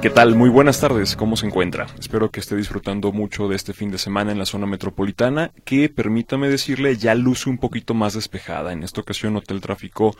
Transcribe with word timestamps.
¿Qué 0.00 0.10
tal? 0.10 0.36
Muy 0.36 0.48
buenas 0.48 0.80
tardes, 0.80 1.16
¿cómo 1.16 1.36
se 1.36 1.46
encuentra? 1.46 1.88
Espero 1.98 2.30
que 2.30 2.38
esté 2.38 2.54
disfrutando 2.54 3.10
mucho 3.10 3.48
de 3.48 3.56
este 3.56 3.72
fin 3.72 3.90
de 3.90 3.98
semana 3.98 4.30
en 4.30 4.38
la 4.38 4.46
zona 4.46 4.64
metropolitana, 4.64 5.50
que 5.64 5.88
permítame 5.88 6.48
decirle 6.48 6.96
ya 6.96 7.16
luce 7.16 7.50
un 7.50 7.58
poquito 7.58 7.94
más 7.94 8.14
despejada. 8.14 8.72
En 8.72 8.84
esta 8.84 9.00
ocasión 9.00 9.32
noté 9.32 9.54
el 9.54 9.60
tráfico 9.60 10.16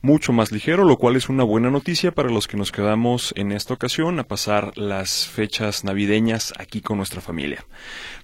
mucho 0.00 0.32
más 0.32 0.50
ligero, 0.50 0.82
lo 0.84 0.96
cual 0.96 1.16
es 1.16 1.28
una 1.28 1.44
buena 1.44 1.70
noticia 1.70 2.10
para 2.10 2.30
los 2.30 2.48
que 2.48 2.56
nos 2.56 2.72
quedamos 2.72 3.34
en 3.36 3.52
esta 3.52 3.74
ocasión 3.74 4.18
a 4.18 4.24
pasar 4.24 4.72
las 4.78 5.26
fechas 5.26 5.84
navideñas 5.84 6.54
aquí 6.58 6.80
con 6.80 6.96
nuestra 6.96 7.20
familia. 7.20 7.66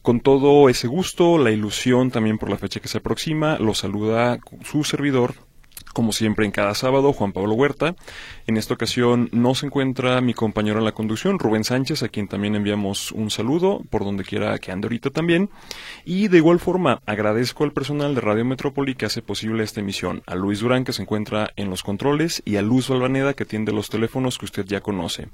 Con 0.01 0.21
todo 0.21 0.71
ese 0.71 0.87
gusto, 0.87 1.37
la 1.37 1.51
ilusión 1.51 2.13
también 2.13 2.39
por 2.39 2.49
la 2.49 2.57
fecha 2.57 2.81
que 2.81 2.89
se 2.89 2.99
aproxima, 2.99 3.59
lo 3.59 3.75
saluda 3.75 4.39
su 4.63 4.85
servidor, 4.85 5.35
como 5.95 6.13
siempre 6.13 6.45
en 6.45 6.51
cada 6.51 6.75
sábado, 6.75 7.13
Juan 7.13 7.33
Pablo 7.33 7.55
Huerta. 7.55 7.95
En 8.47 8.59
esta 8.59 8.75
ocasión 8.75 9.31
no 9.33 9.55
se 9.55 9.65
encuentra 9.65 10.21
mi 10.21 10.35
compañero 10.35 10.79
en 10.79 10.85
la 10.85 10.93
conducción, 10.93 11.39
Rubén 11.39 11.65
Sánchez, 11.65 12.03
a 12.03 12.09
quien 12.09 12.29
también 12.29 12.55
enviamos 12.55 13.11
un 13.11 13.31
saludo, 13.31 13.83
por 13.89 14.05
donde 14.05 14.23
quiera 14.23 14.59
que 14.59 14.71
ande 14.71 14.85
ahorita 14.85 15.09
también. 15.09 15.49
Y 16.05 16.29
de 16.29 16.37
igual 16.37 16.59
forma, 16.59 17.01
agradezco 17.07 17.65
al 17.65 17.73
personal 17.73 18.15
de 18.15 18.21
Radio 18.21 18.45
Metrópoli 18.45 18.97
que 18.97 19.07
hace 19.07 19.23
posible 19.23 19.65
esta 19.65 19.81
emisión, 19.81 20.23
a 20.27 20.35
Luis 20.35 20.61
Durán, 20.61 20.85
que 20.85 20.93
se 20.93 21.01
encuentra 21.01 21.55
en 21.57 21.71
los 21.71 21.83
controles, 21.83 22.43
y 22.45 22.57
a 22.57 22.63
Luz 22.63 22.91
Valvaneda, 22.91 23.33
que 23.33 23.45
atiende 23.45 23.73
los 23.73 23.89
teléfonos 23.89 24.37
que 24.37 24.45
usted 24.45 24.67
ya 24.67 24.83
conoce, 24.83 25.29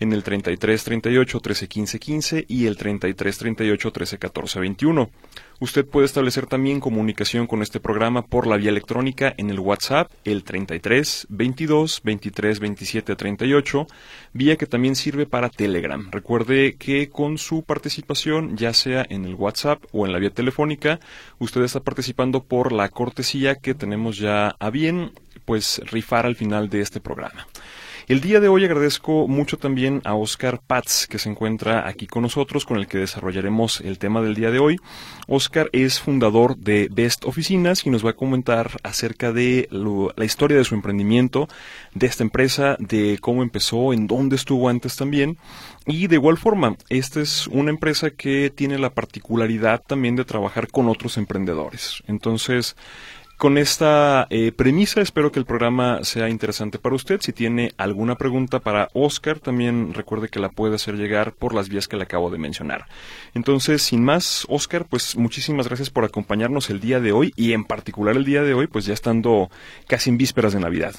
en 0.00 0.12
el 0.12 0.24
33 0.24 0.82
38 0.82 1.38
13 1.38 1.68
15 1.68 1.98
15 2.00 2.44
y 2.48 2.66
el 2.66 2.76
33 2.76 3.38
38 3.38 3.92
13 3.92 4.18
14 4.18 4.58
21. 4.58 5.10
Usted 5.60 5.86
puede 5.86 6.06
establecer 6.06 6.46
también 6.46 6.78
comunicación 6.78 7.48
con 7.48 7.62
este 7.62 7.80
programa 7.80 8.22
por 8.22 8.46
la 8.46 8.56
vía 8.56 8.70
electrónica 8.70 9.34
en 9.36 9.50
el 9.50 9.58
WhatsApp, 9.58 10.10
el 10.24 10.44
33 10.44 11.26
22 11.30 12.00
23 12.04 12.47
27 12.58 13.14
38, 13.14 13.86
vía 14.32 14.56
que 14.56 14.66
también 14.66 14.96
sirve 14.96 15.26
para 15.26 15.50
Telegram. 15.50 16.08
Recuerde 16.10 16.76
que 16.76 17.10
con 17.10 17.36
su 17.36 17.62
participación, 17.62 18.56
ya 18.56 18.72
sea 18.72 19.04
en 19.08 19.24
el 19.26 19.34
WhatsApp 19.34 19.84
o 19.92 20.06
en 20.06 20.12
la 20.12 20.18
vía 20.18 20.30
telefónica, 20.30 21.00
usted 21.38 21.62
está 21.62 21.80
participando 21.80 22.42
por 22.42 22.72
la 22.72 22.88
cortesía 22.88 23.56
que 23.56 23.74
tenemos 23.74 24.16
ya 24.16 24.56
a 24.58 24.70
bien, 24.70 25.12
pues 25.44 25.82
rifar 25.90 26.24
al 26.24 26.36
final 26.36 26.70
de 26.70 26.80
este 26.80 27.00
programa. 27.00 27.46
El 28.08 28.22
día 28.22 28.40
de 28.40 28.48
hoy 28.48 28.64
agradezco 28.64 29.28
mucho 29.28 29.58
también 29.58 30.00
a 30.04 30.14
Oscar 30.14 30.62
Paz, 30.66 31.06
que 31.06 31.18
se 31.18 31.28
encuentra 31.28 31.86
aquí 31.86 32.06
con 32.06 32.22
nosotros, 32.22 32.64
con 32.64 32.78
el 32.78 32.86
que 32.86 32.96
desarrollaremos 32.96 33.82
el 33.82 33.98
tema 33.98 34.22
del 34.22 34.34
día 34.34 34.50
de 34.50 34.58
hoy. 34.58 34.78
Oscar 35.26 35.68
es 35.74 36.00
fundador 36.00 36.56
de 36.56 36.88
Best 36.90 37.26
Oficinas 37.26 37.84
y 37.84 37.90
nos 37.90 38.06
va 38.06 38.12
a 38.12 38.16
comentar 38.16 38.70
acerca 38.82 39.30
de 39.34 39.68
la 39.70 40.24
historia 40.24 40.56
de 40.56 40.64
su 40.64 40.74
emprendimiento, 40.74 41.50
de 41.92 42.06
esta 42.06 42.22
empresa, 42.22 42.78
de 42.78 43.18
cómo 43.20 43.42
empezó, 43.42 43.92
en 43.92 44.06
dónde 44.06 44.36
estuvo 44.36 44.70
antes 44.70 44.96
también. 44.96 45.36
Y 45.84 46.06
de 46.06 46.14
igual 46.14 46.38
forma, 46.38 46.76
esta 46.88 47.20
es 47.20 47.46
una 47.48 47.68
empresa 47.68 48.10
que 48.10 48.48
tiene 48.48 48.78
la 48.78 48.88
particularidad 48.88 49.82
también 49.86 50.16
de 50.16 50.24
trabajar 50.24 50.68
con 50.68 50.88
otros 50.88 51.18
emprendedores. 51.18 52.02
Entonces, 52.06 52.74
con 53.38 53.56
esta 53.56 54.26
eh, 54.30 54.50
premisa 54.50 55.00
espero 55.00 55.30
que 55.30 55.38
el 55.38 55.46
programa 55.46 56.02
sea 56.02 56.28
interesante 56.28 56.78
para 56.78 56.96
usted. 56.96 57.20
Si 57.20 57.32
tiene 57.32 57.72
alguna 57.78 58.16
pregunta 58.16 58.58
para 58.58 58.88
Oscar, 58.94 59.38
también 59.38 59.94
recuerde 59.94 60.28
que 60.28 60.40
la 60.40 60.48
puede 60.48 60.74
hacer 60.74 60.96
llegar 60.96 61.32
por 61.32 61.54
las 61.54 61.68
vías 61.68 61.86
que 61.86 61.96
le 61.96 62.02
acabo 62.02 62.30
de 62.30 62.38
mencionar. 62.38 62.86
Entonces, 63.34 63.82
sin 63.82 64.04
más, 64.04 64.44
Oscar, 64.48 64.86
pues 64.86 65.16
muchísimas 65.16 65.68
gracias 65.68 65.88
por 65.88 66.04
acompañarnos 66.04 66.68
el 66.68 66.80
día 66.80 66.98
de 67.00 67.12
hoy 67.12 67.32
y 67.36 67.52
en 67.52 67.64
particular 67.64 68.16
el 68.16 68.24
día 68.24 68.42
de 68.42 68.54
hoy, 68.54 68.66
pues 68.66 68.84
ya 68.84 68.92
estando 68.92 69.50
casi 69.86 70.10
en 70.10 70.18
vísperas 70.18 70.52
de 70.52 70.60
Navidad. 70.60 70.94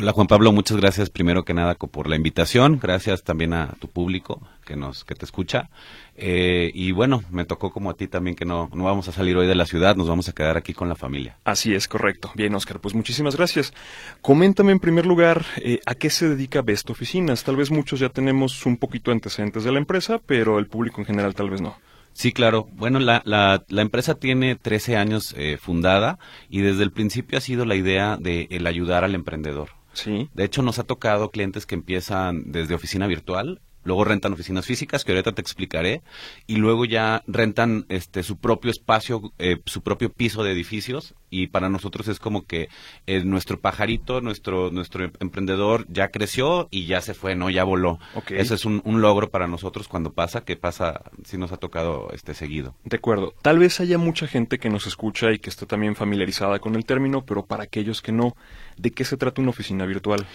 Hola 0.00 0.12
Juan 0.12 0.28
Pablo, 0.28 0.52
muchas 0.52 0.76
gracias 0.76 1.10
primero 1.10 1.44
que 1.44 1.54
nada 1.54 1.74
por 1.74 2.08
la 2.08 2.14
invitación, 2.14 2.78
gracias 2.80 3.24
también 3.24 3.52
a 3.52 3.74
tu 3.80 3.88
público 3.88 4.40
que 4.68 4.76
nos 4.76 5.04
que 5.04 5.14
te 5.14 5.24
escucha 5.24 5.70
eh, 6.14 6.70
y 6.74 6.92
bueno, 6.92 7.24
me 7.30 7.46
tocó 7.46 7.70
como 7.70 7.88
a 7.88 7.94
ti 7.94 8.06
también 8.06 8.36
que 8.36 8.44
no, 8.44 8.68
no 8.74 8.84
vamos 8.84 9.08
a 9.08 9.12
salir 9.12 9.36
hoy 9.36 9.46
de 9.46 9.54
la 9.54 9.64
ciudad, 9.64 9.96
nos 9.96 10.08
vamos 10.08 10.28
a 10.28 10.32
quedar 10.32 10.58
aquí 10.58 10.74
con 10.74 10.88
la 10.88 10.94
familia. 10.94 11.38
Así 11.44 11.74
es, 11.74 11.88
correcto. 11.88 12.32
Bien, 12.34 12.54
Oscar, 12.54 12.80
pues 12.80 12.94
muchísimas 12.94 13.36
gracias. 13.36 13.72
Coméntame 14.20 14.72
en 14.72 14.80
primer 14.80 15.06
lugar 15.06 15.46
eh, 15.56 15.80
a 15.86 15.94
qué 15.94 16.10
se 16.10 16.28
dedica 16.28 16.60
Best 16.60 16.90
Oficinas. 16.90 17.44
Tal 17.44 17.56
vez 17.56 17.70
muchos 17.70 18.00
ya 18.00 18.10
tenemos 18.10 18.66
un 18.66 18.76
poquito 18.76 19.10
antecedentes 19.10 19.64
de 19.64 19.72
la 19.72 19.78
empresa, 19.78 20.18
pero 20.18 20.58
el 20.58 20.66
público 20.66 21.00
en 21.00 21.06
general 21.06 21.34
tal 21.34 21.48
vez 21.48 21.62
no. 21.62 21.76
Sí, 22.12 22.32
claro. 22.32 22.68
Bueno, 22.72 22.98
la, 22.98 23.22
la, 23.24 23.64
la 23.68 23.82
empresa 23.82 24.16
tiene 24.16 24.56
13 24.56 24.96
años 24.96 25.34
eh, 25.38 25.56
fundada 25.56 26.18
y 26.50 26.60
desde 26.60 26.82
el 26.82 26.90
principio 26.90 27.38
ha 27.38 27.40
sido 27.40 27.64
la 27.64 27.76
idea 27.76 28.16
de 28.18 28.48
el 28.50 28.66
ayudar 28.66 29.04
al 29.04 29.14
emprendedor. 29.14 29.70
Sí. 29.92 30.28
De 30.34 30.44
hecho, 30.44 30.62
nos 30.62 30.78
ha 30.78 30.84
tocado 30.84 31.30
clientes 31.30 31.64
que 31.64 31.74
empiezan 31.74 32.50
desde 32.50 32.74
oficina 32.74 33.06
virtual, 33.06 33.60
luego 33.88 34.04
rentan 34.04 34.34
oficinas 34.34 34.66
físicas, 34.66 35.04
que 35.04 35.12
ahorita 35.12 35.32
te 35.32 35.40
explicaré, 35.40 36.02
y 36.46 36.56
luego 36.56 36.84
ya 36.84 37.24
rentan 37.26 37.86
este 37.88 38.22
su 38.22 38.36
propio 38.36 38.70
espacio, 38.70 39.32
eh, 39.38 39.60
su 39.64 39.82
propio 39.82 40.12
piso 40.12 40.44
de 40.44 40.52
edificios, 40.52 41.14
y 41.30 41.48
para 41.48 41.68
nosotros 41.68 42.06
es 42.08 42.20
como 42.20 42.46
que 42.46 42.68
eh, 43.06 43.24
nuestro 43.24 43.58
pajarito, 43.60 44.20
nuestro 44.20 44.70
nuestro 44.70 45.10
emprendedor 45.20 45.86
ya 45.88 46.08
creció 46.08 46.68
y 46.70 46.86
ya 46.86 47.00
se 47.00 47.14
fue, 47.14 47.34
no, 47.34 47.50
ya 47.50 47.64
voló. 47.64 47.98
Okay. 48.14 48.38
Eso 48.38 48.54
es 48.54 48.64
un, 48.64 48.82
un, 48.84 49.00
logro 49.00 49.30
para 49.30 49.46
nosotros 49.46 49.88
cuando 49.88 50.12
pasa, 50.12 50.42
que 50.42 50.56
pasa, 50.56 51.00
si 51.24 51.38
nos 51.38 51.52
ha 51.52 51.56
tocado 51.56 52.10
este 52.12 52.34
seguido. 52.34 52.74
De 52.84 52.96
acuerdo. 52.96 53.34
Tal 53.42 53.58
vez 53.58 53.80
haya 53.80 53.96
mucha 53.96 54.26
gente 54.26 54.58
que 54.58 54.68
nos 54.68 54.86
escucha 54.86 55.32
y 55.32 55.38
que 55.38 55.48
esté 55.48 55.66
también 55.66 55.96
familiarizada 55.96 56.58
con 56.58 56.76
el 56.76 56.84
término, 56.84 57.24
pero 57.24 57.46
para 57.46 57.64
aquellos 57.64 58.02
que 58.02 58.12
no, 58.12 58.36
¿de 58.76 58.90
qué 58.90 59.04
se 59.04 59.16
trata 59.16 59.40
una 59.40 59.50
oficina 59.50 59.86
virtual? 59.86 60.26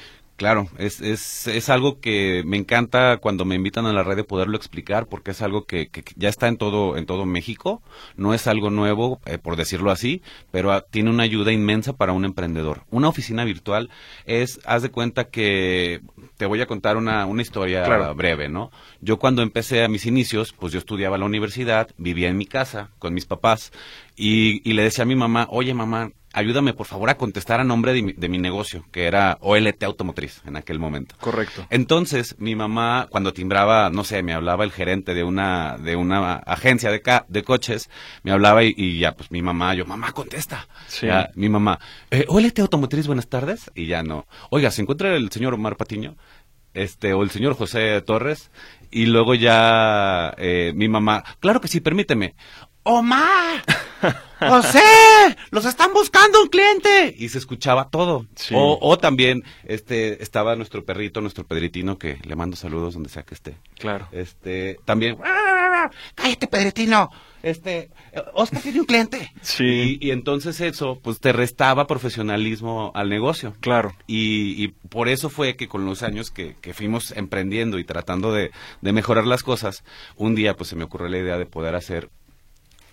Claro, 0.44 0.68
es, 0.78 1.00
es, 1.00 1.48
es 1.48 1.70
algo 1.70 2.02
que 2.02 2.44
me 2.46 2.58
encanta 2.58 3.16
cuando 3.16 3.46
me 3.46 3.56
invitan 3.56 3.86
a 3.86 3.94
la 3.94 4.04
red 4.04 4.18
de 4.18 4.26
poderlo 4.26 4.58
explicar 4.58 5.08
porque 5.08 5.32
es 5.32 5.42
algo 5.42 5.64
que, 5.64 5.88
que 5.88 6.04
ya 6.18 6.28
está 6.28 6.50
en 6.50 6.58
todo, 6.58 6.98
en 6.98 7.06
todo 7.06 7.26
México, 7.26 7.82
no 8.18 8.34
es 8.34 8.46
algo 8.48 8.70
nuevo, 8.70 9.22
eh, 9.26 9.38
por 9.38 9.56
decirlo 9.56 9.90
así, 9.90 10.22
pero 10.52 10.74
a, 10.74 10.82
tiene 10.82 11.12
una 11.12 11.24
ayuda 11.24 11.54
inmensa 11.54 11.94
para 11.94 12.12
un 12.12 12.26
emprendedor. 12.26 12.82
Una 12.92 13.08
oficina 13.08 13.46
virtual 13.46 13.90
es, 14.26 14.60
haz 14.66 14.82
de 14.82 14.90
cuenta 14.92 15.30
que 15.30 16.02
te 16.36 16.46
voy 16.46 16.60
a 16.60 16.66
contar 16.66 16.98
una, 16.98 17.26
una 17.26 17.42
historia 17.42 17.86
Claro. 17.86 18.14
breve, 18.14 18.50
¿no? 18.50 18.70
Yo 19.00 19.20
cuando 19.20 19.44
empecé 19.44 19.86
a 19.86 19.88
mis 19.88 20.06
inicios, 20.06 20.52
pues 20.52 20.74
yo 20.74 20.80
estudiaba 20.80 21.16
en 21.16 21.22
la 21.22 21.28
universidad, 21.28 21.88
vivía 21.98 22.28
en 22.28 22.36
mi 22.36 22.48
casa 22.48 22.90
con 23.00 23.14
mis 23.14 23.26
papás 23.26 23.72
y, 24.18 24.62
y 24.70 24.74
le 24.74 24.84
decía 24.84 25.04
a 25.04 25.08
mi 25.08 25.16
mamá, 25.16 25.48
oye 25.50 25.74
mamá, 25.74 26.12
ayúdame 26.34 26.74
por 26.74 26.88
favor 26.88 27.10
a 27.10 27.18
contestar 27.18 27.60
a 27.60 27.64
nombre 27.64 27.94
de 27.94 28.02
mi, 28.02 28.14
de 28.14 28.28
mi 28.28 28.40
negocio, 28.40 28.86
que 28.92 29.06
era 29.06 29.38
OLT 29.40 29.84
Automotriz 29.84 30.42
en 30.46 30.58
aquel 30.58 30.80
momento. 30.80 31.16
Correcto. 31.20 31.66
Entonces, 31.70 32.36
mi 32.40 32.56
mamá, 32.56 33.08
cuando 33.10 33.34
timbraba, 33.34 33.90
no 33.90 34.04
sé, 34.04 34.24
me 34.24 34.34
hablaba 34.34 34.64
el 34.64 34.72
gerente 34.72 35.14
de 35.14 35.24
una, 35.24 35.78
de 35.78 35.96
una 35.96 36.36
agencia 36.36 36.92
de, 36.92 37.02
ca 37.02 37.26
de 37.30 37.44
coches, 37.44 37.90
me 38.24 38.32
hablaba 38.32 38.64
y, 38.64 38.74
y, 38.76 39.00
ya, 39.00 39.14
pues 39.16 39.32
mi 39.32 39.42
mamá, 39.42 39.74
yo, 39.76 39.86
mamá, 39.86 40.12
contesta. 40.12 40.68
Sí. 40.88 41.06
Ya, 41.06 41.30
mi 41.36 41.50
mamá, 41.50 41.80
eh, 42.12 42.26
OLT 42.28 42.60
Automotriz, 42.60 43.08
buenas 43.08 43.28
tardes. 43.28 43.72
Y 43.76 43.86
ya 43.86 44.04
no. 44.04 44.26
Oiga, 44.50 44.72
¿se 44.72 44.82
encuentra 44.82 45.16
el 45.16 45.32
señor 45.32 45.54
Omar 45.54 45.78
Patiño? 45.78 46.18
Este, 46.74 47.14
o 47.14 47.22
el 47.22 47.30
señor 47.30 47.56
José 47.56 48.02
Torres. 48.02 48.50
Y 48.90 49.06
luego 49.06 49.36
ya, 49.36 50.34
eh, 50.38 50.74
mi 50.76 50.90
mamá, 50.90 51.24
claro 51.40 51.62
que 51.62 51.68
sí, 51.68 51.80
permíteme. 51.80 52.36
¡Omar! 52.84 53.64
¡José! 54.50 54.80
¡Los 55.52 55.66
están 55.66 55.94
buscando 55.94 56.42
un 56.42 56.50
cliente! 56.50 57.16
Y 57.18 57.30
se 57.30 57.38
escuchaba 57.38 57.90
todo. 57.90 58.26
Sí. 58.36 58.54
O, 58.58 58.78
o 58.82 58.98
también 58.98 59.44
este 59.64 60.22
estaba 60.24 60.56
nuestro 60.56 60.86
perrito, 60.86 61.22
nuestro 61.22 61.46
Pedritino, 61.46 61.98
que 61.98 62.20
le 62.24 62.36
mando 62.36 62.56
saludos 62.56 62.94
donde 62.94 63.10
sea 63.10 63.24
que 63.24 63.36
esté. 63.36 63.58
Claro. 63.78 64.08
Este, 64.12 64.80
también. 64.86 65.18
¡Cállate, 66.16 66.48
Pedritino! 66.48 67.10
Este, 67.44 67.90
Oscar 68.34 68.62
tiene 68.62 68.80
un 68.80 68.86
cliente. 68.86 69.34
Sí. 69.42 70.00
Y, 70.00 70.08
y 70.08 70.12
entonces 70.12 70.62
eso, 70.62 71.00
pues 71.04 71.20
te 71.20 71.34
restaba 71.34 71.88
profesionalismo 71.88 72.94
al 72.96 73.10
negocio. 73.10 73.54
Claro. 73.60 73.94
Y, 74.08 74.64
y, 74.64 74.70
por 74.70 75.10
eso 75.10 75.30
fue 75.30 75.58
que 75.58 75.68
con 75.68 75.86
los 75.86 76.04
años 76.04 76.32
que, 76.32 76.56
que 76.62 76.74
fuimos 76.74 77.12
emprendiendo 77.12 77.80
y 77.80 77.84
tratando 77.84 78.32
de, 78.32 78.52
de, 78.82 78.94
mejorar 78.94 79.28
las 79.28 79.44
cosas, 79.44 79.84
un 80.16 80.36
día 80.36 80.56
pues 80.56 80.70
se 80.70 80.78
me 80.78 80.86
ocurrió 80.86 81.10
la 81.10 81.18
idea 81.18 81.38
de 81.38 81.46
poder 81.46 81.76
hacer 81.76 82.10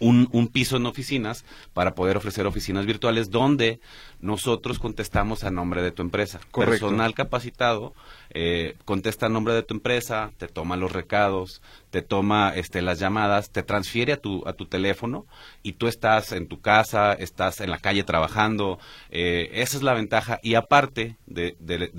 un, 0.00 0.28
un, 0.32 0.48
piso 0.48 0.76
en 0.76 0.86
oficinas 0.86 1.44
para 1.72 1.94
poder 1.94 2.16
ofrecer 2.16 2.46
oficinas 2.46 2.86
virtuales 2.86 3.30
donde 3.30 3.80
nosotros 4.20 4.78
contestamos 4.78 5.44
a 5.44 5.50
nombre 5.50 5.82
de 5.82 5.92
tu 5.92 6.02
empresa. 6.02 6.40
Correcto. 6.50 6.86
Personal 6.86 7.14
capacitado 7.14 7.94
eh, 8.30 8.76
contesta 8.84 9.26
a 9.26 9.28
nombre 9.28 9.54
de 9.54 9.62
tu 9.62 9.74
empresa, 9.74 10.32
te 10.38 10.48
toma 10.48 10.76
los 10.76 10.92
recados, 10.92 11.62
te 11.90 12.02
toma 12.02 12.52
este, 12.54 12.82
las 12.82 12.98
llamadas, 12.98 13.50
te 13.50 13.62
transfiere 13.62 14.12
a 14.12 14.16
tu, 14.16 14.46
a 14.46 14.52
tu 14.52 14.66
teléfono 14.66 15.26
y 15.62 15.72
tú 15.72 15.88
estás 15.88 16.32
en 16.32 16.46
tu 16.46 16.60
casa, 16.60 17.12
estás 17.12 17.60
en 17.60 17.70
la 17.70 17.78
calle 17.78 18.04
trabajando. 18.04 18.78
Eh, 19.10 19.50
esa 19.54 19.76
es 19.76 19.82
la 19.82 19.92
ventaja. 19.92 20.38
Y 20.42 20.54
aparte 20.54 21.16
de, 21.26 21.56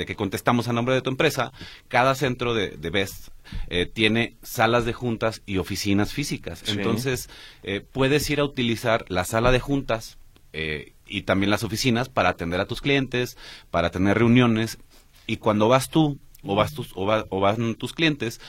que 0.08 0.16
contestamos 0.16 0.68
a 0.68 0.74
nombre 0.74 0.96
de 0.96 1.02
tu 1.02 1.10
empresa, 1.10 1.52
cada 1.90 2.16
centro 2.16 2.54
de, 2.54 2.78
Best 2.92 3.30
eh, 3.70 3.86
tiene 3.86 4.36
salas 4.42 4.86
de 4.86 4.94
juntas 4.94 5.42
y 5.46 5.58
oficinas 5.58 6.14
físicas. 6.14 6.64
Entonces, 6.68 7.30
eh, 7.64 7.82
puedes 7.82 8.30
ir 8.30 8.40
a 8.40 8.46
utilizar 8.46 9.06
la 9.10 9.26
sala 9.26 9.52
de 9.52 9.60
juntas 9.60 10.18
y 11.08 11.22
también 11.22 11.50
las 11.50 11.64
oficinas 11.64 12.10
para 12.10 12.30
atender 12.30 12.60
a 12.60 12.66
tus 12.66 12.82
clientes, 12.82 13.38
para 13.70 13.90
tener 13.90 14.18
reuniones. 14.18 14.80
Y 15.28 15.38
cuando 15.38 15.70
vas 15.70 15.90
tú 15.90 16.20
o, 16.44 16.56
vas 16.56 16.74
tus, 16.74 16.92
o, 16.96 17.06
o 17.30 17.40
van 17.40 17.76
tus 17.76 17.94
clientes, 17.94 18.42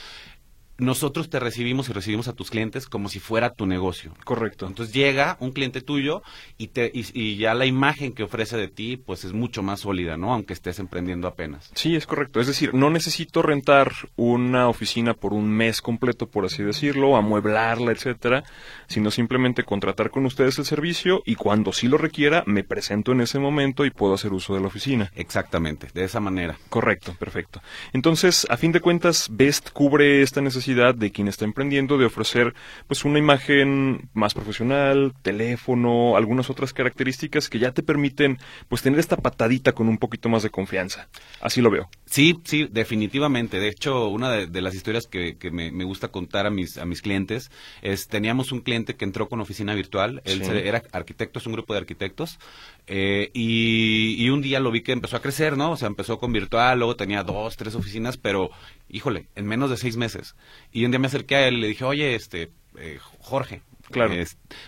nosotros 0.82 1.30
te 1.30 1.38
recibimos 1.38 1.88
y 1.88 1.92
recibimos 1.92 2.28
a 2.28 2.32
tus 2.32 2.50
clientes 2.50 2.86
como 2.86 3.08
si 3.08 3.20
fuera 3.20 3.50
tu 3.50 3.66
negocio. 3.66 4.12
Correcto. 4.24 4.66
Entonces 4.66 4.94
llega 4.94 5.36
un 5.40 5.52
cliente 5.52 5.80
tuyo 5.80 6.22
y, 6.58 6.68
te, 6.68 6.90
y, 6.92 7.36
ya 7.36 7.54
la 7.54 7.66
imagen 7.66 8.12
que 8.12 8.24
ofrece 8.24 8.56
de 8.56 8.68
ti 8.68 8.96
pues 8.96 9.24
es 9.24 9.32
mucho 9.32 9.62
más 9.62 9.80
sólida, 9.80 10.16
¿no? 10.16 10.32
Aunque 10.32 10.52
estés 10.52 10.78
emprendiendo 10.78 11.28
apenas. 11.28 11.70
Sí, 11.74 11.94
es 11.94 12.06
correcto. 12.06 12.40
Es 12.40 12.48
decir, 12.48 12.74
no 12.74 12.90
necesito 12.90 13.42
rentar 13.42 13.92
una 14.16 14.68
oficina 14.68 15.14
por 15.14 15.32
un 15.32 15.48
mes 15.48 15.80
completo, 15.80 16.28
por 16.28 16.44
así 16.44 16.62
decirlo, 16.62 17.16
amueblarla, 17.16 17.92
etcétera, 17.92 18.42
sino 18.88 19.10
simplemente 19.10 19.62
contratar 19.62 20.10
con 20.10 20.26
ustedes 20.26 20.58
el 20.58 20.64
servicio 20.64 21.22
y 21.24 21.36
cuando 21.36 21.72
sí 21.72 21.86
lo 21.86 21.96
requiera 21.96 22.42
me 22.46 22.64
presento 22.64 23.12
en 23.12 23.20
ese 23.20 23.38
momento 23.38 23.84
y 23.84 23.90
puedo 23.90 24.14
hacer 24.14 24.32
uso 24.32 24.54
de 24.54 24.60
la 24.60 24.66
oficina. 24.66 25.12
Exactamente, 25.14 25.88
de 25.94 26.04
esa 26.04 26.20
manera. 26.20 26.56
Correcto, 26.68 27.14
perfecto. 27.18 27.62
Entonces, 27.92 28.46
a 28.50 28.56
fin 28.56 28.72
de 28.72 28.80
cuentas, 28.80 29.28
Best 29.30 29.70
cubre 29.70 30.22
esta 30.22 30.40
necesidad 30.40 30.71
de 30.74 31.10
quien 31.12 31.28
está 31.28 31.44
emprendiendo 31.44 31.98
de 31.98 32.06
ofrecer 32.06 32.54
pues 32.86 33.04
una 33.04 33.18
imagen 33.18 34.08
más 34.14 34.34
profesional, 34.34 35.12
teléfono, 35.22 36.16
algunas 36.16 36.50
otras 36.50 36.72
características 36.72 37.48
que 37.48 37.58
ya 37.58 37.72
te 37.72 37.82
permiten 37.82 38.38
pues 38.68 38.82
tener 38.82 38.98
esta 38.98 39.16
patadita 39.16 39.72
con 39.72 39.88
un 39.88 39.98
poquito 39.98 40.28
más 40.28 40.42
de 40.42 40.50
confianza. 40.50 41.08
Así 41.40 41.60
lo 41.60 41.70
veo. 41.70 41.88
Sí, 42.06 42.38
sí, 42.44 42.68
definitivamente. 42.70 43.58
De 43.58 43.68
hecho, 43.68 44.08
una 44.08 44.30
de, 44.30 44.62
las 44.62 44.74
historias 44.74 45.06
que, 45.06 45.36
me, 45.50 45.84
gusta 45.84 46.08
contar 46.08 46.46
a 46.46 46.50
mis, 46.50 46.78
a 46.78 46.84
mis 46.84 47.02
clientes 47.02 47.50
es, 47.82 48.08
teníamos 48.08 48.52
un 48.52 48.60
cliente 48.60 48.96
que 48.96 49.04
entró 49.04 49.28
con 49.28 49.40
oficina 49.40 49.74
virtual, 49.74 50.22
él 50.24 50.42
era 50.42 50.82
arquitecto, 50.92 51.38
es 51.38 51.46
un 51.46 51.52
grupo 51.52 51.72
de 51.72 51.80
arquitectos, 51.80 52.38
eh, 52.86 53.30
y, 53.32 54.16
y, 54.18 54.30
un 54.30 54.42
día 54.42 54.60
lo 54.60 54.70
vi 54.70 54.82
que 54.82 54.92
empezó 54.92 55.16
a 55.16 55.22
crecer, 55.22 55.56
¿no? 55.56 55.72
O 55.72 55.76
sea, 55.76 55.88
empezó 55.88 56.18
con 56.18 56.32
virtual, 56.32 56.78
luego 56.78 56.96
tenía 56.96 57.22
dos, 57.22 57.56
tres 57.56 57.74
oficinas, 57.74 58.16
pero, 58.16 58.50
híjole, 58.88 59.28
en 59.34 59.46
menos 59.46 59.70
de 59.70 59.76
seis 59.76 59.96
meses. 59.96 60.34
Y 60.72 60.84
un 60.84 60.90
día 60.90 60.98
me 60.98 61.06
acerqué 61.06 61.36
a 61.36 61.48
él 61.48 61.58
y 61.58 61.60
le 61.60 61.68
dije, 61.68 61.84
oye, 61.84 62.14
este, 62.14 62.50
eh, 62.76 62.98
Jorge, 63.20 63.62
Claro. 63.90 64.14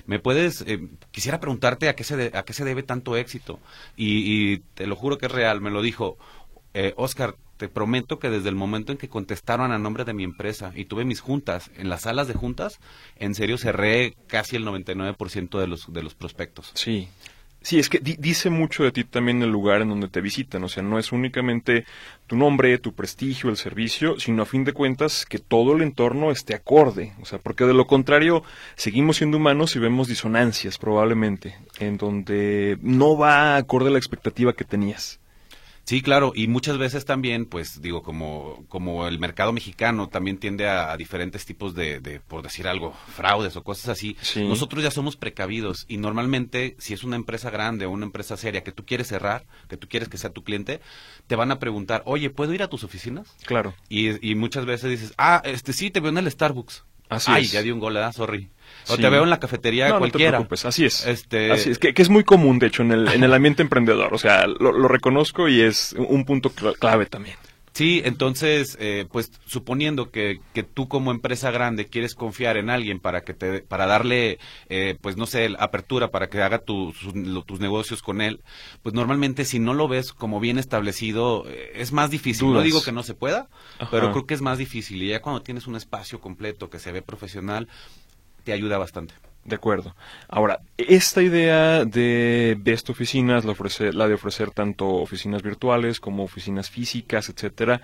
¿Me 0.06 0.18
puedes, 0.18 0.62
eh, 0.66 0.86
quisiera 1.10 1.40
preguntarte 1.40 1.88
a 1.88 1.96
qué 1.96 2.04
se, 2.04 2.30
a 2.34 2.44
qué 2.44 2.52
se 2.52 2.64
debe 2.64 2.82
tanto 2.82 3.16
éxito? 3.16 3.58
Y, 3.96 4.52
y, 4.52 4.58
te 4.74 4.86
lo 4.86 4.96
juro 4.96 5.16
que 5.16 5.26
es 5.26 5.32
real, 5.32 5.60
me 5.62 5.70
lo 5.70 5.80
dijo, 5.80 6.18
eh, 6.74 6.92
Oscar, 6.96 7.36
te 7.56 7.68
prometo 7.68 8.18
que 8.18 8.30
desde 8.30 8.48
el 8.48 8.56
momento 8.56 8.92
en 8.92 8.98
que 8.98 9.08
contestaron 9.08 9.72
a 9.72 9.78
nombre 9.78 10.04
de 10.04 10.12
mi 10.12 10.24
empresa 10.24 10.72
y 10.74 10.86
tuve 10.86 11.04
mis 11.04 11.20
juntas, 11.20 11.70
en 11.76 11.88
las 11.88 12.02
salas 12.02 12.28
de 12.28 12.34
juntas, 12.34 12.80
en 13.16 13.34
serio 13.34 13.58
cerré 13.58 14.16
casi 14.26 14.56
el 14.56 14.66
99% 14.66 15.58
de 15.58 15.66
los, 15.66 15.92
de 15.92 16.02
los 16.02 16.14
prospectos. 16.14 16.72
Sí, 16.74 17.08
Sí, 17.64 17.78
es 17.78 17.88
que 17.88 17.98
dice 17.98 18.50
mucho 18.50 18.84
de 18.84 18.92
ti 18.92 19.04
también 19.04 19.42
el 19.42 19.48
lugar 19.48 19.80
en 19.80 19.88
donde 19.88 20.08
te 20.08 20.20
visitan, 20.20 20.62
o 20.64 20.68
sea, 20.68 20.82
no 20.82 20.98
es 20.98 21.12
únicamente 21.12 21.86
tu 22.26 22.36
nombre, 22.36 22.76
tu 22.76 22.92
prestigio, 22.92 23.48
el 23.48 23.56
servicio, 23.56 24.20
sino 24.20 24.42
a 24.42 24.46
fin 24.46 24.64
de 24.64 24.74
cuentas 24.74 25.24
que 25.24 25.38
todo 25.38 25.74
el 25.74 25.80
entorno 25.80 26.30
esté 26.30 26.54
acorde, 26.54 27.14
o 27.22 27.24
sea, 27.24 27.38
porque 27.38 27.64
de 27.64 27.72
lo 27.72 27.86
contrario 27.86 28.44
seguimos 28.76 29.16
siendo 29.16 29.38
humanos 29.38 29.76
y 29.76 29.78
vemos 29.78 30.08
disonancias 30.08 30.76
probablemente, 30.76 31.56
en 31.78 31.96
donde 31.96 32.76
no 32.82 33.16
va 33.16 33.56
acorde 33.56 33.88
a 33.88 33.92
la 33.92 33.98
expectativa 33.98 34.52
que 34.52 34.64
tenías. 34.64 35.18
Sí, 35.84 36.00
claro, 36.00 36.32
y 36.34 36.48
muchas 36.48 36.78
veces 36.78 37.04
también, 37.04 37.44
pues 37.44 37.82
digo, 37.82 38.02
como, 38.02 38.64
como 38.68 39.06
el 39.06 39.18
mercado 39.18 39.52
mexicano 39.52 40.08
también 40.08 40.38
tiende 40.38 40.66
a, 40.66 40.96
diferentes 40.96 41.44
tipos 41.44 41.74
de, 41.74 42.00
de, 42.00 42.20
por 42.20 42.42
decir 42.42 42.66
algo, 42.66 42.94
fraudes 43.14 43.56
o 43.56 43.62
cosas 43.62 43.90
así, 43.90 44.16
nosotros 44.36 44.82
ya 44.82 44.90
somos 44.90 45.16
precavidos 45.16 45.84
y 45.86 45.98
normalmente 45.98 46.74
si 46.78 46.94
es 46.94 47.04
una 47.04 47.16
empresa 47.16 47.50
grande 47.50 47.84
o 47.84 47.90
una 47.90 48.06
empresa 48.06 48.36
seria 48.36 48.64
que 48.64 48.72
tú 48.72 48.86
quieres 48.86 49.08
cerrar, 49.08 49.44
que 49.68 49.76
tú 49.76 49.86
quieres 49.88 50.08
que 50.08 50.16
sea 50.16 50.30
tu 50.30 50.42
cliente, 50.42 50.80
te 51.26 51.36
van 51.36 51.50
a 51.50 51.58
preguntar, 51.58 52.02
oye, 52.06 52.30
¿puedo 52.30 52.54
ir 52.54 52.62
a 52.62 52.68
tus 52.68 52.84
oficinas? 52.84 53.34
Claro. 53.44 53.74
Y, 53.90 54.26
y 54.26 54.34
muchas 54.36 54.64
veces 54.64 54.90
dices, 54.90 55.14
ah, 55.18 55.42
este 55.44 55.74
sí, 55.74 55.90
te 55.90 56.00
veo 56.00 56.10
en 56.10 56.18
el 56.18 56.30
Starbucks. 56.30 56.84
Así 57.14 57.30
Ay, 57.32 57.46
ya 57.46 57.62
di 57.62 57.70
un 57.70 57.80
gol, 57.80 57.96
¿eh? 57.96 58.12
sorry. 58.12 58.48
O 58.88 58.96
te 58.96 59.08
veo 59.08 59.24
en 59.24 59.30
la 59.30 59.40
cafetería 59.40 59.96
cualquiera. 59.96 60.38
No 60.38 60.44
te 60.44 60.46
preocupes, 60.48 60.64
así 60.66 60.84
es. 60.84 61.06
Este... 61.06 61.50
Así 61.52 61.70
es, 61.70 61.78
que, 61.78 61.94
es 61.94 62.10
muy 62.10 62.24
común, 62.24 62.58
de 62.58 62.66
hecho, 62.66 62.82
en 62.82 62.92
el, 62.92 63.08
en 63.08 63.24
el 63.24 63.32
ambiente 63.32 63.62
emprendedor. 63.66 64.12
O 64.12 64.18
sea, 64.18 64.46
lo, 64.46 64.72
lo 64.72 64.88
reconozco 64.88 65.48
y 65.48 65.60
es 65.60 65.94
un 65.96 66.24
punto 66.24 66.50
clave 66.50 67.06
también. 67.06 67.36
Sí, 67.74 68.02
entonces, 68.04 68.76
eh, 68.78 69.04
pues 69.10 69.32
suponiendo 69.46 70.12
que, 70.12 70.40
que, 70.52 70.62
tú 70.62 70.86
como 70.86 71.10
empresa 71.10 71.50
grande 71.50 71.86
quieres 71.86 72.14
confiar 72.14 72.56
en 72.56 72.70
alguien 72.70 73.00
para 73.00 73.22
que 73.22 73.34
te, 73.34 73.62
para 73.62 73.86
darle, 73.86 74.38
eh, 74.68 74.96
pues 75.00 75.16
no 75.16 75.26
sé, 75.26 75.52
apertura 75.58 76.12
para 76.12 76.28
que 76.28 76.40
haga 76.40 76.60
tus 76.60 76.94
negocios 77.58 78.00
con 78.00 78.20
él, 78.20 78.42
pues 78.84 78.94
normalmente 78.94 79.44
si 79.44 79.58
no 79.58 79.74
lo 79.74 79.88
ves 79.88 80.12
como 80.12 80.38
bien 80.38 80.60
establecido 80.60 81.48
eh, 81.48 81.72
es 81.74 81.90
más 81.90 82.10
difícil. 82.10 82.52
No 82.52 82.62
digo 82.62 82.80
que 82.80 82.92
no 82.92 83.02
se 83.02 83.14
pueda, 83.14 83.48
pero 83.90 84.12
creo 84.12 84.24
que 84.24 84.34
es 84.34 84.40
más 84.40 84.58
difícil 84.58 85.02
y 85.02 85.08
ya 85.08 85.20
cuando 85.20 85.42
tienes 85.42 85.66
un 85.66 85.74
espacio 85.74 86.20
completo 86.20 86.70
que 86.70 86.78
se 86.78 86.92
ve 86.92 87.02
profesional, 87.02 87.66
te 88.44 88.52
ayuda 88.52 88.78
bastante. 88.78 89.14
De 89.44 89.56
acuerdo. 89.56 89.94
Ahora, 90.28 90.60
esta 90.78 91.22
idea 91.22 91.84
de 91.84 92.56
Best 92.58 92.88
Oficinas, 92.88 93.44
la, 93.44 93.54
la 93.92 94.08
de 94.08 94.14
ofrecer 94.14 94.50
tanto 94.52 94.88
oficinas 94.88 95.42
virtuales 95.42 96.00
como 96.00 96.24
oficinas 96.24 96.70
físicas, 96.70 97.28
etcétera, 97.28 97.82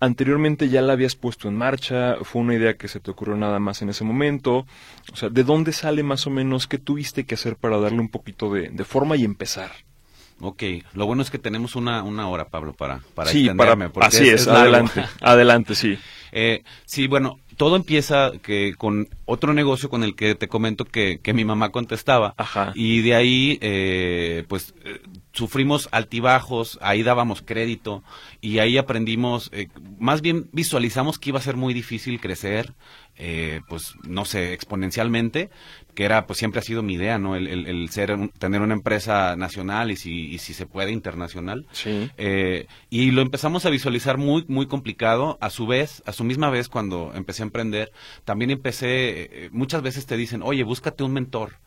anteriormente 0.00 0.68
ya 0.68 0.80
la 0.80 0.94
habías 0.94 1.14
puesto 1.14 1.48
en 1.48 1.56
marcha, 1.56 2.16
fue 2.22 2.42
una 2.42 2.54
idea 2.54 2.74
que 2.74 2.88
se 2.88 3.00
te 3.00 3.10
ocurrió 3.10 3.36
nada 3.36 3.58
más 3.58 3.82
en 3.82 3.90
ese 3.90 4.04
momento. 4.04 4.66
O 5.12 5.16
sea, 5.16 5.28
¿de 5.28 5.44
dónde 5.44 5.72
sale 5.72 6.02
más 6.02 6.26
o 6.26 6.30
menos 6.30 6.66
qué 6.66 6.78
tuviste 6.78 7.24
que 7.24 7.34
hacer 7.34 7.56
para 7.56 7.78
darle 7.78 8.00
un 8.00 8.08
poquito 8.08 8.52
de, 8.52 8.84
forma 8.84 9.16
y 9.16 9.24
empezar? 9.24 9.72
Ok, 10.40 10.62
lo 10.92 11.06
bueno 11.06 11.22
es 11.22 11.30
que 11.30 11.38
tenemos 11.38 11.76
una, 11.76 12.02
una 12.02 12.28
hora, 12.28 12.48
Pablo, 12.48 12.74
para, 12.74 13.00
para 13.14 13.30
sí, 13.30 13.48
para, 13.56 13.90
así 14.02 14.28
es, 14.28 14.46
adelante, 14.46 15.04
adelante, 15.20 15.74
sí. 15.74 15.98
Eh, 16.38 16.64
sí, 16.84 17.06
bueno, 17.06 17.38
todo 17.56 17.76
empieza 17.76 18.32
que 18.42 18.74
con 18.76 19.08
otro 19.24 19.54
negocio 19.54 19.88
con 19.88 20.04
el 20.04 20.14
que 20.14 20.34
te 20.34 20.48
comento 20.48 20.84
que, 20.84 21.18
que 21.22 21.32
mi 21.32 21.44
mamá 21.44 21.70
contestaba. 21.70 22.34
Ajá. 22.36 22.72
Y 22.74 23.00
de 23.02 23.14
ahí, 23.14 23.58
eh, 23.62 24.44
pues, 24.48 24.74
eh, 24.84 25.00
sufrimos 25.32 25.88
altibajos, 25.92 26.78
ahí 26.82 27.02
dábamos 27.02 27.42
crédito 27.42 28.02
y 28.40 28.58
ahí 28.58 28.78
aprendimos, 28.78 29.50
eh, 29.52 29.68
más 29.98 30.20
bien 30.20 30.48
visualizamos 30.52 31.18
que 31.18 31.30
iba 31.30 31.38
a 31.38 31.42
ser 31.42 31.56
muy 31.56 31.74
difícil 31.74 32.20
crecer, 32.20 32.74
eh, 33.16 33.60
pues 33.68 33.94
no 34.06 34.24
sé, 34.24 34.52
exponencialmente, 34.52 35.50
que 35.94 36.04
era, 36.04 36.26
pues 36.26 36.38
siempre 36.38 36.60
ha 36.60 36.62
sido 36.62 36.82
mi 36.82 36.94
idea, 36.94 37.18
¿no? 37.18 37.36
El, 37.36 37.46
el, 37.48 37.88
ser, 37.90 38.16
tener 38.38 38.60
una 38.60 38.74
empresa 38.74 39.36
nacional 39.36 39.90
y 39.90 39.96
si, 39.96 40.26
y 40.26 40.38
si 40.38 40.54
se 40.54 40.66
puede 40.66 40.92
internacional. 40.92 41.66
Sí. 41.72 42.10
Eh, 42.18 42.66
y 42.90 43.10
lo 43.10 43.22
empezamos 43.22 43.64
a 43.66 43.70
visualizar 43.70 44.18
muy, 44.18 44.44
muy 44.48 44.66
complicado. 44.66 45.38
A 45.40 45.50
su 45.50 45.66
vez, 45.66 46.02
a 46.06 46.12
su 46.12 46.24
misma 46.24 46.50
vez, 46.50 46.68
cuando 46.68 47.12
empecé 47.14 47.42
a 47.42 47.46
emprender, 47.46 47.92
también 48.24 48.50
empecé, 48.50 49.48
muchas 49.52 49.82
veces 49.82 50.06
te 50.06 50.16
dicen, 50.16 50.42
oye, 50.42 50.64
búscate 50.64 51.02
un 51.02 51.12
mentor 51.12 51.58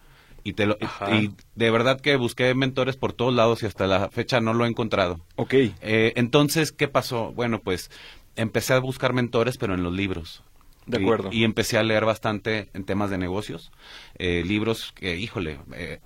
y 0.44 0.54
te 0.54 0.66
lo, 0.66 0.78
y 1.12 1.32
de 1.56 1.72
verdad 1.72 2.00
que 2.00 2.16
busqué 2.16 2.54
mentores 2.54 2.96
por 2.96 3.14
todos 3.14 3.34
lados 3.34 3.64
y 3.64 3.66
hasta 3.66 3.88
la 3.88 4.10
fecha 4.10 4.40
no 4.42 4.54
lo 4.54 4.66
he 4.66 4.70
encontrado. 4.70 5.20
Ok. 5.36 5.54
Eh, 5.54 6.14
entonces, 6.16 6.72
¿qué 6.72 6.88
pasó? 6.88 7.32
Bueno, 7.34 7.60
pues 7.60 7.92
empecé 8.36 8.74
a 8.74 8.80
buscar 8.80 9.14
mentores, 9.14 9.58
pero 9.58 9.74
en 9.74 9.84
los 9.84 9.94
libros. 9.94 10.44
De 10.90 10.98
acuerdo. 10.98 11.30
Y, 11.32 11.44
empecé 11.44 11.78
a 11.78 11.84
leer 11.84 12.06
bastante 12.06 12.70
en 12.74 12.84
temas 12.84 13.10
de 13.10 13.18
negocios, 13.18 13.72
eh, 14.18 14.44
libros 14.46 14.92
que, 14.96 15.18
híjole, 15.18 15.60
eh, 15.76 16.00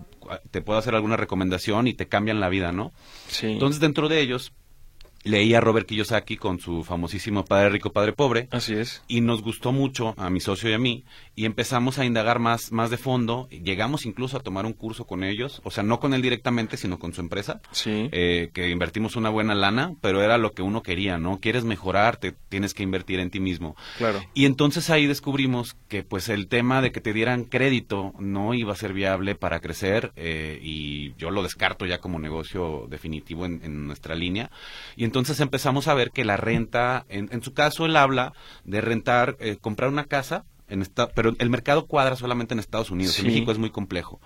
te 0.51 0.61
puedo 0.61 0.77
hacer 0.77 0.93
alguna 0.93 1.15
recomendación 1.15 1.87
y 1.87 1.93
te 1.93 2.07
cambian 2.07 2.39
la 2.39 2.49
vida, 2.49 2.71
¿no? 2.71 2.91
Sí. 3.27 3.47
Entonces, 3.47 3.79
dentro 3.79 4.09
de 4.09 4.19
ellos, 4.19 4.51
leí 5.23 5.53
a 5.53 5.61
Robert 5.61 5.87
Kiyosaki 5.87 6.37
con 6.37 6.59
su 6.59 6.83
famosísimo 6.83 7.45
Padre 7.45 7.69
Rico, 7.69 7.91
Padre 7.91 8.13
Pobre. 8.13 8.47
Así 8.51 8.73
es. 8.73 9.03
Y 9.07 9.21
nos 9.21 9.41
gustó 9.41 9.71
mucho 9.71 10.13
a 10.17 10.29
mi 10.29 10.39
socio 10.39 10.69
y 10.69 10.73
a 10.73 10.77
mí 10.77 11.05
y 11.35 11.45
empezamos 11.45 11.97
a 11.97 12.05
indagar 12.05 12.39
más, 12.39 12.71
más 12.71 12.89
de 12.89 12.97
fondo. 12.97 13.47
Llegamos 13.49 14.05
incluso 14.05 14.37
a 14.37 14.41
tomar 14.41 14.65
un 14.65 14.73
curso 14.73 15.05
con 15.05 15.23
ellos, 15.23 15.61
o 15.63 15.71
sea, 15.71 15.83
no 15.83 15.99
con 15.99 16.13
él 16.13 16.21
directamente, 16.21 16.77
sino 16.77 16.99
con 16.99 17.13
su 17.13 17.21
empresa. 17.21 17.61
Sí. 17.71 18.09
Eh, 18.11 18.49
que 18.53 18.69
invertimos 18.69 19.15
una 19.15 19.29
buena 19.29 19.55
lana, 19.55 19.95
pero 20.01 20.21
era 20.21 20.37
lo 20.37 20.53
que 20.53 20.61
uno 20.61 20.83
quería, 20.83 21.17
¿no? 21.17 21.39
Quieres 21.39 21.63
mejorar, 21.63 22.17
te 22.17 22.33
tienes 22.49 22.73
que 22.73 22.83
invertir 22.83 23.19
en 23.19 23.29
ti 23.29 23.39
mismo. 23.39 23.75
Claro. 23.97 24.23
Y 24.33 24.45
entonces 24.45 24.89
ahí 24.89 25.07
descubrimos 25.07 25.75
que 25.87 26.03
pues 26.03 26.29
el 26.29 26.47
tema 26.47 26.81
de 26.81 26.91
que 26.91 27.01
te 27.01 27.13
dieran 27.13 27.45
crédito 27.45 28.13
no 28.19 28.53
iba 28.53 28.73
a 28.73 28.77
ser 28.77 28.93
viable 28.93 29.35
para 29.35 29.59
crecer 29.59 30.11
eh, 30.15 30.59
y 30.61 31.15
yo 31.15 31.31
lo 31.31 31.43
descarto 31.43 31.85
ya 31.85 31.99
como 31.99 32.19
negocio 32.19 32.85
definitivo 32.89 33.45
en, 33.45 33.61
en 33.63 33.87
nuestra 33.87 34.15
línea. 34.15 34.51
Y 34.95 35.05
entonces 35.13 35.39
empezamos 35.41 35.87
a 35.87 35.93
ver 35.93 36.09
que 36.09 36.25
la 36.25 36.37
renta, 36.37 37.05
en, 37.07 37.29
en 37.31 37.43
su 37.43 37.53
caso 37.53 37.85
él 37.85 37.95
habla 37.97 38.33
de 38.63 38.81
rentar, 38.81 39.37
eh, 39.39 39.57
comprar 39.61 39.91
una 39.91 40.05
casa, 40.05 40.43
en 40.67 40.81
esta, 40.81 41.07
pero 41.09 41.33
el 41.37 41.49
mercado 41.51 41.85
cuadra 41.85 42.15
solamente 42.15 42.55
en 42.55 42.59
Estados 42.59 42.89
Unidos, 42.89 43.13
en. 43.13 43.27
México 43.27 43.51
es 43.51 43.59
muy 43.59 43.69
complejo. 43.69 44.19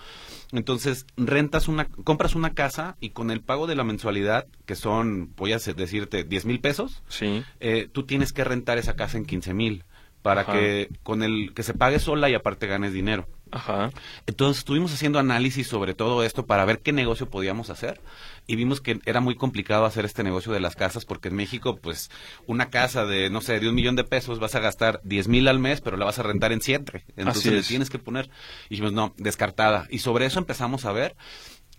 Entonces, 0.53 1.05
rentas 1.17 1.67
una, 1.67 1.85
compras 1.89 2.35
una 2.35 2.53
casa 2.53 2.95
y 3.01 3.09
con 3.09 3.31
el 3.31 3.41
pago 3.41 3.67
de 3.67 3.75
la 3.75 3.83
mensualidad, 3.83 4.47
que 4.65 4.75
son, 4.75 5.33
voy 5.35 5.51
a 5.51 5.57
decirte, 5.57 6.23
10 6.23 6.45
mil 6.45 6.61
pesos, 6.61 7.03
Sí. 7.09 7.43
eh, 7.59 7.89
tú 7.91 8.03
tienes 8.05 8.31
que 8.31 8.45
rentar 8.45 8.77
esa 8.77 8.95
casa 8.95 9.17
en 9.17 9.25
15 9.25 9.53
mil 9.53 9.83
para 10.21 10.41
Ajá. 10.41 10.53
que 10.53 10.89
con 11.03 11.21
el 11.21 11.53
que 11.53 11.63
se 11.63 11.73
pague 11.73 11.99
sola 11.99 12.29
y 12.29 12.33
aparte 12.33 12.65
ganes 12.67 12.93
dinero. 12.93 13.27
Ajá. 13.51 13.91
Entonces 14.25 14.59
estuvimos 14.59 14.93
haciendo 14.93 15.19
análisis 15.19 15.67
sobre 15.67 15.93
todo 15.93 16.23
esto 16.23 16.45
para 16.45 16.65
ver 16.65 16.79
qué 16.79 16.91
negocio 16.93 17.29
podíamos 17.29 17.69
hacer 17.69 18.01
y 18.47 18.55
vimos 18.55 18.81
que 18.81 18.99
era 19.05 19.19
muy 19.19 19.35
complicado 19.35 19.85
hacer 19.85 20.05
este 20.05 20.23
negocio 20.23 20.53
de 20.53 20.61
las 20.61 20.75
casas 20.75 21.05
porque 21.05 21.27
en 21.27 21.35
México 21.35 21.77
pues 21.77 22.09
una 22.45 22.69
casa 22.69 23.05
de 23.05 23.29
no 23.29 23.41
sé 23.41 23.59
de 23.59 23.69
un 23.69 23.75
millón 23.75 23.95
de 23.95 24.05
pesos 24.05 24.39
vas 24.39 24.55
a 24.55 24.59
gastar 24.59 25.01
10 25.03 25.27
mil 25.27 25.47
al 25.47 25.59
mes 25.59 25.81
pero 25.81 25.97
la 25.97 26.05
vas 26.05 26.19
a 26.19 26.23
rentar 26.23 26.51
en 26.51 26.61
siete. 26.61 27.03
Entonces 27.15 27.51
le 27.51 27.59
es. 27.59 27.67
tienes 27.67 27.89
que 27.89 27.99
poner. 27.99 28.29
Y 28.67 28.75
dijimos 28.75 28.93
no 28.93 29.13
descartada. 29.17 29.87
Y 29.89 29.99
sobre 29.99 30.25
eso 30.25 30.39
empezamos 30.39 30.85
a 30.85 30.91
ver 30.91 31.15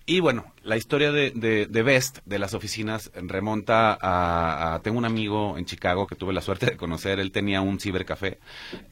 y 0.09 0.21
bueno, 0.21 0.53
la 0.65 0.77
historia 0.77 1.13
de, 1.13 1.31
de, 1.31 1.67
de 1.67 1.83
Best, 1.83 2.19
de 2.25 2.39
las 2.41 2.55
oficinas, 2.55 3.13
remonta 3.15 3.93
a, 4.01 4.75
a- 4.75 4.81
Tengo 4.83 4.99
un 4.99 5.05
amigo 5.05 5.57
en 5.59 5.67
Chicago 5.67 6.07
que 6.07 6.17
tuve 6.17 6.33
la 6.33 6.41
suerte 6.41 6.67
de 6.67 6.77
conocer, 6.77 7.21
él 7.21 7.31
tenía 7.31 7.61
un 7.61 7.79
cibercafé 7.79 8.39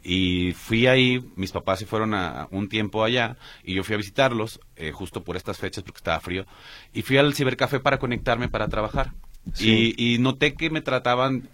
y 0.05 0.53
fui 0.53 0.87
ahí, 0.87 1.25
mis 1.35 1.51
papás 1.53 1.79
se 1.81 1.87
fueron 1.87 2.15
a 2.15 2.47
un 2.51 2.69
tiempo 2.69 3.03
allá 3.03 3.37
y 3.65 3.75
yo 3.75 3.83
fui 3.83 3.95
a 3.95 3.99
visitarlos 3.99 4.61
eh, 4.77 4.93
justo 4.93 5.25
por 5.25 5.37
estas 5.37 5.59
fechas 5.59 5.83
porque 5.83 5.99
estaba 5.99 6.21
frío 6.21 6.47
y 6.93 7.03
fui 7.03 7.17
al 7.19 7.35
cibercafé 7.35 7.81
para 7.81 7.99
conectarme 7.99 8.49
para 8.49 8.69
trabajar. 8.69 9.13
Sí. 9.55 9.95
Y, 9.97 10.15
y 10.15 10.19
noté 10.19 10.55
que 10.55 10.71
me 10.71 10.81
trataban 10.83 11.49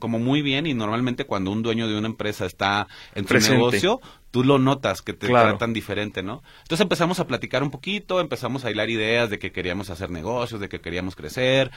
como 0.00 0.18
muy 0.18 0.42
bien 0.42 0.66
y 0.66 0.74
normalmente 0.74 1.24
cuando 1.26 1.50
un 1.50 1.62
dueño 1.62 1.88
de 1.88 1.96
una 1.98 2.08
empresa 2.08 2.46
está 2.46 2.88
en 3.14 3.26
su 3.28 3.38
negocio, 3.38 4.00
tú 4.30 4.44
lo 4.44 4.58
notas 4.58 5.02
que 5.02 5.12
te 5.12 5.26
Claro. 5.28 5.48
tratan 5.48 5.72
diferente, 5.72 6.22
¿no? 6.22 6.42
Entonces 6.62 6.80
empezamos 6.82 7.20
a 7.20 7.26
platicar 7.26 7.62
un 7.62 7.70
poquito, 7.70 8.20
empezamos 8.20 8.64
a 8.64 8.70
hilar 8.70 8.90
ideas 8.90 9.30
de 9.30 9.38
que 9.38 9.52
queríamos 9.52 9.90
hacer 9.90 10.10
negocios, 10.10 10.60
de 10.60 10.68
que 10.68 10.80
queríamos 10.80 11.16
crecer 11.16 11.70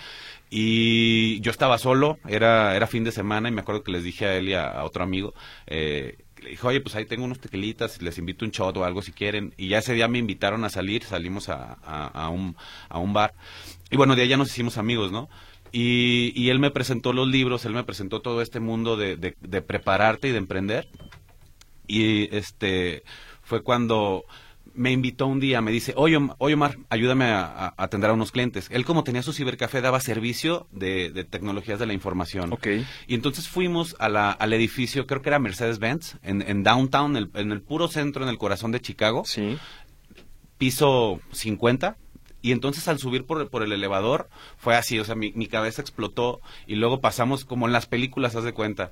y 0.50 1.40
yo 1.42 1.52
estaba 1.52 1.78
solo, 1.78 2.20
era, 2.28 2.76
era 2.76 2.88
fin 2.88 3.04
de 3.04 3.12
semana 3.12 3.50
y 3.50 3.52
me 3.52 3.62
acuerdo 3.62 3.84
que 3.84 3.92
les 3.92 4.04
dije 4.04 4.26
a 4.26 4.36
él 4.36 4.50
y 4.50 4.54
a, 4.54 4.68
a 4.70 4.84
otro 4.86 5.04
amigo, 5.04 5.34
eh, 5.68 6.18
le 6.42 6.52
dije, 6.52 6.68
oye, 6.68 6.82
pues 6.82 6.96
ahí 6.96 7.06
tengo 7.06 7.26
unos 7.26 7.40
tequilitas, 7.40 8.02
les 8.02 8.18
invito 8.20 8.46
un 8.46 8.52
shot 8.52 8.78
o 8.78 8.84
algo 8.86 9.02
si 9.02 9.12
quieren. 9.12 9.54
Y 9.58 9.70
ya 9.70 9.80
ese 9.80 9.94
día 9.94 10.08
me 10.08 10.20
invitaron 10.20 10.64
a 10.66 10.70
salir, 10.70 11.04
salimos 11.04 11.50
a, 11.50 11.78
a- 11.84 12.08
a 12.08 12.30
un, 12.30 12.56
a 12.90 13.00
un 13.00 13.12
bar. 13.12 13.34
Y 13.90 13.98
bueno, 13.98 14.16
de 14.16 14.22
ahí 14.22 14.28
ya 14.28 14.38
nos 14.38 14.50
hicimos 14.50 14.78
amigos, 14.78 15.12
¿no? 15.12 15.30
Y, 15.80 16.32
y 16.36 16.50
él 16.50 16.58
me 16.60 16.72
presentó 16.72 17.14
los 17.14 17.28
libros, 17.28 17.64
él 17.66 17.74
me 17.74 17.84
presentó 17.84 18.22
todo 18.22 18.42
este 18.42 18.60
mundo 18.60 18.98
de, 18.98 19.16
de- 19.16 19.36
de 19.40 19.62
prepararte 19.62 20.28
y 20.28 20.32
de 20.32 20.38
emprender. 20.40 20.88
Y 21.86 22.36
este 22.36 23.04
fue 23.44 23.62
cuando 23.62 24.24
me 24.74 24.92
invitó 24.92 25.28
un 25.28 25.40
día, 25.40 25.62
me 25.62 25.72
dice, 25.72 25.94
oye, 25.96 26.18
oye 26.40 26.54
Omar, 26.56 26.78
ayúdame 26.90 27.26
a, 27.26 27.42
a 27.46 27.74
atender 27.78 28.10
a 28.10 28.14
unos 28.14 28.32
clientes. 28.32 28.68
Él 28.72 28.86
como 28.86 29.04
tenía 29.04 29.22
su 29.24 29.34
cibercafé 29.34 29.82
daba 29.82 30.00
servicio 30.00 30.68
de, 30.72 31.12
de 31.12 31.24
tecnologías 31.26 31.78
de 31.80 31.86
la 31.86 31.94
información. 31.94 32.54
Ok. 32.54 32.68
Y 33.08 33.14
entonces 33.16 33.48
fuimos 33.48 33.96
a 34.00 34.10
la- 34.10 34.32
al 34.32 34.54
edificio, 34.54 35.06
creo 35.06 35.22
que 35.22 35.30
era 35.30 35.38
Mercedes-Benz, 35.40 36.18
en, 36.24 36.42
en 36.42 36.64
downtown, 36.64 37.18
el- 37.18 37.30
en 37.36 37.52
el 37.52 37.62
puro 37.62 37.88
centro, 37.88 38.24
en 38.24 38.30
el 38.30 38.38
corazón 38.40 38.72
de 38.72 38.82
Chicago, 38.82 39.24
Sí. 39.26 39.58
piso 40.58 41.20
50. 41.32 41.98
Y 42.42 42.52
entonces 42.52 42.88
al 42.88 43.00
subir 43.00 43.26
por, 43.26 43.42
el- 43.42 43.48
por 43.48 43.64
el 43.64 43.72
elevador 43.72 44.30
fue 44.58 44.76
así, 44.76 45.00
o 45.00 45.06
sea, 45.06 45.16
mi, 45.16 45.32
mi 45.34 45.48
cabeza 45.48 45.82
explotó 45.82 46.40
y 46.68 46.76
luego 46.76 47.02
pasamos 47.02 47.46
como 47.46 47.66
en 47.68 47.74
las 47.74 47.88
películas, 47.88 48.36
haz 48.36 48.44
de 48.44 48.54
cuenta. 48.54 48.92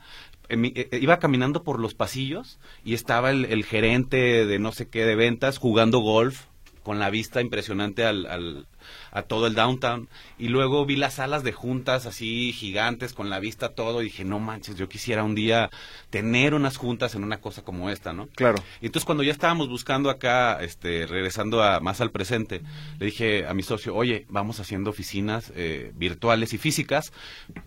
En 0.50 0.62
mi- 0.62 0.74
eh, 0.76 0.90
iba 1.02 1.20
caminando 1.20 1.64
por 1.64 1.80
los 1.80 1.94
pasillos 1.94 2.60
y 2.84 2.94
estaba 2.96 3.30
el, 3.32 3.46
el 3.46 3.64
gerente 3.66 4.46
de 4.46 4.60
no 4.60 4.72
sé 4.72 4.88
qué 4.90 5.06
de 5.06 5.16
ventas 5.16 5.58
jugando 5.60 6.00
golf 6.00 6.46
con 6.86 7.00
la 7.00 7.10
vista 7.10 7.42
impresionante 7.42 8.06
al, 8.06 8.28
al- 8.28 8.68
a 9.12 9.24
todo 9.24 9.48
el 9.48 9.56
downtown. 9.56 10.08
Y 10.38 10.50
luego 10.50 10.86
vi 10.86 10.96
las 10.96 11.16
salas 11.16 11.44
de 11.44 11.52
juntas 11.52 12.06
así 12.06 12.54
gigantes 12.54 13.14
con 13.14 13.32
la 13.32 13.40
vista 13.40 13.70
todo 13.74 14.02
y 14.02 14.06
dije, 14.06 14.24
no 14.24 14.40
manches, 14.40 14.76
yo 14.76 14.88
quisiera 14.88 15.24
un 15.24 15.34
día 15.34 15.72
tener 16.12 16.54
unas 16.54 16.78
juntas 16.78 17.16
en 17.16 17.24
una 17.24 17.42
cosa 17.42 17.64
como 17.64 17.90
esta, 17.90 18.14
¿no? 18.14 18.28
Claro. 18.36 18.64
Y 18.82 18.86
entonces 18.86 19.06
cuando 19.06 19.24
ya 19.24 19.32
estábamos 19.32 19.68
buscando 19.68 20.12
acá, 20.12 20.60
este, 20.62 21.08
regresando 21.08 21.64
a, 21.64 21.80
más 21.80 22.00
al 22.02 22.12
presente, 22.12 22.62
le 23.00 23.08
dije 23.08 23.48
a 23.48 23.56
mi 23.56 23.64
socio, 23.64 23.96
oye, 23.96 24.28
vamos 24.30 24.60
haciendo 24.60 24.92
oficinas 24.92 25.52
eh, 25.56 25.92
virtuales 25.96 26.54
y 26.54 26.60
físicas, 26.60 27.12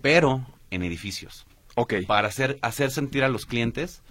pero 0.00 0.46
en 0.70 0.84
edificios, 0.84 1.44
Ok. 1.74 1.94
para 2.06 2.28
hacer, 2.28 2.58
hacer 2.62 2.92
sentir 2.92 3.24
a 3.24 3.28
los 3.28 3.46
clientes 3.46 4.02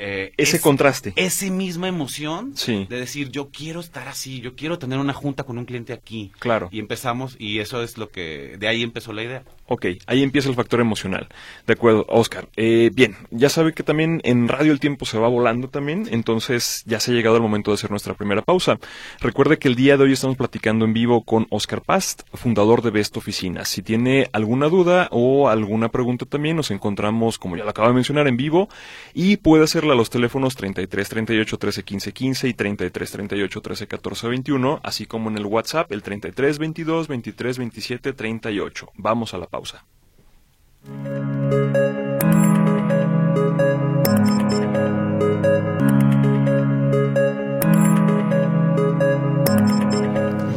eh, 0.00 0.32
Ese 0.36 0.56
es- 0.56 0.62
contraste. 0.62 1.12
esa 1.16 1.46
misma 1.50 1.88
emoción 1.88 2.52
Sí. 2.56 2.86
de 2.88 2.98
decir, 2.98 3.30
yo 3.30 3.50
quiero 3.50 3.80
estar 3.80 4.08
así, 4.08 4.40
yo 4.40 4.54
quiero 4.56 4.78
tener 4.78 4.98
una 4.98 5.12
junta 5.12 5.44
con 5.44 5.58
un 5.58 5.64
cliente 5.66 5.92
aquí. 5.92 6.32
Claro. 6.38 6.68
Y 6.72 6.78
empezamos, 6.80 7.36
y 7.38 7.58
eso 7.58 7.82
es 7.82 7.98
lo 7.98 8.08
que, 8.10 8.56
de 8.58 8.68
ahí 8.68 8.82
empezó 8.82 9.12
la 9.12 9.22
idea. 9.22 9.44
Ok, 9.72 9.86
ahí 10.08 10.24
empieza 10.24 10.48
el 10.48 10.56
factor 10.56 10.80
emocional. 10.80 11.28
De 11.64 11.74
acuerdo, 11.74 12.04
Oscar. 12.08 12.48
Eh, 12.56 12.90
bien, 12.92 13.16
ya 13.30 13.48
sabe 13.48 13.72
que 13.72 13.84
también 13.84 14.20
en 14.24 14.48
radio 14.48 14.72
el 14.72 14.80
tiempo 14.80 15.06
se 15.06 15.16
va 15.16 15.28
volando 15.28 15.68
también, 15.68 16.08
entonces 16.10 16.82
ya 16.86 16.98
se 16.98 17.12
ha 17.12 17.14
llegado 17.14 17.36
el 17.36 17.42
momento 17.42 17.70
de 17.70 17.76
hacer 17.76 17.88
nuestra 17.88 18.14
primera 18.14 18.42
pausa. 18.42 18.80
Recuerde 19.20 19.60
que 19.60 19.68
el 19.68 19.76
día 19.76 19.96
de 19.96 20.02
hoy 20.02 20.12
estamos 20.12 20.36
platicando 20.36 20.86
en 20.86 20.92
vivo 20.92 21.22
con 21.22 21.46
Oscar 21.50 21.82
Past, 21.82 22.22
fundador 22.34 22.82
de 22.82 22.90
Best 22.90 23.16
Oficinas. 23.16 23.68
Si 23.68 23.80
tiene 23.80 24.28
alguna 24.32 24.68
duda 24.68 25.06
o 25.12 25.48
alguna 25.48 25.88
pregunta 25.88 26.26
también, 26.26 26.56
nos 26.56 26.72
encontramos, 26.72 27.38
como 27.38 27.56
ya 27.56 27.62
lo 27.62 27.70
acabo 27.70 27.86
de 27.86 27.94
mencionar, 27.94 28.26
en 28.26 28.36
vivo 28.36 28.68
y 29.14 29.36
puede 29.36 29.62
hacerla 29.62 29.92
a 29.92 29.96
los 29.96 30.10
teléfonos 30.10 30.56
33 30.56 31.08
38 31.08 31.58
13 31.58 31.82
15 31.84 32.12
15 32.12 32.48
y 32.48 32.54
33 32.54 33.12
38 33.12 33.60
13 33.60 33.86
14 33.86 34.26
21, 34.30 34.80
así 34.82 35.06
como 35.06 35.30
en 35.30 35.38
el 35.38 35.46
WhatsApp 35.46 35.92
el 35.92 36.02
33 36.02 36.58
22 36.58 37.06
23 37.06 37.58
27 37.58 38.12
38. 38.14 38.90
Vamos 38.96 39.32
a 39.32 39.38
la 39.38 39.46
pausa. 39.46 39.59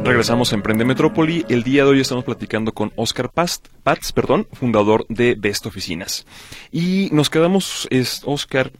Regresamos 0.04 0.52
a 0.52 0.56
Emprende 0.56 0.86
Metrópoli. 0.86 1.46
El 1.50 1.64
día 1.64 1.84
de 1.84 1.92
hoy 1.92 2.02
estamos 2.02 2.24
platicando 2.24 2.74
con 2.74 2.92
Oscar 2.96 3.32
Past, 3.32 3.68
Pats, 3.84 4.12
perdón, 4.12 4.48
fundador 4.52 5.06
de 5.10 5.36
Best 5.36 5.66
Oficinas. 5.66 6.26
Y 6.72 7.10
nos 7.12 7.30
quedamos, 7.30 7.88
es, 7.90 8.22
Oscar, 8.26 8.72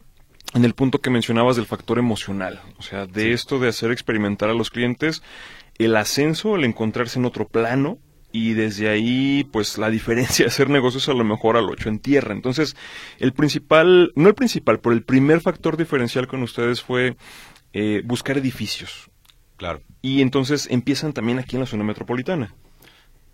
en 0.54 0.64
el 0.64 0.74
punto 0.74 1.00
que 1.00 1.10
mencionabas 1.10 1.56
del 1.56 1.66
factor 1.66 1.98
emocional. 1.98 2.60
O 2.78 2.82
sea, 2.82 3.06
de 3.06 3.32
esto 3.32 3.58
de 3.58 3.68
hacer 3.68 3.90
experimentar 3.90 4.50
a 4.50 4.54
los 4.54 4.70
clientes 4.70 5.22
el 5.78 5.96
ascenso, 5.96 6.56
el 6.56 6.64
encontrarse 6.64 7.18
en 7.18 7.24
otro 7.24 7.48
plano. 7.48 7.98
Y 8.36 8.54
desde 8.54 8.88
ahí, 8.88 9.48
pues 9.52 9.78
la 9.78 9.90
diferencia 9.90 10.44
de 10.44 10.48
hacer 10.48 10.68
negocios 10.68 11.08
a 11.08 11.14
lo 11.14 11.22
mejor 11.22 11.56
al 11.56 11.70
8 11.70 11.88
en 11.88 12.00
tierra. 12.00 12.34
Entonces, 12.34 12.74
el 13.20 13.32
principal, 13.32 14.10
no 14.16 14.28
el 14.28 14.34
principal, 14.34 14.80
pero 14.80 14.92
el 14.92 15.04
primer 15.04 15.40
factor 15.40 15.76
diferencial 15.76 16.26
con 16.26 16.42
ustedes 16.42 16.82
fue 16.82 17.16
eh, 17.72 18.02
buscar 18.04 18.36
edificios. 18.36 19.08
Claro. 19.56 19.82
Y 20.02 20.20
entonces 20.20 20.66
empiezan 20.68 21.12
también 21.12 21.38
aquí 21.38 21.54
en 21.54 21.60
la 21.60 21.66
zona 21.66 21.84
metropolitana. 21.84 22.52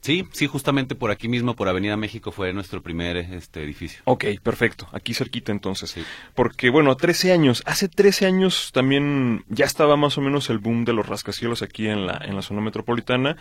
Sí, 0.03 0.27
sí, 0.33 0.47
justamente 0.47 0.95
por 0.95 1.11
aquí 1.11 1.29
mismo, 1.29 1.55
por 1.55 1.69
Avenida 1.69 1.97
México, 1.97 2.33
fue 2.33 2.53
nuestro 2.55 2.83
primer 2.83 3.19
este 3.19 3.63
edificio. 3.63 4.01
Ok, 4.07 4.25
perfecto. 4.43 4.89
Aquí 4.93 5.13
cerquita 5.13 5.53
entonces. 5.53 5.91
Sí. 5.91 6.03
Porque 6.35 6.71
bueno, 6.71 6.97
13 6.97 7.33
años. 7.33 7.63
Hace 7.67 7.89
13 7.89 8.25
años 8.27 8.71
también 8.73 9.45
ya 9.49 9.67
estaba 9.67 9.97
más 9.97 10.17
o 10.17 10.23
menos 10.23 10.49
el 10.49 10.59
boom 10.59 10.85
de 10.87 10.95
los 10.95 11.07
rascacielos 11.07 11.61
aquí 11.63 11.87
en 11.89 12.07
la, 12.07 12.19
en 12.25 12.35
la 12.35 12.41
zona 12.43 12.63
metropolitana, 12.63 13.37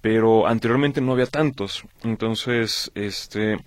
pero 0.00 0.46
anteriormente 0.46 1.00
no 1.00 1.12
había 1.12 1.26
tantos. 1.26 1.82
Entonces, 2.04 2.92
este... 2.94 3.58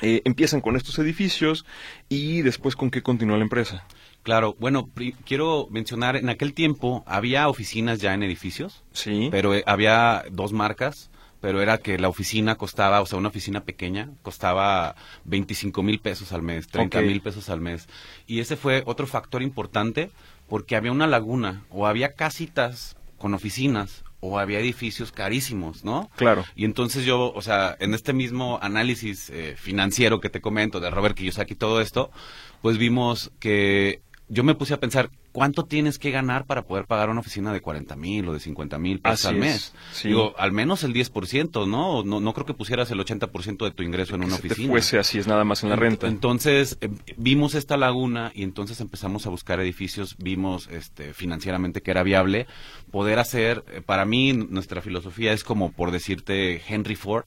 eh, 0.00 0.22
empiezan 0.24 0.60
con 0.62 0.76
estos 0.76 0.98
edificios 0.98 1.66
y 2.08 2.40
después 2.42 2.74
con 2.74 2.90
qué 2.90 3.02
continúa 3.02 3.36
la 3.36 3.44
empresa. 3.44 3.84
Claro, 4.22 4.56
bueno, 4.58 4.88
quiero 5.24 5.68
mencionar, 5.70 6.16
en 6.16 6.28
aquel 6.30 6.52
tiempo 6.52 7.04
había 7.06 7.48
oficinas 7.48 8.00
ya 8.00 8.12
en 8.14 8.22
edificios, 8.24 8.82
Sí. 8.92 9.28
pero 9.30 9.54
eh, 9.54 9.62
había 9.66 10.24
dos 10.32 10.52
marcas, 10.52 11.10
pero 11.40 11.60
era 11.62 11.78
que 11.78 11.98
la 11.98 12.08
oficina 12.08 12.56
costaba, 12.56 13.00
o 13.00 13.06
sea, 13.06 13.18
una 13.18 13.28
oficina 13.28 13.64
pequeña, 13.64 14.10
costaba 14.22 14.96
25 15.24 15.82
mil 15.82 15.98
pesos 16.00 16.32
al 16.32 16.42
mes, 16.42 16.66
30 16.68 16.98
Ok. 16.98 17.04
mil 17.04 17.20
pesos 17.20 17.48
al 17.50 17.60
mes. 17.60 17.88
Y 18.26 18.40
ese 18.40 18.56
fue 18.56 18.82
otro 18.86 19.06
factor 19.06 19.42
importante 19.42 20.10
porque 20.48 20.76
había 20.76 20.92
una 20.92 21.06
laguna 21.06 21.64
o 21.70 21.86
había 21.86 22.14
casitas 22.14 22.96
con 23.18 23.34
oficinas 23.34 24.04
o 24.20 24.38
había 24.38 24.58
edificios 24.60 25.12
carísimos, 25.12 25.84
¿no? 25.84 26.10
Claro. 26.16 26.44
Y 26.56 26.64
entonces 26.64 27.04
yo, 27.04 27.32
o 27.32 27.42
sea, 27.42 27.76
en 27.80 27.94
este 27.94 28.12
mismo 28.12 28.58
análisis 28.62 29.30
eh, 29.30 29.54
financiero 29.58 30.20
que 30.20 30.30
te 30.30 30.40
comento 30.40 30.80
de 30.80 30.90
Robert 30.90 31.16
Kiyosaki 31.16 31.52
y 31.52 31.56
todo 31.56 31.80
esto, 31.80 32.10
pues 32.62 32.78
vimos 32.78 33.30
que 33.38 34.00
yo 34.28 34.42
me 34.42 34.54
puse 34.54 34.74
a 34.74 34.80
pensar 34.80 35.10
¿cuánto 35.36 35.66
tienes 35.66 35.98
que 35.98 36.10
ganar 36.10 36.46
para 36.46 36.62
poder 36.62 36.86
pagar 36.86 37.10
una 37.10 37.20
oficina 37.20 37.52
de 37.52 37.60
40 37.60 37.94
mil 37.94 38.26
o 38.26 38.32
de 38.32 38.40
50 38.40 38.78
mil 38.78 39.00
pesos 39.00 39.26
al 39.26 39.36
mes? 39.36 39.74
Digo, 40.02 40.34
al 40.38 40.50
menos 40.50 40.82
el 40.82 40.94
10%, 40.94 41.68
¿no? 41.68 42.02
¿no? 42.02 42.20
No 42.20 42.32
creo 42.32 42.46
que 42.46 42.54
pusieras 42.54 42.90
el 42.90 42.98
80% 43.00 43.62
de 43.64 43.70
tu 43.70 43.82
ingreso 43.82 44.14
en 44.14 44.24
una 44.24 44.36
oficina. 44.36 44.70
fuese 44.70 44.98
así, 44.98 45.18
es 45.18 45.26
nada 45.26 45.44
más 45.44 45.62
en 45.62 45.68
la 45.68 45.76
renta. 45.76 46.06
Entonces, 46.06 46.78
eh, 46.80 46.88
vimos 47.18 47.54
esta 47.54 47.76
laguna 47.76 48.32
y 48.34 48.44
entonces 48.44 48.80
empezamos 48.80 49.26
a 49.26 49.28
buscar 49.28 49.60
edificios, 49.60 50.16
vimos 50.16 50.68
este, 50.68 51.12
financieramente 51.12 51.82
que 51.82 51.90
era 51.90 52.02
viable 52.02 52.46
poder 52.90 53.18
hacer, 53.18 53.62
eh, 53.72 53.82
para 53.84 54.06
mí, 54.06 54.32
nuestra 54.32 54.80
filosofía 54.80 55.34
es 55.34 55.44
como 55.44 55.70
por 55.70 55.90
decirte 55.90 56.62
Henry 56.66 56.96
Ford, 56.96 57.26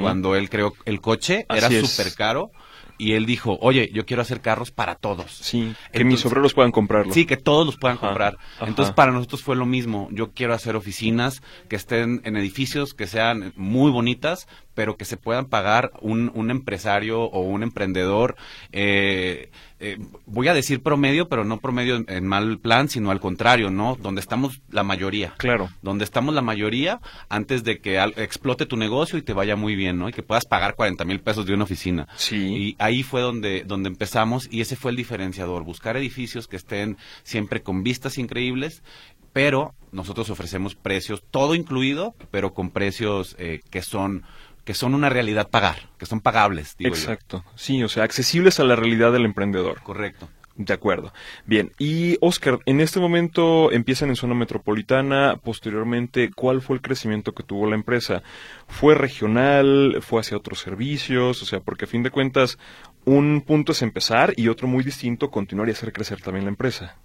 cuando 0.00 0.36
él 0.36 0.48
creó 0.48 0.72
el 0.86 1.02
coche, 1.02 1.44
era 1.50 1.68
súper 1.68 2.14
caro 2.14 2.50
y 2.98 3.12
él 3.12 3.26
dijo, 3.26 3.58
oye, 3.60 3.90
yo 3.92 4.06
quiero 4.06 4.22
hacer 4.22 4.40
carros 4.40 4.70
para 4.70 4.94
todos. 4.94 5.30
Sí, 5.30 5.74
que 5.92 6.04
mis 6.04 6.24
obreros 6.24 6.54
puedan 6.54 6.72
comprarlo. 6.72 7.12
Sí, 7.12 7.26
que 7.26 7.36
todos 7.36 7.66
los 7.66 7.76
puedan 7.76 7.96
comprar. 7.96 8.38
Entonces, 8.60 8.94
para 8.94 9.12
nosotros 9.12 9.42
fue 9.42 9.56
lo 9.56 9.66
mismo. 9.66 10.08
Yo 10.12 10.32
quiero 10.32 10.54
hacer 10.54 10.76
oficinas 10.76 11.42
que 11.68 11.76
estén 11.76 12.20
en 12.24 12.36
edificios 12.36 12.94
que 12.94 13.06
sean 13.06 13.52
muy 13.56 13.90
bonitas, 13.90 14.46
pero 14.74 14.96
que 14.96 15.04
se 15.04 15.16
puedan 15.16 15.46
pagar 15.46 15.92
un, 16.00 16.30
un 16.34 16.50
empresario 16.50 17.22
o 17.22 17.40
un 17.40 17.62
emprendedor, 17.62 18.36
eh, 18.72 19.50
eh, 19.84 19.98
voy 20.26 20.46
a 20.46 20.54
decir 20.54 20.80
promedio, 20.80 21.28
pero 21.28 21.44
no 21.44 21.58
promedio 21.58 22.04
en, 22.06 22.26
mal 22.26 22.60
plan, 22.60 22.88
sino 22.88 23.10
al 23.10 23.18
contrario, 23.18 23.68
¿no? 23.68 23.96
Donde 24.00 24.20
estamos 24.20 24.62
la 24.70 24.84
mayoría. 24.84 25.34
Claro. 25.38 25.70
Donde 25.82 26.04
estamos 26.04 26.34
la 26.34 26.40
mayoría 26.40 27.00
antes 27.28 27.64
de 27.64 27.80
que 27.80 28.00
explote 28.16 28.64
tu 28.64 28.76
negocio 28.76 29.18
y 29.18 29.22
te 29.22 29.32
vaya 29.32 29.56
muy 29.56 29.74
bien, 29.74 29.98
¿no? 29.98 30.08
Y 30.08 30.12
que 30.12 30.22
puedas 30.22 30.44
pagar 30.44 30.76
40 30.76 31.04
mil 31.04 31.20
pesos 31.20 31.46
de 31.46 31.54
una 31.54 31.64
oficina. 31.64 32.06
Sí. 32.16 32.36
Y 32.36 32.76
ahí 32.78 33.02
fue 33.02 33.22
donde, 33.22 33.64
donde 33.64 33.88
empezamos 33.88 34.48
y 34.52 34.60
ese 34.60 34.76
fue 34.76 34.92
el 34.92 34.96
diferenciador, 34.96 35.64
buscar 35.64 35.96
edificios 35.96 36.46
que 36.46 36.56
estén 36.56 36.96
siempre 37.24 37.62
con 37.62 37.82
vistas 37.82 38.18
increíbles 38.18 38.84
pero 39.32 39.74
nosotros 39.92 40.30
ofrecemos 40.30 40.74
precios, 40.74 41.22
todo 41.30 41.54
incluido, 41.54 42.14
pero 42.30 42.52
con 42.52 42.70
precios 42.70 43.34
eh, 43.38 43.60
que 43.70 43.82
son 43.82 44.24
que 44.64 44.74
son 44.74 44.94
una 44.94 45.08
realidad 45.08 45.50
pagar, 45.50 45.88
que 45.98 46.06
son 46.06 46.20
pagables. 46.20 46.76
Digo 46.76 46.94
Exacto, 46.94 47.44
sí, 47.54 47.82
o 47.82 47.88
sea, 47.88 48.04
accesibles 48.04 48.60
a 48.60 48.64
la 48.64 48.76
realidad 48.76 49.12
del 49.12 49.24
emprendedor. 49.24 49.80
Correcto. 49.82 50.28
De 50.54 50.74
acuerdo. 50.74 51.14
Bien, 51.46 51.72
y 51.78 52.18
Oscar, 52.20 52.58
en 52.66 52.80
este 52.80 53.00
momento 53.00 53.72
empiezan 53.72 54.10
en 54.10 54.16
zona 54.16 54.34
metropolitana, 54.34 55.40
posteriormente, 55.42 56.30
¿cuál 56.30 56.60
fue 56.60 56.76
el 56.76 56.82
crecimiento 56.82 57.32
que 57.32 57.42
tuvo 57.42 57.66
la 57.66 57.74
empresa? 57.74 58.22
¿Fue 58.68 58.94
regional? 58.94 59.98
¿Fue 60.02 60.20
hacia 60.20 60.36
otros 60.36 60.60
servicios? 60.60 61.40
O 61.40 61.46
sea, 61.46 61.60
porque 61.60 61.86
a 61.86 61.88
fin 61.88 62.02
de 62.02 62.10
cuentas, 62.10 62.58
un 63.06 63.42
punto 63.46 63.72
es 63.72 63.80
empezar 63.80 64.34
y 64.36 64.48
otro 64.48 64.68
muy 64.68 64.84
distinto 64.84 65.30
continuar 65.30 65.68
y 65.68 65.72
hacer 65.72 65.90
crecer 65.90 66.20
también 66.20 66.44
la 66.44 66.50
empresa. 66.50 66.96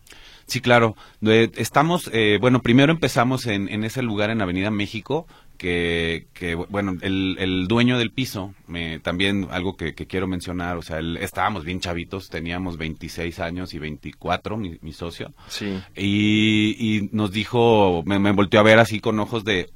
Sí, 0.45 0.59
claro. 0.59 0.95
Estamos, 1.55 2.09
eh, 2.13 2.37
bueno, 2.41 2.61
primero 2.61 2.91
empezamos 2.91 3.47
en, 3.47 3.69
en, 3.69 3.83
ese 3.83 4.01
lugar 4.01 4.29
en 4.29 4.41
Avenida 4.41 4.71
México, 4.71 5.25
que, 5.57 6.27
que 6.33 6.55
bueno, 6.55 6.95
el, 7.01 7.35
el, 7.39 7.67
dueño 7.67 7.97
del 7.97 8.11
piso, 8.11 8.53
me, 8.67 8.99
también 8.99 9.47
algo 9.51 9.75
que, 9.75 9.93
quiero 9.93 10.27
mencionar, 10.27 10.77
o 10.77 10.81
sea, 10.81 10.99
estábamos 11.19 11.65
bien 11.65 11.79
chavitos, 11.79 12.29
teníamos 12.29 12.77
26 12.77 13.39
años 13.39 13.73
y 13.73 13.79
24, 13.79 14.57
mi, 14.57 14.77
mi 14.81 14.93
socio. 14.93 15.33
Sí. 15.47 15.79
Y, 15.95 16.75
y 16.79 17.09
nos 17.11 17.31
dijo, 17.31 18.03
me, 18.05 18.19
me 18.19 18.31
volteó 18.31 18.59
a 18.59 18.63
ver 18.63 18.79
así 18.79 18.99
con 18.99 19.19
ojos 19.19 19.43
de, 19.43 19.69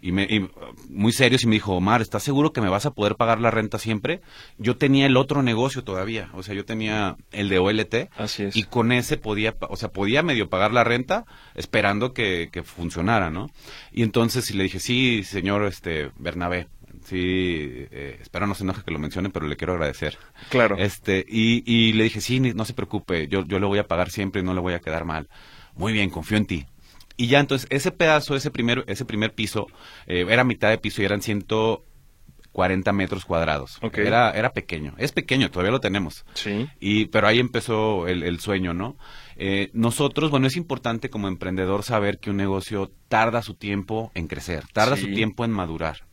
y, 0.00 0.12
me, 0.12 0.48
muy 0.88 1.12
serios 1.12 1.42
y 1.42 1.46
me 1.46 1.54
dijo, 1.54 1.74
Omar, 1.74 2.02
¿estás 2.02 2.22
seguro 2.22 2.52
que 2.52 2.60
me 2.60 2.68
vas 2.68 2.86
a 2.86 2.92
poder 2.92 3.16
pagar 3.16 3.40
la 3.40 3.50
renta 3.50 3.78
siempre? 3.78 4.20
Yo 4.58 4.76
tenía 4.76 5.06
el 5.06 5.16
otro 5.16 5.42
negocio 5.42 5.84
todavía, 5.84 6.30
o 6.34 6.42
sea, 6.42 6.54
yo 6.54 6.64
tenía 6.64 7.16
el 7.32 7.48
de 7.48 7.58
OLT. 7.58 7.94
Así 8.16 8.44
es. 8.44 8.56
Y 8.56 8.64
con 8.64 8.92
ese 8.92 9.16
podía, 9.16 9.54
o 9.60 9.76
sea, 9.76 9.90
podía 9.90 10.22
medio 10.22 10.48
pagar 10.48 10.72
la 10.72 10.84
renta 10.84 11.24
esperando 11.54 12.12
que, 12.12 12.50
funcionara, 12.64 13.30
¿no? 13.30 13.50
Y 13.92 14.02
entonces 14.02 14.54
le 14.54 14.64
dije, 14.64 14.80
sí, 14.80 15.24
señor 15.24 15.64
este 15.64 16.10
Bernabé, 16.18 16.68
sí, 17.04 17.16
eh, 17.90 18.18
espero 18.20 18.46
no 18.46 18.54
se 18.54 18.64
enoje 18.64 18.82
que 18.82 18.90
lo 18.90 18.98
mencione, 18.98 19.30
pero 19.30 19.46
le 19.46 19.56
quiero 19.56 19.74
agradecer. 19.74 20.18
Claro. 20.50 20.76
Este, 20.78 21.24
y, 21.28 21.62
y 21.66 21.92
le 21.92 22.04
dije, 22.04 22.20
sí, 22.20 22.40
no 22.40 22.64
se 22.64 22.74
preocupe, 22.74 23.28
yo, 23.28 23.44
yo 23.44 23.58
le 23.58 23.66
voy 23.66 23.78
a 23.78 23.86
pagar 23.86 24.10
siempre 24.10 24.42
y 24.42 24.44
no 24.44 24.54
le 24.54 24.60
voy 24.60 24.74
a 24.74 24.80
quedar 24.80 25.04
mal. 25.04 25.28
Muy 25.74 25.92
bien, 25.92 26.10
confío 26.10 26.38
en 26.38 26.46
ti. 26.46 26.66
Y 27.16 27.28
ya 27.28 27.40
entonces 27.40 27.66
ese 27.70 27.92
pedazo, 27.92 28.36
ese 28.36 28.50
primer, 28.50 28.84
ese 28.86 29.04
primer 29.04 29.32
piso, 29.32 29.68
eh, 30.06 30.26
era 30.28 30.44
mitad 30.44 30.68
de 30.70 30.78
piso 30.78 31.00
y 31.00 31.06
eran 31.06 31.22
140 31.22 32.92
metros 32.92 33.24
cuadrados. 33.24 33.78
Era, 33.94 34.32
era 34.32 34.52
pequeño. 34.52 34.94
Es 34.98 35.12
pequeño, 35.12 35.50
todavía 35.50 35.72
lo 35.72 35.80
tenemos. 35.80 36.26
Sí. 36.34 36.68
Y, 36.78 37.06
pero 37.06 37.26
ahí 37.26 37.38
empezó 37.38 38.06
el, 38.06 38.38
sueño, 38.40 38.74
¿no? 38.74 38.96
Eh, 39.36 39.70
nosotros, 39.72 40.30
bueno, 40.30 40.46
es 40.46 40.56
importante 40.56 41.08
como 41.08 41.28
emprendedor 41.28 41.82
saber 41.82 42.18
que 42.18 42.30
un 42.30 42.36
negocio 42.36 42.92
tarda 43.08 43.42
su 43.42 43.54
tiempo 43.54 44.12
en 44.14 44.28
crecer, 44.28 44.64
tarda 44.72 44.96
su 44.96 45.06
tiempo 45.12 45.44
en 45.44 45.52
madurar. 45.52 46.06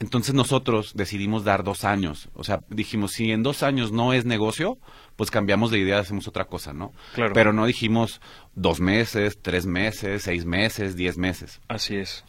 Entonces 0.00 0.34
nosotros 0.34 0.92
decidimos 0.94 1.44
dar 1.44 1.62
dos 1.64 1.84
años. 1.84 2.28
O 2.34 2.44
sea, 2.44 2.60
dijimos, 2.68 3.12
si 3.12 3.30
en 3.30 3.42
dos 3.42 3.62
años 3.62 3.92
no 3.92 4.12
es 4.12 4.24
negocio, 4.24 4.78
pues 5.16 5.30
cambiamos 5.30 5.70
de 5.70 5.78
idea, 5.78 5.98
hacemos 5.98 6.28
otra 6.28 6.46
cosa, 6.46 6.72
¿no? 6.72 6.92
Claro. 7.14 7.32
Pero 7.34 7.52
no 7.52 7.66
dijimos 7.66 8.20
dos 8.54 8.80
meses, 8.80 9.38
tres 9.40 9.66
meses, 9.66 10.22
seis 10.22 10.44
meses, 10.44 10.96
diez 10.96 11.16
meses. 11.16 11.60
Así 11.68 11.96
es. 11.96 12.24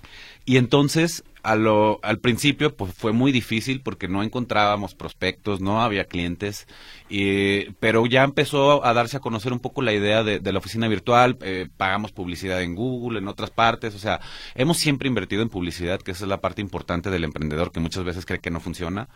Y 0.46 0.58
entonces 0.58 1.24
a 1.46 1.56
lo, 1.56 2.00
al 2.02 2.18
principio 2.18 2.76
pues, 2.76 2.92
fue 2.94 3.14
muy 3.14 3.32
difícil 3.32 3.82
porque 3.82 4.08
no 4.08 4.24
encontrábamos 4.24 4.96
prospectos, 4.96 5.62
no 5.62 5.82
había 5.82 6.06
clientes, 6.06 6.68
y, 7.08 7.70
pero 7.80 8.06
ya 8.08 8.24
empezó 8.24 8.84
a 8.84 8.94
darse 8.94 9.18
a 9.18 9.20
conocer 9.20 9.54
un 9.54 9.60
poco 9.60 9.84
la 9.84 9.94
idea 9.94 10.24
de, 10.24 10.40
la 10.52 10.58
oficina 10.58 10.88
virtual, 10.88 11.38
eh, 11.42 11.68
pagamos 11.78 12.12
publicidad 12.12 12.64
en 12.64 12.74
Google, 12.74 13.20
en 13.20 13.28
otras 13.28 13.52
partes, 13.52 13.94
o 13.94 14.00
sea, 14.00 14.22
hemos 14.56 14.78
siempre 14.78 15.08
invertido 15.08 15.44
en 15.44 15.50
publicidad, 15.50 16.02
que 16.02 16.12
esa 16.12 16.26
es 16.26 16.30
la 16.30 16.42
parte 16.42 16.62
importante 16.62 17.12
del 17.12 17.24
emprendedor 17.24 17.72
que 17.72 17.80
muchas 17.80 18.04
veces 18.04 18.26
cree 18.26 18.40
que 18.40 18.50
no 18.50 18.60
funciona. 18.60 19.08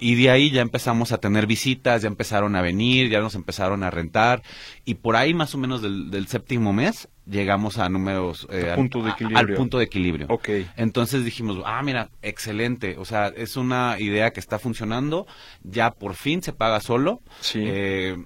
Y 0.00 0.16
de 0.16 0.30
ahí 0.30 0.50
ya 0.50 0.60
empezamos 0.60 1.12
a 1.12 1.18
tener 1.18 1.46
visitas, 1.46 2.02
ya 2.02 2.08
empezaron 2.08 2.56
a 2.56 2.62
venir, 2.62 3.08
ya 3.08 3.20
nos 3.20 3.34
empezaron 3.34 3.82
a 3.84 3.90
rentar, 3.90 4.42
y 4.84 4.94
por 4.94 5.16
ahí 5.16 5.32
más 5.32 5.54
o 5.54 5.58
menos 5.58 5.80
del, 5.80 6.10
del 6.10 6.26
séptimo 6.26 6.74
mes 6.74 7.08
llegamos 7.30 7.78
a 7.78 7.88
números 7.88 8.46
eh, 8.50 8.72
punto 8.74 9.02
de 9.02 9.10
equilibrio. 9.10 9.38
al 9.38 9.54
punto 9.54 9.78
de 9.78 9.84
equilibrio. 9.84 10.26
Okay. 10.28 10.68
Entonces 10.76 11.24
dijimos, 11.24 11.62
ah, 11.78 11.82
mira, 11.82 12.10
excelente, 12.22 12.96
o 12.98 13.04
sea, 13.04 13.28
es 13.28 13.56
una 13.56 13.96
idea 13.98 14.32
que 14.32 14.40
está 14.40 14.58
funcionando, 14.58 15.26
ya 15.62 15.92
por 15.92 16.14
fin 16.14 16.42
se 16.42 16.52
paga 16.52 16.80
solo. 16.80 17.20
Sí. 17.40 17.62
Eh, 17.64 18.16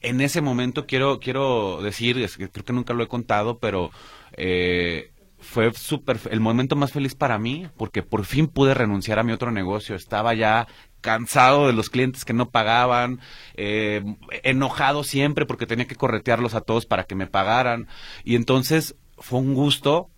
en 0.00 0.20
ese 0.20 0.40
momento 0.40 0.86
quiero 0.86 1.20
quiero 1.20 1.80
decir, 1.82 2.18
es 2.18 2.36
que 2.36 2.48
creo 2.48 2.64
que 2.64 2.72
nunca 2.72 2.92
lo 2.92 3.04
he 3.04 3.08
contado, 3.08 3.58
pero 3.58 3.90
eh, 4.32 5.12
fue 5.38 5.72
súper 5.74 6.18
el 6.30 6.40
momento 6.40 6.76
más 6.76 6.92
feliz 6.92 7.14
para 7.14 7.38
mí 7.38 7.68
porque 7.76 8.02
por 8.02 8.24
fin 8.24 8.48
pude 8.48 8.74
renunciar 8.74 9.18
a 9.18 9.22
mi 9.24 9.32
otro 9.32 9.50
negocio. 9.50 9.94
Estaba 9.96 10.34
ya 10.34 10.66
cansado 11.00 11.66
de 11.66 11.72
los 11.72 11.90
clientes 11.90 12.24
que 12.24 12.32
no 12.32 12.50
pagaban, 12.50 13.20
eh, 13.54 14.04
enojado 14.44 15.04
siempre 15.04 15.46
porque 15.46 15.66
tenía 15.66 15.86
que 15.86 15.96
corretearlos 15.96 16.54
a 16.54 16.60
todos 16.60 16.86
para 16.86 17.04
que 17.04 17.14
me 17.14 17.26
pagaran. 17.26 17.88
Y 18.24 18.36
entonces 18.36 18.94
fue 19.18 19.40
un 19.40 19.54
gusto 19.54 20.10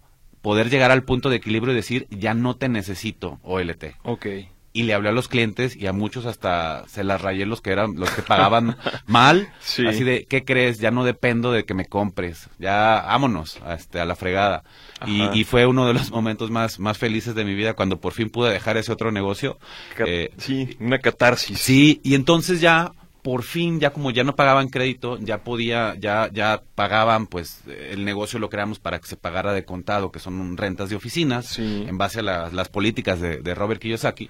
poder 0.44 0.68
llegar 0.68 0.90
al 0.90 1.04
punto 1.04 1.30
de 1.30 1.36
equilibrio 1.36 1.72
y 1.72 1.76
decir, 1.76 2.06
ya 2.10 2.34
no 2.34 2.54
te 2.54 2.68
necesito, 2.68 3.40
OLT. 3.44 3.96
Ok. 4.02 4.26
Y 4.74 4.82
le 4.82 4.92
hablé 4.92 5.08
a 5.08 5.12
los 5.12 5.26
clientes 5.26 5.74
y 5.74 5.86
a 5.86 5.94
muchos 5.94 6.26
hasta 6.26 6.86
se 6.86 7.02
las 7.02 7.22
rayé 7.22 7.46
los 7.46 7.62
que 7.62 7.70
eran 7.70 7.94
los 7.96 8.10
que 8.10 8.20
pagaban 8.20 8.76
mal. 9.06 9.48
Así 9.88 10.04
de 10.04 10.26
qué 10.28 10.44
crees 10.44 10.80
ya 10.80 10.90
no 10.90 11.02
dependo 11.02 11.50
de 11.50 11.64
que 11.64 11.72
me 11.72 11.86
compres. 11.86 12.50
Ya 12.58 13.04
vámonos 13.06 13.58
a, 13.62 13.72
este 13.72 14.00
a 14.00 14.04
la 14.04 14.16
fregada. 14.16 14.64
Y, 15.06 15.44
fue 15.44 15.64
uno 15.64 15.86
de 15.86 15.94
los 15.94 16.10
momentos 16.10 16.50
más 16.50 16.78
más 16.78 16.98
felices 16.98 17.34
de 17.34 17.44
mi 17.44 17.54
vida 17.54 17.72
cuando 17.72 17.98
por 17.98 18.12
fin 18.12 18.28
pude 18.28 18.52
dejar 18.52 18.76
ese 18.76 18.92
otro 18.92 19.12
negocio. 19.12 19.58
Eh, 20.06 20.30
sí 20.36 20.76
una 20.78 20.98
catarsis. 20.98 21.58
Sí 21.58 22.02
y 22.02 22.16
entonces 22.16 22.60
ya 22.60 22.92
por 23.24 23.42
fin, 23.42 23.80
ya 23.80 23.88
como 23.88 24.10
ya 24.10 24.22
no 24.22 24.36
pagaban 24.36 24.68
crédito, 24.68 25.16
ya 25.18 25.38
podía, 25.38 25.94
ya, 25.98 26.28
ya 26.30 26.62
pagaban, 26.74 27.26
pues 27.26 27.62
el 27.66 28.04
negocio 28.04 28.38
lo 28.38 28.50
creamos 28.50 28.80
para 28.80 29.00
que 29.00 29.06
se 29.06 29.16
pagara 29.16 29.54
de 29.54 29.64
contado, 29.64 30.12
que 30.12 30.18
son 30.18 30.58
rentas 30.58 30.90
de 30.90 30.96
oficinas, 30.96 31.58
en 31.58 31.96
base 31.96 32.20
a 32.20 32.22
las 32.22 32.68
políticas 32.68 33.22
de, 33.22 33.54
Robert 33.54 33.80
Kiyosaki, 33.80 34.28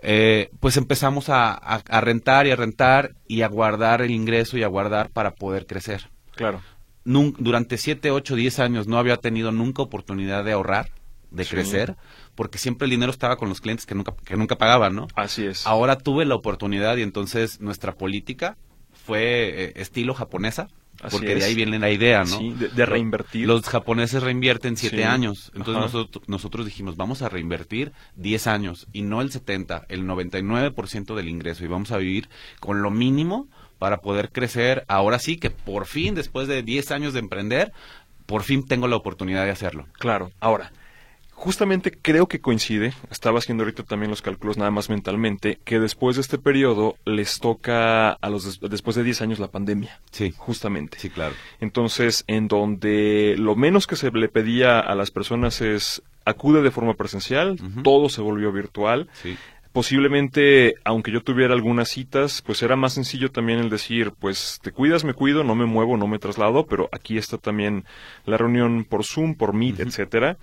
eh, 0.00 0.50
pues 0.60 0.76
empezamos 0.76 1.30
a, 1.30 1.82
rentar 2.02 2.46
y 2.46 2.50
a 2.50 2.56
rentar 2.56 3.14
y 3.26 3.40
a 3.40 3.48
guardar 3.48 4.02
el 4.02 4.10
ingreso 4.10 4.58
y 4.58 4.62
a 4.62 4.68
guardar 4.68 5.08
para 5.08 5.36
poder 5.36 5.64
crecer. 5.66 6.10
Claro. 6.36 6.60
durante 7.04 7.78
siete, 7.78 8.10
ocho, 8.10 8.36
diez 8.36 8.58
años 8.58 8.86
no 8.86 8.98
había 8.98 9.16
tenido 9.16 9.52
nunca 9.52 9.80
oportunidad 9.80 10.44
de 10.44 10.52
ahorrar, 10.52 10.90
de 11.34 11.44
crecer 11.44 11.96
porque 12.34 12.58
siempre 12.58 12.86
el 12.86 12.90
dinero 12.90 13.10
estaba 13.10 13.36
con 13.36 13.48
los 13.48 13.60
clientes 13.60 13.86
que 13.86 13.94
nunca, 13.94 14.14
que 14.24 14.36
nunca 14.36 14.56
pagaban, 14.56 14.94
¿no? 14.94 15.08
Así 15.14 15.44
es. 15.44 15.66
Ahora 15.66 15.98
tuve 15.98 16.24
la 16.24 16.34
oportunidad 16.34 16.96
y 16.96 17.02
entonces 17.02 17.60
nuestra 17.60 17.94
política 17.94 18.56
fue 18.92 19.64
eh, 19.64 19.72
estilo 19.76 20.14
japonesa, 20.14 20.68
porque 21.10 21.34
de 21.34 21.44
ahí 21.44 21.54
viene 21.54 21.78
la 21.78 21.90
idea, 21.90 22.20
¿no? 22.20 22.38
Sí, 22.38 22.54
de, 22.54 22.86
reinvertir. 22.86 23.46
Los 23.46 23.68
japoneses 23.68 24.22
reinvierten 24.22 24.76
siete 24.76 25.04
años. 25.04 25.50
Entonces 25.54 25.82
nosotros, 25.82 26.24
nosotros 26.28 26.64
dijimos, 26.64 26.96
vamos 26.96 27.22
a 27.22 27.28
reinvertir 27.28 27.92
diez 28.16 28.46
años 28.46 28.86
y 28.92 29.02
no 29.02 29.20
el 29.20 29.30
70, 29.30 29.86
el 29.88 30.06
99% 30.06 31.14
del 31.14 31.28
ingreso 31.28 31.64
y 31.64 31.68
vamos 31.68 31.92
a 31.92 31.98
vivir 31.98 32.28
con 32.60 32.82
lo 32.82 32.90
mínimo 32.90 33.48
para 33.78 33.98
poder 33.98 34.30
crecer. 34.30 34.84
Ahora 34.88 35.18
sí 35.18 35.36
que 35.36 35.50
por 35.50 35.86
fin, 35.86 36.14
después 36.14 36.48
de 36.48 36.62
10 36.62 36.90
años 36.92 37.12
de 37.12 37.20
emprender, 37.20 37.72
por 38.26 38.42
fin 38.42 38.66
tengo 38.66 38.88
la 38.88 38.96
oportunidad 38.96 39.44
de 39.44 39.50
hacerlo. 39.50 39.86
Claro, 39.98 40.30
ahora, 40.40 40.72
justamente 41.34 41.92
creo 42.00 42.26
que 42.26 42.40
coincide, 42.40 42.94
estaba 43.10 43.38
haciendo 43.38 43.64
ahorita 43.64 43.82
también 43.82 44.10
los 44.10 44.22
cálculos 44.22 44.56
nada 44.56 44.70
más 44.70 44.88
mentalmente, 44.88 45.58
que 45.64 45.80
después 45.80 46.16
de 46.16 46.22
este 46.22 46.38
periodo 46.38 46.96
les 47.04 47.40
toca 47.40 48.12
a 48.12 48.30
los 48.30 48.60
después 48.60 48.96
de 48.96 49.04
10 49.04 49.22
años 49.22 49.38
la 49.38 49.48
pandemia. 49.48 50.00
Sí. 50.10 50.32
Justamente. 50.36 50.98
Sí, 50.98 51.10
claro. 51.10 51.34
Entonces, 51.60 52.24
en 52.26 52.48
donde 52.48 53.34
lo 53.38 53.56
menos 53.56 53.86
que 53.86 53.96
se 53.96 54.10
le 54.10 54.28
pedía 54.28 54.80
a 54.80 54.94
las 54.94 55.10
personas 55.10 55.60
es 55.60 56.02
acude 56.24 56.62
de 56.62 56.70
forma 56.70 56.94
presencial, 56.94 57.58
todo 57.82 58.08
se 58.08 58.22
volvió 58.22 58.50
virtual. 58.50 59.08
Sí 59.12 59.36
posiblemente, 59.74 60.76
aunque 60.84 61.10
yo 61.10 61.24
tuviera 61.24 61.52
algunas 61.52 61.88
citas, 61.88 62.42
pues 62.42 62.62
era 62.62 62.76
más 62.76 62.92
sencillo 62.92 63.32
también 63.32 63.58
el 63.58 63.70
decir, 63.70 64.12
pues 64.12 64.60
te 64.62 64.70
cuidas, 64.70 65.02
me 65.02 65.14
cuido, 65.14 65.42
no 65.42 65.56
me 65.56 65.66
muevo, 65.66 65.96
no 65.96 66.06
me 66.06 66.20
traslado, 66.20 66.66
pero 66.66 66.88
aquí 66.92 67.18
está 67.18 67.38
también 67.38 67.84
la 68.24 68.36
reunión 68.38 68.84
por 68.84 69.04
Zoom, 69.04 69.34
por 69.34 69.52
Meet, 69.52 69.80
etcétera. 69.80 70.38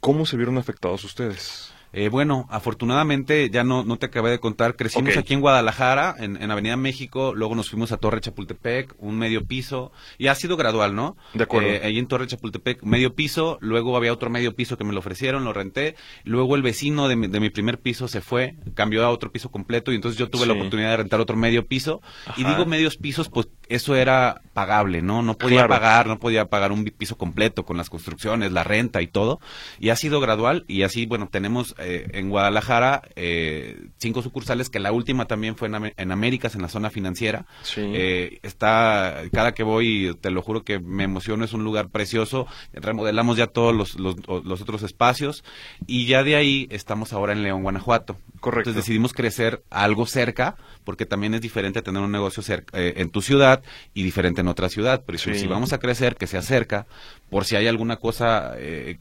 ¿Cómo 0.00 0.24
se 0.26 0.36
vieron 0.36 0.58
afectados 0.58 1.04
ustedes? 1.04 1.72
Eh, 1.92 2.08
bueno, 2.08 2.46
afortunadamente, 2.50 3.50
ya 3.50 3.64
no, 3.64 3.82
no 3.82 3.98
te 3.98 4.06
acabé 4.06 4.30
de 4.30 4.38
contar, 4.38 4.76
crecimos 4.76 5.16
aquí 5.16 5.34
en 5.34 5.40
Guadalajara, 5.40 6.14
en, 6.18 6.40
en, 6.40 6.50
Avenida 6.52 6.76
México, 6.76 7.32
luego 7.34 7.56
nos 7.56 7.68
fuimos 7.68 7.90
a 7.90 7.96
Torre 7.96 8.20
Chapultepec, 8.20 8.94
un 8.98 9.18
medio 9.18 9.44
piso, 9.44 9.90
y 10.16 10.28
ha 10.28 10.36
sido 10.36 10.56
gradual, 10.56 10.94
¿no? 10.94 11.16
De 11.34 11.42
acuerdo. 11.42 11.68
Eh, 11.68 11.80
ahí 11.82 11.98
en 11.98 12.06
Torre 12.06 12.28
Chapultepec, 12.28 12.84
medio 12.84 13.16
piso, 13.16 13.58
luego 13.60 13.96
había 13.96 14.12
otro 14.12 14.30
medio 14.30 14.54
piso 14.54 14.78
que 14.78 14.84
me 14.84 14.92
lo 14.92 15.00
ofrecieron, 15.00 15.44
lo 15.44 15.52
renté, 15.52 15.96
luego 16.22 16.54
el 16.54 16.62
vecino 16.62 17.08
de 17.08 17.16
mi, 17.16 17.26
de 17.26 17.40
mi 17.40 17.50
primer 17.50 17.80
piso 17.80 18.06
se 18.06 18.20
fue, 18.20 18.54
cambió 18.74 19.04
a 19.04 19.10
otro 19.10 19.32
piso 19.32 19.50
completo, 19.50 19.90
y 19.90 19.96
entonces 19.96 20.16
yo 20.16 20.30
tuve 20.30 20.46
la 20.46 20.52
oportunidad 20.52 20.90
de 20.90 20.96
rentar 20.98 21.18
otro 21.18 21.36
medio 21.36 21.66
piso, 21.66 22.00
y 22.36 22.44
digo 22.44 22.66
medios 22.66 22.98
pisos, 22.98 23.28
pues 23.28 23.48
eso 23.70 23.94
era 23.94 24.42
pagable, 24.52 25.00
¿no? 25.00 25.22
No 25.22 25.38
podía 25.38 25.68
pagar, 25.68 26.08
no 26.08 26.18
podía 26.18 26.46
pagar 26.46 26.72
un 26.72 26.84
piso 26.84 27.16
completo 27.16 27.64
con 27.64 27.76
las 27.76 27.88
construcciones, 27.88 28.50
la 28.50 28.64
renta 28.64 29.00
y 29.00 29.06
todo, 29.06 29.40
y 29.78 29.90
ha 29.90 29.96
sido 29.96 30.20
gradual, 30.20 30.64
y 30.66 30.82
así, 30.82 31.06
bueno, 31.06 31.28
tenemos 31.30 31.76
eh, 31.78 32.08
en 32.12 32.30
Guadalajara 32.30 33.02
eh, 33.14 33.80
cinco 33.98 34.22
sucursales, 34.22 34.68
que 34.68 34.80
la 34.80 34.90
última 34.90 35.26
también 35.26 35.56
fue 35.56 35.68
en, 35.96 36.12
Américas, 36.12 36.56
en 36.56 36.62
la 36.62 36.68
zona 36.68 36.90
financiera. 36.90 37.46
Eh, 37.76 38.40
está, 38.42 39.22
cada 39.32 39.54
que 39.54 39.62
voy, 39.62 40.16
te 40.20 40.32
lo 40.32 40.42
juro 40.42 40.64
que 40.64 40.80
me 40.80 41.04
emociono, 41.04 41.44
es 41.44 41.52
un 41.52 41.62
lugar 41.62 41.88
precioso. 41.88 42.48
Remodelamos 42.72 43.36
ya 43.36 43.46
todos 43.46 43.74
los, 43.74 43.98
los, 44.00 44.60
otros 44.60 44.82
espacios 44.82 45.44
y 45.86 46.06
ya 46.06 46.24
de 46.24 46.34
ahí 46.34 46.66
estamos 46.70 47.12
ahora 47.12 47.32
en 47.32 47.44
León, 47.44 47.62
Guanajuato. 47.62 48.16
Correcto. 48.40 48.70
Entonces 48.70 48.84
decidimos 48.84 49.12
crecer 49.12 49.62
algo 49.70 50.06
cerca, 50.06 50.56
porque 50.90 51.06
también 51.06 51.34
es 51.34 51.40
diferente 51.40 51.82
tener 51.82 52.02
un 52.02 52.10
negocio 52.10 52.42
cerca, 52.42 52.76
en 52.76 53.10
tu 53.10 53.22
ciudad 53.22 53.62
y 53.94 54.02
diferente 54.02 54.40
en 54.40 54.48
otra 54.48 54.68
ciudad. 54.68 55.04
Pero 55.06 55.18
si 55.18 55.46
vamos 55.46 55.72
a 55.72 55.78
crecer, 55.78 56.16
que 56.16 56.26
sea 56.26 56.42
cerca, 56.42 56.88
por 57.28 57.44
si 57.44 57.54
hay 57.54 57.68
alguna 57.68 57.96
cosa, 57.98 58.54
eh, 58.56 58.98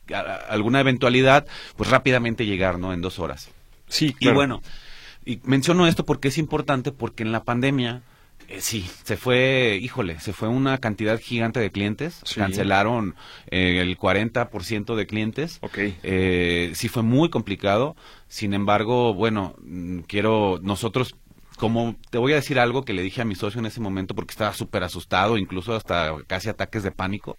alguna 0.47 0.81
eventualidad, 0.81 1.47
pues 1.75 1.89
rápidamente 1.89 2.45
llegar, 2.45 2.77
¿no? 2.77 2.93
En 2.93 3.01
dos 3.01 3.17
horas. 3.17 3.49
Sí, 3.87 4.15
Y 4.19 4.29
bueno, 4.29 4.61
y 5.25 5.39
menciono 5.45 5.87
esto 5.87 6.05
porque 6.05 6.27
es 6.27 6.37
importante, 6.37 6.91
porque 6.91 7.23
en 7.23 7.31
la 7.31 7.43
pandemia, 7.43 8.03
eh, 8.47 8.61
sí, 8.61 8.89
se 9.03 9.17
fue, 9.17 9.79
híjole, 9.81 10.19
se 10.19 10.33
fue 10.33 10.47
una 10.47 10.79
cantidad 10.79 11.19
gigante 11.19 11.59
de 11.59 11.71
clientes, 11.71 12.21
cancelaron 12.35 13.15
eh, 13.51 13.79
el 13.81 13.97
40% 13.97 14.95
de 14.95 15.05
clientes. 15.05 15.59
Ok. 15.61 15.77
Eh, 16.03 16.71
sí 16.73 16.87
fue 16.87 17.03
muy 17.03 17.29
complicado, 17.29 17.95
sin 18.27 18.53
embargo, 18.53 19.13
bueno, 19.13 19.55
mm, 19.61 19.99
quiero, 20.07 20.59
nosotros 20.63 21.15
como 21.59 21.97
te 22.09 22.17
voy 22.17 22.31
a 22.31 22.37
decir 22.37 22.57
algo 22.57 22.85
que 22.85 22.93
le 22.93 23.03
dije 23.03 23.21
a 23.21 23.25
mi 23.25 23.35
socio 23.35 23.59
en 23.59 23.65
ese 23.65 23.81
momento 23.81 24.15
porque 24.15 24.31
estaba 24.31 24.53
súper 24.53 24.83
asustado, 24.83 25.37
incluso 25.37 25.75
hasta 25.75 26.15
casi 26.25 26.47
ataques 26.47 26.83
de 26.83 26.91
pánico 26.91 27.37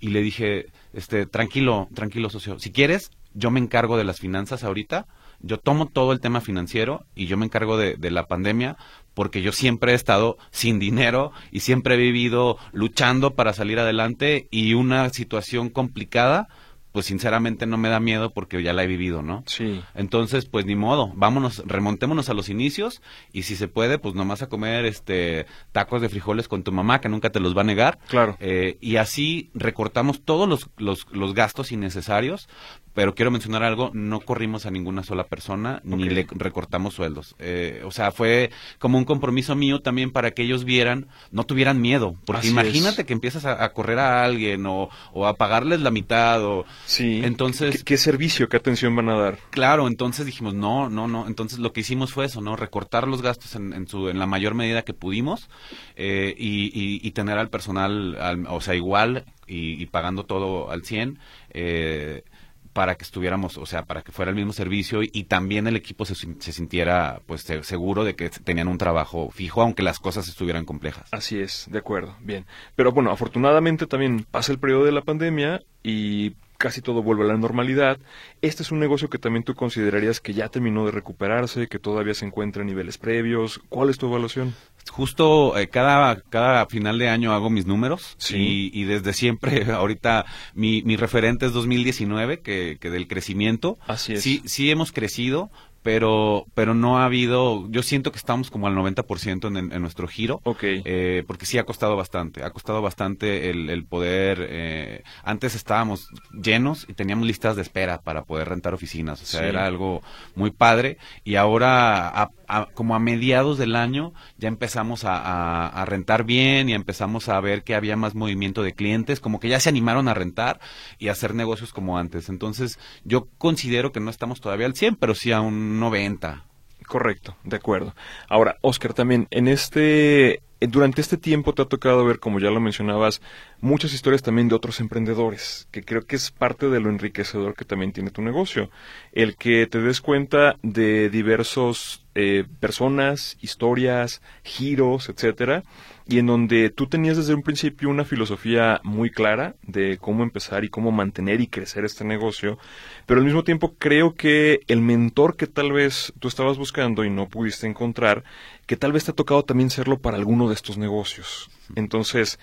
y 0.00 0.08
le 0.08 0.20
dije, 0.20 0.66
este, 0.92 1.26
tranquilo, 1.26 1.88
tranquilo 1.94 2.28
socio, 2.28 2.58
si 2.58 2.72
quieres, 2.72 3.12
yo 3.34 3.52
me 3.52 3.60
encargo 3.60 3.96
de 3.96 4.02
las 4.02 4.18
finanzas 4.18 4.64
ahorita, 4.64 5.06
yo 5.40 5.58
tomo 5.58 5.86
todo 5.86 6.12
el 6.12 6.20
tema 6.20 6.40
financiero 6.40 7.06
y 7.14 7.26
yo 7.26 7.36
me 7.36 7.46
encargo 7.46 7.76
de, 7.76 7.94
de 7.94 8.10
la 8.10 8.26
pandemia 8.26 8.76
porque 9.14 9.42
yo 9.42 9.52
siempre 9.52 9.92
he 9.92 9.94
estado 9.94 10.38
sin 10.50 10.80
dinero 10.80 11.30
y 11.52 11.60
siempre 11.60 11.94
he 11.94 11.98
vivido 11.98 12.58
luchando 12.72 13.34
para 13.34 13.52
salir 13.52 13.78
adelante 13.78 14.48
y 14.50 14.74
una 14.74 15.08
situación 15.10 15.70
complicada 15.70 16.48
pues 16.92 17.06
sinceramente 17.06 17.66
no 17.66 17.78
me 17.78 17.88
da 17.88 18.00
miedo 18.00 18.30
porque 18.30 18.62
ya 18.62 18.72
la 18.72 18.84
he 18.84 18.86
vivido, 18.86 19.22
¿no? 19.22 19.42
Sí. 19.46 19.82
Entonces, 19.94 20.44
pues 20.46 20.66
ni 20.66 20.76
modo, 20.76 21.10
vámonos, 21.14 21.62
remontémonos 21.66 22.28
a 22.28 22.34
los 22.34 22.48
inicios 22.48 23.02
y 23.32 23.42
si 23.42 23.56
se 23.56 23.68
puede, 23.68 23.98
pues 23.98 24.14
nomás 24.14 24.42
a 24.42 24.48
comer 24.48 24.84
este 24.84 25.46
tacos 25.72 26.02
de 26.02 26.08
frijoles 26.08 26.48
con 26.48 26.62
tu 26.62 26.72
mamá, 26.72 27.00
que 27.00 27.08
nunca 27.08 27.30
te 27.30 27.40
los 27.40 27.56
va 27.56 27.62
a 27.62 27.64
negar. 27.64 27.98
Claro. 28.08 28.36
Eh, 28.40 28.76
y 28.80 28.96
así 28.96 29.50
recortamos 29.54 30.22
todos 30.22 30.48
los, 30.48 30.68
los, 30.76 31.06
los 31.12 31.34
gastos 31.34 31.72
innecesarios 31.72 32.48
pero 32.94 33.14
quiero 33.14 33.30
mencionar 33.30 33.62
algo, 33.62 33.90
no 33.94 34.20
corrimos 34.20 34.66
a 34.66 34.70
ninguna 34.70 35.02
sola 35.02 35.24
persona 35.24 35.80
ni 35.84 36.08
le 36.08 36.26
recortamos 36.30 36.94
sueldos. 36.94 37.34
Eh, 37.38 37.82
o 37.84 37.90
sea, 37.90 38.12
fue 38.12 38.50
como 38.78 38.98
un 38.98 39.04
compromiso 39.04 39.54
mío 39.54 39.80
también 39.80 40.10
para 40.10 40.32
que 40.32 40.42
ellos 40.42 40.64
vieran, 40.64 41.08
no 41.30 41.44
tuvieran 41.44 41.80
miedo, 41.80 42.16
porque 42.26 42.48
imagínate 42.48 43.06
que 43.06 43.12
empiezas 43.12 43.44
a, 43.46 43.72
correr 43.72 43.98
a 43.98 44.24
alguien 44.24 44.66
o, 44.66 44.90
a 45.24 45.34
pagarles 45.34 45.80
la 45.80 45.90
mitad 45.90 46.44
o... 46.44 46.64
Sí. 46.86 47.20
Entonces... 47.24 47.84
¿Qué, 47.84 47.96
servicio, 47.96 48.48
qué 48.48 48.56
atención 48.56 48.94
van 48.96 49.08
a 49.08 49.16
dar? 49.16 49.38
Claro, 49.50 49.86
entonces 49.86 50.26
dijimos, 50.26 50.54
no, 50.54 50.88
no, 50.88 51.08
no. 51.08 51.26
Entonces 51.26 51.58
lo 51.58 51.72
que 51.72 51.80
hicimos 51.80 52.12
fue 52.12 52.26
eso, 52.26 52.40
¿no? 52.40 52.56
Recortar 52.56 53.08
los 53.08 53.22
gastos 53.22 53.54
en, 53.54 53.86
su, 53.88 54.08
en 54.08 54.18
la 54.18 54.26
mayor 54.26 54.54
medida 54.54 54.82
que 54.82 54.94
pudimos 54.94 55.48
eh, 55.96 56.34
y, 56.36 57.10
tener 57.12 57.38
al 57.38 57.50
personal, 57.50 58.46
o 58.48 58.60
sea, 58.60 58.74
igual 58.74 59.24
y, 59.46 59.84
pagando 59.86 60.24
todo 60.24 60.70
al 60.70 60.84
100. 60.84 61.18
Eh, 61.50 62.24
para 62.72 62.94
que 62.94 63.04
estuviéramos, 63.04 63.58
o 63.58 63.66
sea, 63.66 63.84
para 63.84 64.02
que 64.02 64.12
fuera 64.12 64.30
el 64.30 64.36
mismo 64.36 64.52
servicio 64.52 65.00
y, 65.02 65.24
también 65.24 65.66
el 65.66 65.76
equipo 65.76 66.04
se, 66.04 66.14
se, 66.14 66.52
sintiera 66.52 67.20
pues 67.26 67.42
seguro 67.42 68.04
de 68.04 68.14
que 68.14 68.30
tenían 68.30 68.68
un 68.68 68.78
trabajo 68.78 69.30
fijo, 69.30 69.62
aunque 69.62 69.82
las 69.82 69.98
cosas 69.98 70.28
estuvieran 70.28 70.64
complejas. 70.64 71.08
Así 71.12 71.38
es, 71.38 71.66
de 71.70 71.78
acuerdo, 71.78 72.16
bien. 72.20 72.46
Pero 72.74 72.92
bueno, 72.92 73.10
afortunadamente 73.10 73.86
también 73.86 74.26
pasa 74.30 74.52
el 74.52 74.58
periodo 74.58 74.84
de 74.84 74.92
la 74.92 75.02
pandemia 75.02 75.62
y 75.82 76.32
casi 76.62 76.80
todo 76.80 77.02
vuelve 77.02 77.24
a 77.24 77.26
la 77.26 77.36
normalidad. 77.36 77.98
Este 78.40 78.62
es 78.62 78.70
un 78.70 78.78
negocio 78.78 79.10
que 79.10 79.18
también 79.18 79.42
tú 79.42 79.56
considerarías 79.56 80.20
que 80.20 80.32
ya 80.32 80.48
terminó 80.48 80.86
de 80.86 80.92
recuperarse, 80.92 81.66
que 81.66 81.80
todavía 81.80 82.14
se 82.14 82.24
encuentra 82.24 82.62
en 82.62 82.68
niveles 82.68 82.98
previos. 82.98 83.60
¿Cuál 83.68 83.90
es 83.90 83.98
tu 83.98 84.06
evaluación? 84.06 84.54
Justo 84.88 85.58
eh, 85.58 85.66
cada, 85.66 86.20
cada 86.20 86.66
final 86.66 87.00
de 87.00 87.08
año 87.08 87.32
hago 87.32 87.50
mis 87.50 87.66
números 87.66 88.14
sí. 88.16 88.70
y, 88.72 88.84
desde 88.84 89.12
siempre, 89.12 89.64
ahorita 89.72 90.24
mi, 90.54 90.82
mi 90.82 90.94
referente 90.94 91.46
es 91.46 91.52
2019, 91.52 92.42
que, 92.42 92.78
que 92.80 92.90
del 92.90 93.08
crecimiento. 93.08 93.76
Así 93.88 94.12
es. 94.12 94.22
Sí, 94.22 94.40
sí 94.44 94.70
hemos 94.70 94.92
crecido, 94.92 95.50
pero 95.82 96.46
pero 96.54 96.74
no 96.74 96.98
ha 96.98 97.04
habido 97.04 97.68
yo 97.70 97.82
siento 97.82 98.12
que 98.12 98.18
estamos 98.18 98.50
como 98.50 98.66
al 98.66 98.74
90% 98.74 99.48
en, 99.48 99.72
en 99.72 99.82
nuestro 99.82 100.08
giro 100.08 100.40
Ok. 100.44 100.62
eh, 100.62 101.24
porque 101.26 101.46
sí 101.46 101.58
ha 101.58 101.64
costado 101.64 101.96
bastante 101.96 102.42
ha 102.44 102.50
costado 102.50 102.80
bastante 102.82 103.50
el, 103.50 103.68
el 103.68 103.84
poder 103.84 104.46
eh, 104.48 105.02
antes 105.24 105.54
estábamos 105.54 106.08
llenos 106.32 106.86
y 106.88 106.94
teníamos 106.94 107.26
listas 107.26 107.56
de 107.56 107.62
espera 107.62 108.00
para 108.00 108.24
poder 108.24 108.48
rentar 108.48 108.74
oficinas 108.74 109.20
o 109.22 109.24
sea 109.24 109.46
era 109.46 109.66
algo 109.66 110.02
muy 110.34 110.50
padre 110.50 110.98
y 111.24 111.34
ahora 111.34 112.30
como 112.74 112.94
a 112.94 112.98
mediados 112.98 113.58
del 113.58 113.76
año 113.76 114.12
ya 114.36 114.48
empezamos 114.48 115.04
a, 115.04 115.68
a, 115.68 115.84
rentar 115.86 116.24
bien 116.24 116.68
y 116.68 116.74
empezamos 116.74 117.28
a 117.28 117.40
ver 117.40 117.64
que 117.64 117.74
había 117.74 117.96
más 117.96 118.14
movimiento 118.14 118.62
de 118.62 118.74
clientes 118.74 119.20
como 119.20 119.40
que 119.40 119.48
ya 119.48 119.58
se 119.58 119.68
animaron 119.68 120.06
a 120.08 120.14
rentar 120.14 120.60
y 120.98 121.08
a 121.08 121.12
hacer 121.12 121.34
negocios 121.34 121.72
como 121.72 121.98
antes 121.98 122.28
entonces 122.28 122.78
yo 123.04 123.28
considero 123.38 123.90
que 123.90 124.00
no 124.00 124.10
estamos 124.10 124.40
todavía 124.40 124.66
al 124.66 124.74
100 124.74 124.96
pero 124.96 125.14
sí 125.14 125.32
a 125.32 125.40
un 125.40 125.71
90. 125.72 126.44
Correcto, 126.86 127.36
de 127.44 127.56
acuerdo. 127.56 127.94
Ahora, 128.28 128.58
Oscar, 128.60 128.92
también 128.92 129.26
en 129.30 129.48
este 129.48 130.42
eh, 130.62 130.68
durante 130.68 131.00
este 131.00 131.16
tiempo 131.16 131.54
te 131.54 131.62
ha 131.62 131.64
tocado 131.64 132.04
ver, 132.04 132.20
como 132.20 132.38
ya 132.38 132.50
lo 132.50 132.60
mencionabas, 132.60 133.20
muchas 133.60 133.92
historias 133.92 134.22
también 134.22 134.48
de 134.48 134.54
otros 134.54 134.78
emprendedores, 134.78 135.66
que 135.72 135.82
creo 135.82 136.06
que 136.06 136.14
es 136.14 136.30
parte 136.30 136.68
de 136.68 136.78
lo 136.78 136.88
enriquecedor 136.88 137.56
que 137.56 137.64
también 137.64 137.90
tiene 137.92 138.12
tu 138.12 138.22
negocio. 138.22 138.70
El 139.10 139.34
que 139.34 139.66
te 139.66 139.80
des 139.80 140.00
cuenta 140.00 140.56
de 140.62 141.10
diversos 141.10 142.04
eh, 142.14 142.44
personas, 142.60 143.36
historias, 143.40 144.20
giros, 144.42 145.08
etcétera, 145.08 145.62
y 146.06 146.18
en 146.18 146.26
donde 146.26 146.70
tú 146.70 146.86
tenías 146.86 147.16
desde 147.16 147.34
un 147.34 147.42
principio 147.42 147.88
una 147.88 148.04
filosofía 148.04 148.80
muy 148.82 149.10
clara 149.10 149.54
de 149.62 149.98
cómo 149.98 150.22
empezar 150.22 150.64
y 150.64 150.68
cómo 150.68 150.90
mantener 150.90 151.40
y 151.40 151.46
crecer 151.46 151.84
este 151.84 152.04
negocio, 152.04 152.58
pero 153.06 153.20
al 153.20 153.26
mismo 153.26 153.44
tiempo 153.44 153.74
creo 153.78 154.14
que 154.14 154.60
el 154.68 154.80
mentor 154.80 155.36
que 155.36 155.46
tal 155.46 155.72
vez 155.72 156.12
tú 156.18 156.28
estabas 156.28 156.58
buscando 156.58 157.04
y 157.04 157.10
no 157.10 157.28
pudiste 157.28 157.66
encontrar, 157.66 158.24
que 158.66 158.76
tal 158.76 158.92
vez 158.92 159.04
te 159.04 159.12
ha 159.12 159.14
tocado 159.14 159.44
también 159.44 159.70
serlo 159.70 159.98
para 159.98 160.16
alguno 160.16 160.48
de 160.48 160.54
estos 160.54 160.78
negocios. 160.78 161.50
Entonces, 161.76 162.38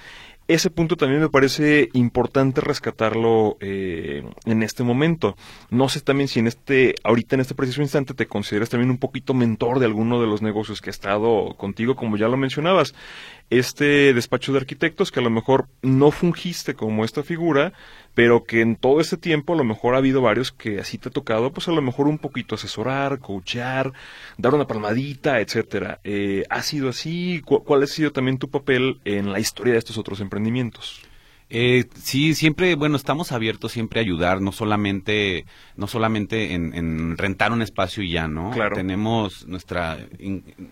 ese 0.50 0.72
punto 0.72 0.96
también 0.96 1.22
me 1.22 1.30
parece 1.30 1.90
importante 1.94 2.60
rescatarlo 2.60 3.58
eh, 3.62 4.24
en 4.46 4.64
este 4.64 4.82
momento. 4.82 5.38
No 5.70 5.90
sé 5.90 6.02
también 6.02 6.28
si 6.28 6.40
en 6.40 6.48
este, 6.48 6.96
ahorita 7.04 7.36
en 7.36 7.42
este 7.42 7.54
preciso 7.54 7.84
instante 7.84 8.16
te 8.16 8.26
consideras 8.26 8.68
también 8.68 8.90
un 8.90 8.98
poquito 8.98 9.36
mentor 9.36 9.78
de 9.78 9.86
alguno 9.86 10.20
de 10.20 10.26
los 10.26 10.42
negocios 10.42 10.82
que 10.82 10.90
ha 10.90 10.92
estado 10.92 11.54
contigo, 11.56 11.96
como 11.96 12.18
ya 12.18 12.28
lo 12.28 12.36
mencionabas. 12.36 12.96
Este 13.52 14.12
despacho 14.16 14.52
de 14.52 14.58
arquitectos 14.58 15.12
que 15.12 15.20
a 15.20 15.24
lo 15.24 15.30
mejor 15.30 15.68
no 15.84 16.10
fungiste 16.10 16.74
como 16.74 17.06
esta 17.06 17.22
figura, 17.22 17.74
pero 18.20 18.44
que 18.44 18.60
en 18.60 18.76
todo 18.76 19.00
este 19.00 19.16
tiempo 19.16 19.54
a 19.54 19.56
lo 19.56 19.64
mejor 19.64 19.96
ha 19.96 20.00
habido 20.00 20.22
varios 20.22 20.52
que 20.52 20.82
así 20.82 20.98
te 20.98 21.08
ha 21.08 21.12
tocado, 21.14 21.54
pues 21.54 21.70
a 21.70 21.72
lo 21.72 21.82
mejor 21.82 22.10
un 22.10 22.18
poquito 22.18 22.56
asesorar, 22.56 23.20
coachear, 23.20 23.94
dar 24.38 24.54
una 24.54 24.68
palmadita, 24.68 25.40
etcétera. 25.40 26.02
Eh, 26.04 26.44
¿Ha 26.50 26.62
sido 26.62 26.90
así? 26.90 27.42
¿Cuál 27.46 27.84
ha 27.84 27.88
sido 27.88 28.12
también 28.12 28.38
tu 28.38 28.50
papel 28.50 29.00
en 29.06 29.32
la 29.32 29.40
historia 29.40 29.72
de 29.72 29.80
estos 29.80 29.98
otros 29.98 30.20
emprendimientos? 30.20 31.00
Eh, 31.50 31.86
sí, 31.96 32.34
siempre, 32.34 32.76
bueno, 32.76 32.98
estamos 32.98 33.32
abiertos 33.32 33.72
siempre 33.72 34.02
a 34.02 34.04
ayudar, 34.04 34.42
no 34.42 34.52
solamente, 34.52 35.46
no 35.78 35.88
solamente 35.88 36.56
en, 36.56 37.18
rentar 37.18 37.54
un 37.54 37.62
espacio 37.62 38.04
y 38.04 38.12
ya, 38.12 38.28
¿no? 38.28 38.52
Claro. 38.52 38.76
Tenemos 38.76 39.48
nuestra, 39.48 39.98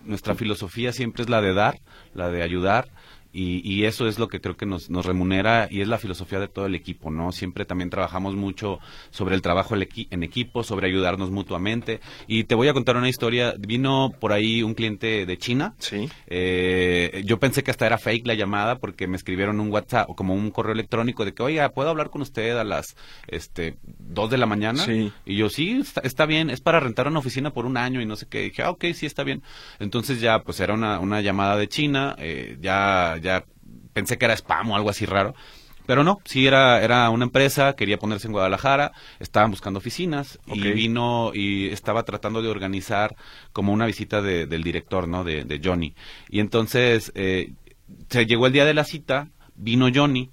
nuestra 0.03 0.35
filosofía 0.35 0.91
siempre 0.91 1.23
es 1.23 1.29
la 1.29 1.39
de 1.39 1.53
dar, 1.53 1.79
la 2.13 2.29
de 2.29 2.43
ayudar 2.43 2.89
y, 3.33 3.83
eso 3.85 4.07
es 4.07 4.19
lo 4.19 4.27
que 4.27 4.41
creo 4.41 4.57
que 4.57 4.65
nos, 4.65 4.89
nos, 4.89 5.05
remunera 5.05 5.67
y 5.69 5.81
es 5.81 5.87
la 5.87 5.97
filosofía 5.97 6.39
de 6.39 6.47
todo 6.47 6.65
el 6.65 6.75
equipo, 6.75 7.11
¿no? 7.11 7.31
Siempre 7.31 7.65
también 7.65 7.89
trabajamos 7.89 8.35
mucho 8.35 8.79
sobre 9.11 9.35
el 9.35 9.41
trabajo 9.41 9.75
en 9.75 10.23
equipo, 10.23 10.63
sobre 10.63 10.87
ayudarnos 10.87 11.31
mutuamente. 11.31 11.99
Y 12.27 12.45
te 12.45 12.55
voy 12.55 12.67
a 12.67 12.73
contar 12.73 12.97
una 12.97 13.09
historia. 13.09 13.53
Vino 13.57 14.13
por 14.19 14.33
ahí 14.33 14.63
un 14.63 14.73
cliente 14.73 15.25
de 15.25 15.37
China. 15.37 15.75
Sí. 15.77 16.09
Eh, 16.27 17.23
yo 17.25 17.39
pensé 17.39 17.63
que 17.63 17.71
hasta 17.71 17.85
era 17.85 17.97
fake 17.97 18.27
la 18.27 18.33
llamada 18.33 18.79
porque 18.79 19.07
me 19.07 19.17
escribieron 19.17 19.59
un 19.59 19.71
WhatsApp 19.71 20.09
o 20.09 20.15
como 20.15 20.33
un 20.33 20.51
correo 20.51 20.73
electrónico 20.73 21.25
de 21.25 21.33
que, 21.33 21.43
oiga, 21.43 21.69
¿puedo 21.69 21.89
hablar 21.89 22.09
con 22.09 22.21
usted 22.21 22.57
a 22.57 22.63
las 22.63 22.95
este, 23.27 23.77
2 23.99 24.29
de 24.29 24.37
la 24.37 24.45
mañana? 24.45 24.83
Sí. 24.83 25.11
Y 25.25 25.35
yo, 25.35 25.49
sí, 25.49 25.83
está, 26.03 26.25
bien, 26.25 26.49
es 26.49 26.61
para 26.61 26.79
rentar 26.79 27.07
una 27.07 27.19
oficina 27.19 27.51
por 27.51 27.65
un 27.65 27.77
año 27.77 28.01
y 28.01 28.05
no 28.05 28.15
sé 28.15 28.27
qué. 28.27 28.41
dije, 28.41 28.63
ah, 28.63 28.71
ok, 28.71 28.85
sí, 28.93 29.05
está 29.05 29.23
bien. 29.23 29.43
Entonces 29.79 30.21
ya, 30.21 30.39
pues 30.43 30.59
era 30.59 30.73
una, 30.73 30.99
una 30.99 31.21
llamada 31.21 31.57
de 31.57 31.67
China, 31.67 32.15
eh, 32.17 32.57
ya 32.61 33.16
ya 33.21 33.45
pensé 33.93 34.17
que 34.17 34.25
era 34.25 34.35
spam 34.35 34.71
o 34.71 34.75
algo 34.75 34.89
así 34.89 35.05
raro. 35.05 35.33
Pero 35.87 36.03
no, 36.03 36.19
sí 36.25 36.45
era, 36.45 36.83
era 36.83 37.09
una 37.09 37.23
empresa, 37.23 37.73
quería 37.77 37.97
ponerse 37.97 38.27
en 38.27 38.33
Guadalajara, 38.33 38.91
estaban 39.19 39.51
buscando 39.51 39.79
oficinas 39.79 40.37
y 40.45 40.59
vino 40.73 41.31
y 41.33 41.67
estaba 41.67 42.03
tratando 42.03 42.41
de 42.41 42.49
organizar 42.49 43.15
como 43.53 43.71
una 43.71 43.85
visita 43.85 44.21
del 44.21 44.63
director, 44.63 45.07
¿no? 45.07 45.23
De, 45.23 45.61
Johnny. 45.63 45.95
Y 46.29 46.41
entonces 46.41 47.13
eh, 47.15 47.53
se 48.09 48.25
llegó 48.25 48.47
el 48.47 48.53
día 48.53 48.65
de 48.65 48.73
la 48.73 48.83
cita, 48.83 49.29
vino 49.55 49.87
Johnny, 49.93 50.29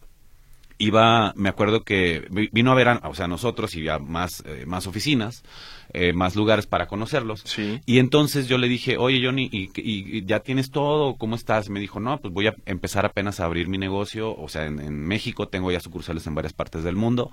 iba, 0.78 1.32
me 1.36 1.48
acuerdo 1.48 1.84
que 1.84 2.26
vino 2.52 2.72
a 2.72 2.74
ver, 2.74 2.88
a, 2.88 3.00
o 3.04 3.14
sea, 3.14 3.28
nosotros 3.28 3.74
y 3.76 3.88
a 3.88 4.00
más, 4.00 4.42
eh, 4.46 4.64
más 4.66 4.88
oficinas, 4.88 5.44
eh, 5.92 6.12
más 6.12 6.36
lugares 6.36 6.66
para 6.66 6.86
conocerlos. 6.86 7.42
Sí. 7.44 7.80
Y 7.86 7.98
entonces 7.98 8.48
yo 8.48 8.58
le 8.58 8.68
dije, 8.68 8.96
oye 8.96 9.24
Johnny, 9.24 9.48
¿y, 9.52 10.24
ya 10.24 10.40
tienes 10.40 10.70
todo? 10.70 11.16
¿Cómo 11.16 11.36
estás? 11.36 11.68
Me 11.68 11.80
dijo, 11.80 12.00
no, 12.00 12.18
pues 12.18 12.32
voy 12.32 12.46
a 12.46 12.54
empezar 12.66 13.06
apenas 13.06 13.40
a 13.40 13.44
abrir 13.44 13.68
mi 13.68 13.78
negocio. 13.78 14.34
O 14.36 14.48
sea, 14.48 14.66
en, 14.66 15.04
México 15.04 15.48
tengo 15.48 15.70
ya 15.70 15.80
sucursales 15.80 16.26
en 16.26 16.34
varias 16.34 16.52
partes 16.52 16.82
del 16.82 16.96
mundo, 16.96 17.30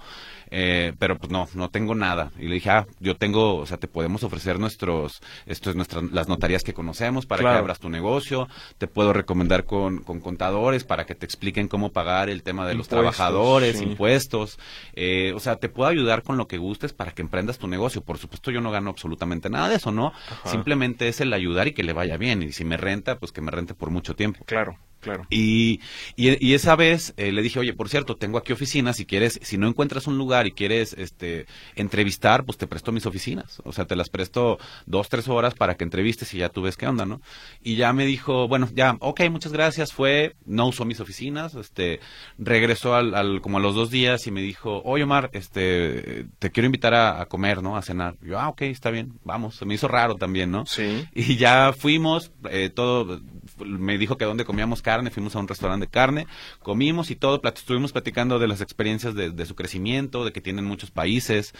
eh, 0.49 0.93
pero 0.99 1.17
pues 1.17 1.31
no, 1.31 1.47
no 1.53 1.69
tengo 1.69 1.95
nada. 1.95 2.31
Y 2.37 2.47
le 2.47 2.55
dije, 2.55 2.69
ah, 2.69 2.87
yo 2.99 3.15
tengo, 3.15 3.57
o 3.57 3.65
sea, 3.65 3.77
te 3.77 3.87
podemos 3.87 4.23
ofrecer 4.23 4.59
nuestros, 4.59 5.21
esto 5.45 5.69
es 5.69 5.75
nuestras, 5.75 6.11
las 6.11 6.27
notarías 6.27 6.63
que 6.63 6.73
conocemos 6.73 7.25
para 7.25 7.43
que 7.43 7.47
abras 7.47 7.79
tu 7.79 7.89
negocio. 7.89 8.47
Te 8.77 8.87
puedo 8.87 9.13
recomendar 9.13 9.65
con, 9.65 9.99
con, 9.99 10.19
contadores 10.19 10.83
para 10.83 11.05
que 11.05 11.15
te 11.15 11.25
expliquen 11.25 11.67
cómo 11.67 11.91
pagar 11.91 12.29
el 12.29 12.43
tema 12.43 12.67
de 12.67 12.75
los 12.75 12.87
trabajadores, 12.87 13.81
impuestos. 13.81 14.59
Eh, 14.93 15.33
o 15.35 15.39
sea, 15.39 15.55
te 15.57 15.69
puedo 15.69 15.89
ayudar 15.89 16.23
con 16.23 16.37
lo 16.37 16.47
que 16.47 16.57
gustes 16.57 16.93
para 16.93 17.11
que 17.11 17.21
emprendas 17.21 17.57
tu 17.57 17.67
negocio. 17.67 18.01
Por 18.01 18.17
supuesto, 18.17 18.40
yo 18.49 18.61
no 18.61 18.71
gano 18.71 18.89
absolutamente 18.89 19.49
nada 19.49 19.69
de 19.69 19.75
eso, 19.75 19.91
¿no? 19.91 20.13
Simplemente 20.45 21.07
es 21.07 21.21
el 21.21 21.31
ayudar 21.33 21.67
y 21.67 21.73
que 21.73 21.83
le 21.83 21.93
vaya 21.93 22.17
bien. 22.17 22.41
Y 22.41 22.51
si 22.51 22.65
me 22.65 22.77
renta, 22.77 23.19
pues 23.19 23.31
que 23.31 23.41
me 23.41 23.51
rente 23.51 23.75
por 23.75 23.91
mucho 23.91 24.15
tiempo. 24.15 24.43
Claro. 24.45 24.77
Claro. 25.01 25.25
Y, 25.29 25.81
y, 26.15 26.53
esa 26.53 26.75
vez 26.75 27.13
eh, 27.17 27.31
le 27.31 27.41
dije, 27.41 27.59
oye, 27.59 27.73
por 27.73 27.89
cierto, 27.89 28.15
tengo 28.15 28.37
aquí 28.37 28.53
oficinas, 28.53 28.97
si 28.97 29.05
quieres, 29.05 29.39
si 29.41 29.57
no 29.57 29.67
encuentras 29.67 30.07
un 30.07 30.17
lugar 30.17 30.47
y 30.47 30.51
quieres 30.51 30.93
este, 30.93 31.47
entrevistar, 31.75 32.45
pues 32.45 32.57
te 32.57 32.67
presto 32.67 32.91
mis 32.91 33.05
oficinas. 33.05 33.61
O 33.65 33.73
sea, 33.73 33.85
te 33.85 33.95
las 33.95 34.09
presto 34.09 34.59
dos, 34.85 35.09
tres 35.09 35.27
horas 35.27 35.55
para 35.55 35.75
que 35.75 35.83
entrevistes 35.83 36.33
y 36.33 36.37
ya 36.37 36.49
tú 36.49 36.61
ves 36.61 36.77
qué 36.77 36.87
onda, 36.87 37.05
¿no? 37.05 37.21
Y 37.63 37.75
ya 37.75 37.93
me 37.93 38.05
dijo, 38.05 38.47
bueno, 38.47 38.69
ya, 38.73 38.95
ok, 38.99 39.21
muchas 39.29 39.51
gracias, 39.51 39.91
fue, 39.91 40.35
no 40.45 40.67
usó 40.67 40.85
mis 40.85 40.99
oficinas, 40.99 41.55
este, 41.55 41.99
regresó 42.37 42.95
al, 42.95 43.41
como 43.41 43.57
a 43.57 43.61
los 43.61 43.75
dos 43.75 43.89
días 43.89 44.27
y 44.27 44.31
me 44.31 44.41
dijo, 44.41 44.81
oye, 44.85 45.03
Omar, 45.03 45.29
este, 45.33 46.27
te 46.39 46.51
quiero 46.51 46.65
invitar 46.65 46.93
a, 46.93 47.25
comer, 47.25 47.63
¿no? 47.63 47.77
A 47.77 47.81
cenar. 47.81 48.17
yo, 48.21 48.39
ah, 48.39 48.49
ok, 48.49 48.63
está 48.63 48.91
bien, 48.91 49.19
vamos. 49.23 49.55
Se 49.55 49.65
me 49.65 49.73
hizo 49.73 49.87
raro 49.87 50.15
también, 50.15 50.51
¿no? 50.51 50.65
Sí. 50.65 51.07
Y 51.13 51.37
ya 51.37 51.73
fuimos, 51.73 52.31
eh, 52.49 52.69
todo, 52.69 53.21
me 53.65 53.97
dijo 53.97 54.17
que 54.17 54.25
donde 54.25 54.45
comíamos 54.45 54.81
carne, 54.81 55.09
fuimos 55.09 55.35
a 55.35 55.39
un 55.39 55.47
restaurante 55.47 55.85
de 55.85 55.91
carne, 55.91 56.27
comimos 56.59 57.11
y 57.11 57.15
todo, 57.15 57.41
estuvimos 57.43 57.91
platicando 57.91 58.39
de 58.39 58.47
las 58.47 58.61
experiencias 58.61 59.15
de, 59.15 59.45
su 59.45 59.55
crecimiento, 59.55 60.25
de 60.25 60.31
que 60.31 60.41
tienen 60.41 60.65
muchos 60.65 60.91
países, 60.91 61.53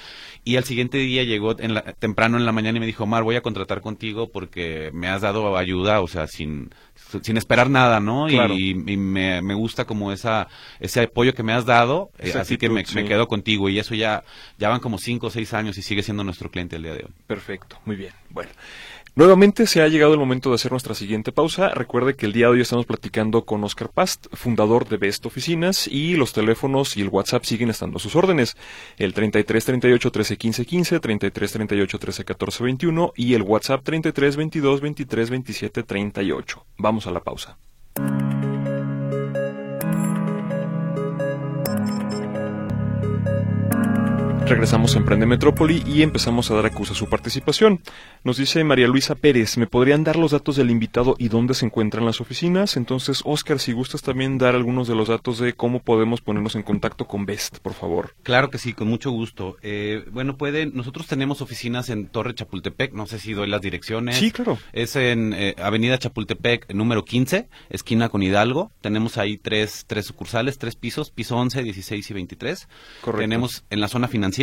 y 0.43 0.57
al 0.57 0.63
siguiente 0.63 0.97
día 0.97 1.23
llegó 1.23 1.59
en 1.59 1.73
la, 1.73 1.81
temprano 1.81 2.37
en 2.37 2.45
la 2.45 2.51
mañana 2.51 2.77
y 2.77 2.79
me 2.79 2.85
dijo, 2.85 3.03
Omar, 3.03 3.23
voy 3.23 3.35
a 3.35 3.41
contratar 3.41 3.81
contigo 3.81 4.31
porque 4.31 4.91
me 4.93 5.07
has 5.07 5.21
dado 5.21 5.57
ayuda, 5.57 6.01
o 6.01 6.07
sea, 6.07 6.27
sin, 6.27 6.69
sin 7.21 7.37
esperar 7.37 7.69
nada, 7.69 7.99
¿no? 7.99 8.29
Y, 8.29 8.75
me, 8.75 9.41
me, 9.41 9.53
gusta 9.53 9.85
como 9.85 10.11
esa, 10.11 10.47
ese 10.79 11.01
apoyo 11.01 11.33
que 11.33 11.43
me 11.43 11.53
has 11.53 11.65
dado, 11.65 12.11
eh, 12.19 12.33
así 12.39 12.57
que 12.57 12.69
me, 12.69 12.83
me, 12.93 13.05
quedo 13.05 13.27
contigo 13.27 13.69
y 13.69 13.79
eso 13.79 13.95
ya, 13.95 14.23
ya 14.57 14.69
van 14.69 14.79
como 14.79 14.97
cinco 14.97 15.27
o 15.27 15.29
seis 15.29 15.53
años 15.53 15.77
y 15.77 15.81
sigue 15.81 16.03
siendo 16.03 16.23
nuestro 16.23 16.49
cliente 16.49 16.75
el 16.75 16.83
día 16.83 16.93
de 16.93 17.03
hoy. 17.05 17.11
Perfecto, 17.27 17.79
muy 17.85 17.95
bien. 17.95 18.13
Bueno. 18.29 18.51
Nuevamente 19.13 19.67
se 19.67 19.81
ha 19.81 19.89
llegado 19.89 20.13
el 20.13 20.19
momento 20.19 20.49
de 20.49 20.55
hacer 20.55 20.71
nuestra 20.71 20.95
siguiente 20.95 21.33
pausa. 21.33 21.67
Recuerde 21.67 22.15
que 22.15 22.25
el 22.25 22.31
día 22.31 22.45
de 22.45 22.53
hoy 22.53 22.61
estamos 22.61 22.85
platicando 22.85 23.43
con 23.43 23.61
Oscar 23.65 23.89
Past, 23.89 24.27
fundador 24.31 24.87
de 24.87 24.95
Best 24.95 25.25
Oficinas, 25.25 25.85
y 25.85 26.15
los 26.15 26.31
teléfonos 26.31 26.95
y 26.95 27.01
el 27.01 27.09
WhatsApp 27.09 27.43
siguen 27.43 27.69
estando 27.69 27.97
a 27.97 27.99
sus 27.99 28.15
órdenes. 28.15 28.55
El 28.97 29.13
33 29.13 29.65
38 29.65 30.11
13 30.11 30.37
15 30.37 30.65
15, 30.65 30.99
33 31.01 31.51
38 31.51 31.99
13 31.99 32.23
14 32.23 32.63
21 32.63 33.13
y 33.17 33.33
el 33.33 33.41
WhatsApp 33.41 33.83
33 33.83 34.37
22 34.37 34.79
23 34.79 35.29
27 35.29 35.83
38. 35.83 36.65
Vamos 36.77 37.05
a 37.05 37.11
la 37.11 37.19
pausa. 37.19 37.57
Regresamos 44.51 44.95
a 44.95 44.99
Emprende 44.99 45.25
Metrópoli 45.25 45.81
y 45.87 46.01
empezamos 46.01 46.51
a 46.51 46.55
dar 46.55 46.65
acusa 46.65 46.91
a 46.91 46.95
su 46.97 47.07
participación. 47.07 47.79
Nos 48.25 48.35
dice 48.35 48.65
María 48.65 48.85
Luisa 48.85 49.15
Pérez, 49.15 49.57
¿me 49.57 49.65
podrían 49.65 50.03
dar 50.03 50.17
los 50.17 50.31
datos 50.31 50.57
del 50.57 50.69
invitado 50.69 51.15
y 51.17 51.29
dónde 51.29 51.53
se 51.53 51.65
encuentran 51.65 52.05
las 52.05 52.19
oficinas? 52.19 52.75
Entonces, 52.75 53.21
Oscar, 53.23 53.59
si 53.59 53.71
gustas 53.71 54.01
también 54.01 54.37
dar 54.37 54.53
algunos 54.53 54.89
de 54.89 54.95
los 54.95 55.07
datos 55.07 55.39
de 55.39 55.53
cómo 55.53 55.79
podemos 55.79 56.19
ponernos 56.19 56.55
en 56.55 56.63
contacto 56.63 57.07
con 57.07 57.25
Best, 57.25 57.59
por 57.59 57.73
favor. 57.73 58.13
Claro 58.23 58.49
que 58.49 58.57
sí, 58.57 58.73
con 58.73 58.89
mucho 58.89 59.09
gusto. 59.11 59.55
Eh, 59.61 60.03
bueno, 60.11 60.35
pueden, 60.35 60.75
nosotros 60.75 61.07
tenemos 61.07 61.41
oficinas 61.41 61.89
en 61.89 62.07
Torre 62.07 62.35
Chapultepec, 62.35 62.91
no 62.91 63.07
sé 63.07 63.19
si 63.19 63.31
doy 63.31 63.47
las 63.47 63.61
direcciones. 63.61 64.17
Sí, 64.17 64.31
claro. 64.31 64.59
Es 64.73 64.97
en 64.97 65.33
eh, 65.33 65.55
Avenida 65.59 65.97
Chapultepec, 65.97 66.73
número 66.73 67.05
15, 67.05 67.47
esquina 67.69 68.09
con 68.09 68.21
Hidalgo. 68.21 68.69
Tenemos 68.81 69.17
ahí 69.17 69.37
tres, 69.37 69.85
tres 69.87 70.07
sucursales, 70.07 70.57
tres 70.57 70.75
pisos, 70.75 71.09
piso 71.09 71.37
11, 71.37 71.63
16 71.63 72.11
y 72.11 72.13
23. 72.13 72.67
Correcto. 72.99 73.21
Tenemos 73.21 73.63
en 73.69 73.79
la 73.79 73.87
zona 73.87 74.09
financiera 74.09 74.40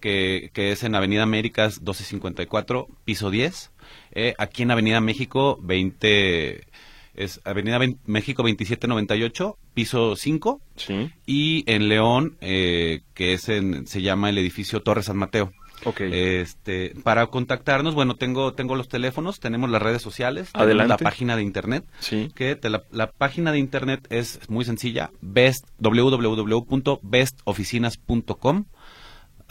que, 0.00 0.50
es 0.54 0.82
en 0.82 0.94
Avenida 0.94 1.22
Américas 1.22 1.80
1254, 1.80 2.88
piso 3.04 3.30
10. 3.30 3.70
Eh, 4.12 4.34
aquí 4.38 4.62
en 4.62 4.70
Avenida 4.70 5.00
México 5.00 5.58
20 5.62 6.66
es 7.14 7.40
Avenida 7.44 7.78
México 8.06 8.42
2798, 8.42 9.58
piso 9.74 10.16
5. 10.16 10.60
Sí. 10.76 11.10
Y 11.26 11.64
en 11.70 11.88
León, 11.88 12.36
eh, 12.40 13.02
que 13.14 13.34
es 13.34 13.48
en, 13.48 13.86
se 13.86 14.02
llama 14.02 14.30
el 14.30 14.38
edificio 14.38 14.82
Torre 14.82 15.02
San 15.02 15.16
Mateo. 15.16 15.52
Okay. 15.82 16.10
Este, 16.12 16.94
para 17.02 17.28
contactarnos, 17.28 17.94
bueno, 17.94 18.16
tengo 18.16 18.52
tengo 18.52 18.76
los 18.76 18.88
teléfonos, 18.88 19.40
tenemos 19.40 19.70
las 19.70 19.80
redes 19.80 20.02
sociales, 20.02 20.50
Adelante. 20.52 20.90
la 20.90 20.98
página 20.98 21.36
de 21.36 21.42
internet, 21.42 21.86
sí. 22.00 22.30
que 22.34 22.58
la, 22.64 22.82
la, 22.90 23.10
página 23.10 23.50
de 23.50 23.60
internet 23.60 24.06
es 24.10 24.40
muy 24.50 24.66
sencilla, 24.66 25.10
best 25.22 25.66
www.bestoficinas.com 25.78 28.66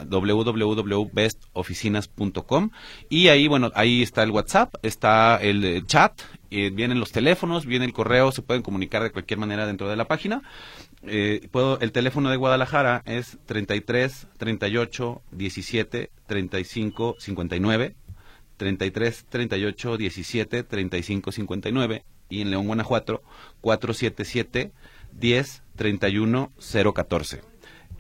www.bestoficinas.com 0.07 2.69
y 3.09 3.27
ahí, 3.27 3.47
bueno, 3.47 3.71
ahí 3.75 4.01
está 4.01 4.23
el 4.23 4.31
WhatsApp, 4.31 4.73
está 4.81 5.37
el 5.37 5.85
chat, 5.85 6.19
eh, 6.51 6.71
vienen 6.71 6.99
los 6.99 7.11
teléfonos, 7.11 7.65
viene 7.65 7.85
el 7.85 7.93
correo, 7.93 8.31
se 8.31 8.41
pueden 8.41 8.63
comunicar 8.63 9.03
de 9.03 9.11
cualquier 9.11 9.39
manera 9.39 9.67
dentro 9.67 9.89
de 9.89 9.95
la 9.95 10.05
página. 10.05 10.41
Eh, 11.03 11.47
puedo, 11.51 11.79
el 11.79 11.91
teléfono 11.91 12.29
de 12.29 12.37
Guadalajara 12.37 13.03
es 13.05 13.37
33 13.45 14.27
38 14.37 15.21
17 15.31 16.11
35 16.27 17.15
59 17.19 17.95
33 18.57 19.25
38 19.29 19.97
17 19.97 20.63
35 20.63 21.31
59 21.31 22.03
y 22.29 22.41
en 22.41 22.51
León 22.51 22.67
Guanajuato 22.67 23.23
477 23.61 24.71
10 25.13 25.63
31 25.75 26.51
014. 26.93 27.41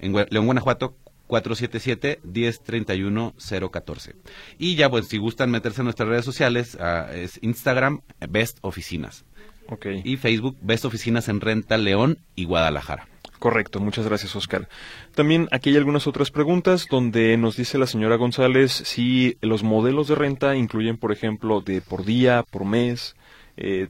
En 0.01 0.13
León, 0.13 0.45
Guanajuato, 0.45 0.95
477-1031-014. 1.29 4.15
Y 4.57 4.75
ya, 4.75 4.89
pues, 4.89 5.07
si 5.07 5.17
gustan 5.17 5.51
meterse 5.51 5.79
en 5.81 5.85
nuestras 5.85 6.09
redes 6.09 6.25
sociales, 6.25 6.77
uh, 6.79 7.05
es 7.13 7.39
Instagram, 7.41 8.01
Best 8.27 8.57
Oficinas. 8.61 9.23
Okay. 9.67 10.01
Y 10.03 10.17
Facebook, 10.17 10.57
Best 10.61 10.83
Oficinas 10.85 11.29
en 11.29 11.39
Renta, 11.39 11.77
León 11.77 12.17
y 12.35 12.45
Guadalajara. 12.45 13.07
Correcto, 13.39 13.79
muchas 13.79 14.05
gracias 14.05 14.35
Oscar. 14.35 14.67
También 15.15 15.47
aquí 15.51 15.69
hay 15.69 15.77
algunas 15.77 16.07
otras 16.07 16.29
preguntas 16.29 16.87
donde 16.89 17.37
nos 17.37 17.55
dice 17.55 17.77
la 17.77 17.87
señora 17.87 18.17
González 18.17 18.71
si 18.71 19.37
los 19.39 19.63
modelos 19.63 20.09
de 20.09 20.15
renta 20.15 20.57
incluyen, 20.57 20.97
por 20.97 21.13
ejemplo, 21.13 21.61
de 21.61 21.79
por 21.79 22.03
día, 22.03 22.43
por 22.51 22.65
mes. 22.65 23.15
Eh, 23.55 23.87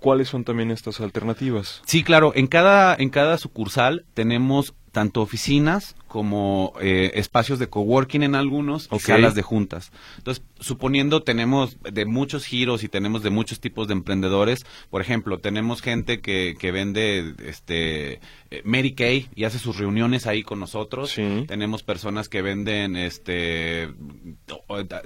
¿Cuáles 0.00 0.28
son 0.28 0.44
también 0.44 0.72
estas 0.72 1.00
alternativas? 1.00 1.82
Sí, 1.86 2.02
claro. 2.02 2.32
En 2.34 2.48
cada 2.48 2.96
en 2.98 3.10
cada 3.10 3.38
sucursal 3.38 4.06
tenemos 4.14 4.74
tanto 4.90 5.20
oficinas 5.20 5.94
como 6.10 6.72
eh, 6.80 7.12
espacios 7.14 7.60
de 7.60 7.68
coworking 7.68 8.24
en 8.24 8.34
algunos 8.34 8.88
y 8.90 8.98
salas 8.98 9.36
de 9.36 9.42
juntas. 9.42 9.92
Entonces, 10.18 10.42
suponiendo 10.58 11.22
tenemos 11.22 11.76
de 11.80 12.04
muchos 12.04 12.46
giros 12.46 12.82
y 12.82 12.88
tenemos 12.88 13.22
de 13.22 13.30
muchos 13.30 13.60
tipos 13.60 13.86
de 13.86 13.92
emprendedores, 13.92 14.66
por 14.90 15.02
ejemplo, 15.02 15.38
tenemos 15.38 15.82
gente 15.82 16.20
que, 16.20 16.56
que 16.58 16.72
vende 16.72 17.36
este 17.46 18.14
eh, 18.50 18.62
Mary 18.64 18.96
Kay 18.96 19.28
y 19.36 19.44
hace 19.44 19.60
sus 19.60 19.78
reuniones 19.78 20.26
ahí 20.26 20.42
con 20.42 20.58
nosotros. 20.58 21.14
Tenemos 21.46 21.84
personas 21.84 22.28
que 22.28 22.42
venden 22.42 22.96
este 22.96 23.88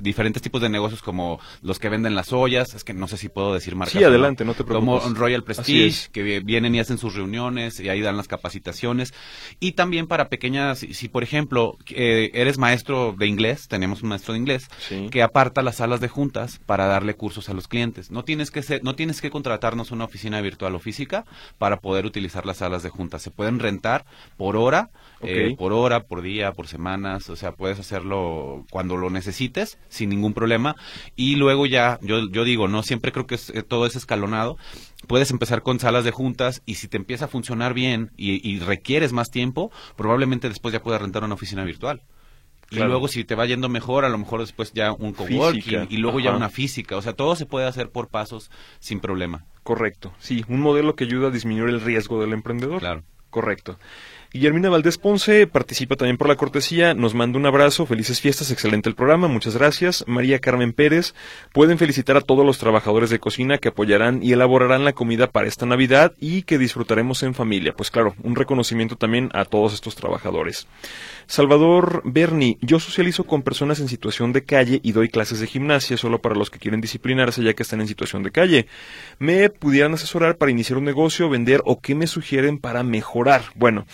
diferentes 0.01 0.41
tipos 0.43 0.63
de 0.63 0.71
negocios 0.71 1.03
como 1.03 1.39
los 1.61 1.79
que 1.79 1.91
venden 1.91 2.15
las 2.15 2.33
ollas, 2.33 2.75
es 2.75 2.83
que 2.83 2.95
no 2.95 3.09
sé 3.09 3.19
si 3.19 3.29
puedo 3.29 3.53
decir 3.53 3.77
marcas. 3.77 3.99
Sí, 3.99 4.05
adelante, 4.05 4.47
no, 4.47 4.55
te 4.55 4.65
preocupes. 4.65 5.03
Como 5.03 5.15
Royal 5.15 5.45
Prestige, 5.45 6.09
que 6.13 6.41
vienen 6.41 6.75
y 6.75 6.81
hacen 6.81 6.97
sus 6.97 7.15
reuniones 7.15 7.79
y 7.81 7.91
ahí 7.91 8.01
dan 8.01 8.17
las 8.17 8.29
capacitaciones. 8.29 9.13
Y 9.61 9.73
también 9.73 10.07
para 10.07 10.31
pequeñas, 10.31 10.83
si, 10.95 11.09
por 11.09 11.23
ejemplo 11.23 11.77
eh, 11.91 12.31
eres 12.35 12.59
maestro 12.59 13.15
de 13.17 13.27
inglés, 13.27 13.69
tenemos 13.69 14.03
un 14.03 14.09
maestro 14.11 14.33
de 14.33 14.41
inglés 14.41 14.69
que 15.11 15.23
aparta 15.23 15.63
las 15.63 15.77
salas 15.77 16.01
de 16.01 16.09
juntas 16.09 16.61
para 16.65 16.87
darle 16.87 17.15
cursos 17.15 17.49
a 17.49 17.55
los 17.55 17.69
clientes. 17.69 18.11
No 18.11 18.25
tienes 18.25 18.51
que 18.51 18.63
ser, 18.63 18.83
no 18.85 18.95
tienes 18.95 19.21
que 19.21 19.31
contratarnos 19.31 19.91
una 19.91 20.05
oficina 20.05 20.41
virtual 20.41 20.75
o 20.75 20.79
física 20.79 21.25
para 21.59 21.79
poder 21.79 22.07
utilizar 22.07 22.47
las 22.47 22.59
salas 22.59 22.83
de 22.83 22.91
juntas. 22.91 23.23
Se 23.23 23.31
pueden 23.31 23.59
rentar 23.59 24.05
por 24.37 24.57
hora, 24.57 24.91
eh, 25.23 25.55
por 25.57 25.73
hora, 25.73 26.01
por 26.01 26.23
día, 26.23 26.53
por 26.53 26.67
semanas, 26.67 27.29
o 27.31 27.37
sea, 27.37 27.53
puedes 27.53 27.79
hacerlo 27.79 28.65
cuando 28.71 28.97
lo 28.97 29.11
necesites 29.11 29.79
sin 29.89 30.11
ningún 30.11 30.35
problema 30.35 30.77
y 31.17 31.37
luego 31.37 31.67
ya, 31.67 31.99
yo, 32.03 32.29
yo 32.31 32.45
digo, 32.45 32.69
no 32.69 32.83
siempre 32.83 33.13
creo 33.13 33.27
que 33.27 33.35
eh, 33.35 33.63
todo 33.63 33.87
es 33.87 33.97
escalonado 33.97 34.57
puedes 35.05 35.31
empezar 35.31 35.63
con 35.63 35.79
salas 35.81 36.05
de 36.05 36.11
juntas 36.11 36.63
y 36.67 36.77
si 36.77 36.89
te 36.89 36.97
empieza 36.97 37.27
a 37.27 37.29
funcionar 37.29 37.75
bien 37.75 38.11
y, 38.17 38.59
requieres 38.61 39.13
más 39.13 39.31
tiempo, 39.31 39.71
probablemente 39.97 40.49
después 40.49 40.73
ya 40.73 40.83
puedas 40.83 41.03
rentar 41.03 41.25
una 41.25 41.35
oficina 41.35 41.65
virtual. 41.65 42.03
Y 42.71 42.79
luego 42.79 43.09
si 43.09 43.25
te 43.25 43.35
va 43.35 43.47
yendo 43.47 43.69
mejor, 43.69 44.05
a 44.05 44.09
lo 44.09 44.19
mejor 44.19 44.41
después 44.41 44.73
ya 44.73 44.93
un 44.93 45.13
coworking 45.13 45.87
y 45.91 45.99
luego 45.99 46.19
ya 46.21 46.35
una 46.35 46.49
física. 46.49 46.97
O 46.97 47.03
sea, 47.03 47.13
todo 47.13 47.37
se 47.37 47.47
puede 47.47 47.67
hacer 47.67 47.91
por 47.91 48.09
pasos 48.09 48.51
sin 48.81 49.01
problema. 49.01 49.45
Correcto. 49.63 50.13
Sí, 50.19 50.45
un 50.49 50.61
modelo 50.61 50.97
que 50.97 51.05
ayuda 51.05 51.29
a 51.29 51.31
disminuir 51.31 51.71
el 51.71 51.81
riesgo 51.81 52.21
del 52.21 52.33
emprendedor. 52.33 52.81
Claro. 52.81 53.05
Correcto. 53.31 53.79
Guillermina 54.35 54.69
Valdés 54.69 54.99
Ponce 54.99 55.47
participa 55.47 55.95
también 55.95 56.17
por 56.17 56.27
la 56.27 56.35
cortesía, 56.35 56.93
nos 56.93 57.15
manda 57.15 57.39
un 57.39 57.47
abrazo, 57.47 57.87
felices 57.87 58.21
fiestas, 58.21 58.51
excelente 58.51 58.89
el 58.89 58.97
programa, 58.97 59.29
muchas 59.29 59.57
gracias. 59.57 60.03
María 60.09 60.41
Carmen 60.41 60.73
Pérez, 60.73 61.15
pueden 61.53 61.79
felicitar 61.79 62.17
a 62.17 62.21
todos 62.21 62.45
los 62.45 62.59
trabajadores 62.59 63.11
de 63.11 63.21
cocina 63.21 63.59
que 63.59 63.69
apoyarán 63.69 64.25
y 64.25 64.33
elaborarán 64.33 64.85
la 64.85 64.93
comida 64.93 65.29
para 65.31 65.47
esta 65.47 65.67
Navidad 65.67 66.15
y 66.19 66.43
que 66.43 66.59
disfrutaremos 66.59 67.23
en 67.23 67.35
familia. 67.35 67.75
Pues 67.77 67.93
claro, 67.93 68.17
un 68.25 68.35
reconocimiento 68.35 68.97
también 68.97 69.31
a 69.35 69.45
todos 69.45 69.73
estos 69.73 69.95
trabajadores. 69.95 70.67
Salvador 71.29 72.03
Berni, 72.05 72.59
yo 72.61 72.81
socializo 72.81 73.23
con 73.23 73.43
personas 73.43 73.79
en 73.79 73.87
situación 73.87 74.33
de 74.33 74.43
calle 74.43 74.81
y 74.83 74.91
doy 74.91 75.11
clases 75.11 75.39
de 75.39 75.47
gimnasia 75.47 75.97
solo 75.97 76.21
para 76.21 76.35
los 76.35 76.51
que 76.51 76.59
quieren 76.59 76.81
disciplinarse 76.81 77.41
ya 77.45 77.55
que 77.55 77.63
están 77.63 77.83
en 77.83 77.87
situación 77.87 78.25
de 78.25 78.33
calle. 78.33 78.67
¿Me 79.21 79.49
pudieran 79.49 79.95
asesorar 79.95 80.39
para 80.39 80.51
iniciar 80.51 80.77
un 80.77 80.85
negocio, 80.85 81.31
vender 81.31 81.63
o 81.67 81.81
qué 81.81 81.95
me 81.95 82.09
sugieren 82.09 82.59
para 82.59 82.83
mejorar? 82.83 83.43
Bueno, 83.55 83.87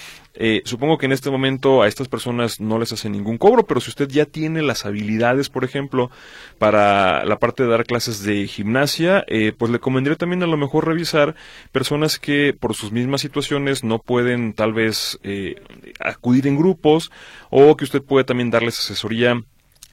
eh, 0.43 0.63
supongo 0.65 0.97
que 0.97 1.05
en 1.05 1.13
este 1.13 1.29
momento 1.29 1.83
a 1.83 1.87
estas 1.87 2.09
personas 2.09 2.61
no 2.63 2.79
les 2.79 2.91
hace 2.93 3.11
ningún 3.11 3.37
cobro, 3.37 3.67
pero 3.67 3.79
si 3.79 3.91
usted 3.91 4.09
ya 4.09 4.25
tiene 4.25 4.63
las 4.63 4.87
habilidades, 4.87 5.51
por 5.51 5.65
ejemplo, 5.65 6.11
para 6.59 7.27
la 7.27 7.39
parte 7.39 7.63
de 7.63 7.69
dar 7.69 7.85
clases 7.85 8.23
de 8.23 8.47
gimnasia, 8.47 9.23
eh, 9.27 9.53
pues 9.53 9.71
le 9.71 9.81
convendría 9.81 10.17
también 10.17 10.43
a 10.43 10.47
lo 10.47 10.57
mejor 10.57 10.87
revisar 10.87 11.35
personas 11.73 12.19
que 12.19 12.57
por 12.59 12.75
sus 12.75 12.91
mismas 12.91 13.21
situaciones 13.21 13.85
no 13.85 13.99
pueden 13.99 14.55
tal 14.55 14.73
vez 14.73 15.19
eh, 15.25 15.57
acudir 15.99 16.47
en 16.47 16.57
grupos 16.57 17.11
o 17.51 17.77
que 17.77 17.85
usted 17.85 18.03
puede 18.03 18.25
también 18.25 18.49
darles 18.49 18.79
asesoría 18.79 19.43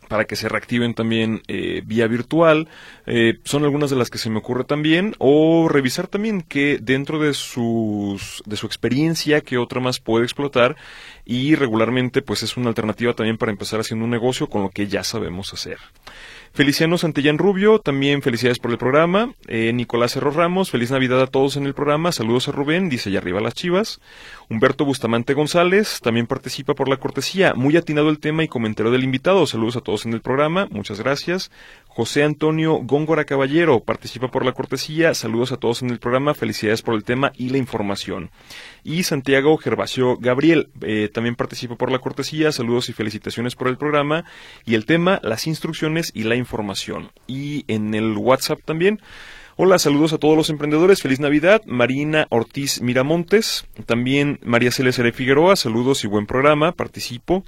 para 0.08 0.26
que 0.26 0.36
se 0.36 0.50
reactiven 0.50 0.94
también 0.94 1.42
eh, 1.48 1.82
vía 1.86 2.08
virtual. 2.08 2.68
Eh, 3.06 3.40
son 3.44 3.64
algunas 3.64 3.90
de 3.90 3.96
las 3.96 4.10
que 4.10 4.18
se 4.18 4.30
me 4.30 4.40
ocurre 4.40 4.64
también. 4.64 5.16
O 5.20 5.68
revisar 5.70 6.08
también 6.08 6.42
que 6.42 6.80
dentro 6.82 7.20
de, 7.20 7.34
sus, 7.34 8.42
de 8.46 8.56
su 8.56 8.66
experiencia, 8.66 9.42
que 9.42 9.58
otra 9.58 9.80
más 9.80 10.00
puede 10.00 10.24
explotar. 10.26 10.76
Y 11.26 11.56
regularmente, 11.56 12.22
pues 12.22 12.44
es 12.44 12.58
una 12.58 12.70
alternativa 12.70 13.14
también 13.14 13.38
para 13.38 13.52
empezar 13.52 13.80
haciendo 13.80 14.06
un 14.06 14.12
negocio 14.12 14.48
con 14.48 14.64
lo 14.64 14.70
que 14.70 14.88
ya 14.88 15.04
sabemos 15.04 15.54
hacer. 15.54 15.78
Feliciano 16.58 16.98
Santillán 16.98 17.38
Rubio, 17.38 17.78
también 17.78 18.24
felicidades 18.24 18.58
por 18.58 18.72
el 18.72 18.80
programa. 18.80 19.32
Eh, 19.48 19.72
Nicolás 19.74 20.14
Cerro 20.14 20.32
Ramos, 20.32 20.72
feliz 20.72 20.90
Navidad 20.90 21.22
a 21.22 21.28
todos 21.28 21.56
en 21.56 21.68
el 21.68 21.76
programa. 21.76 22.12
Saludos 22.12 22.48
a 22.48 22.52
Rubén, 22.52 22.90
dice 22.90 23.10
allá 23.10 23.20
arriba 23.20 23.40
las 23.42 23.54
chivas. 23.54 24.02
Humberto 24.50 24.84
Bustamante 24.84 25.36
González, 25.36 26.00
también 26.02 26.26
participa 26.26 26.74
por 26.74 26.90
la 26.90 26.98
cortesía. 26.98 27.54
Muy 27.54 27.78
atinado 27.78 28.10
el 28.10 28.18
tema 28.18 28.44
y 28.44 28.48
comentario 28.48 28.92
del 28.92 29.04
invitado. 29.04 29.46
Saludos 29.46 29.76
a 29.76 29.82
todos 29.82 30.08
en 30.08 30.14
el 30.14 30.22
programa, 30.22 30.68
muchas 30.72 31.00
gracias. 31.00 31.52
José 31.98 32.22
Antonio 32.22 32.76
Góngora 32.84 33.26
Caballero 33.26 33.80
participa 33.80 34.28
por 34.28 34.46
la 34.46 34.52
cortesía. 34.52 35.16
Saludos 35.16 35.52
a 35.52 35.58
todos 35.58 35.82
en 35.82 35.90
el 35.90 35.98
programa. 35.98 36.36
Felicidades 36.36 36.84
por 36.84 36.94
el 36.94 37.04
tema 37.04 37.32
y 37.36 37.50
la 37.50 37.58
información. 37.58 38.30
Y 38.84 39.02
Santiago 39.02 39.58
Gervasio 39.58 40.16
Gabriel 40.18 40.70
eh, 40.82 41.10
también 41.12 41.34
participa 41.34 41.76
por 41.76 41.92
la 41.92 41.98
cortesía. 41.98 42.52
Saludos 42.52 42.90
y 42.90 42.94
felicitaciones 42.94 43.56
por 43.56 43.68
el 43.68 43.80
programa 43.80 44.26
y 44.64 44.76
el 44.76 44.86
tema, 44.86 45.20
las 45.24 45.48
instrucciones 45.48 46.12
y 46.14 46.22
la 46.22 46.36
información. 46.36 47.10
Y 47.26 47.66
en 47.68 47.96
el 47.96 48.16
WhatsApp 48.16 48.60
también. 48.64 49.02
Hola, 49.56 49.80
saludos 49.80 50.14
a 50.14 50.20
todos 50.20 50.38
los 50.38 50.52
emprendedores. 50.52 51.02
Feliz 51.02 51.20
Navidad. 51.20 51.64
Marina 51.66 52.28
Ortiz 52.30 52.80
Miramontes. 52.80 53.66
También 53.88 54.40
María 54.44 54.70
Celeste 54.70 55.12
Figueroa. 55.14 55.56
Saludos 55.56 56.04
y 56.04 56.08
buen 56.08 56.28
programa. 56.28 56.74
Participo. 56.74 57.44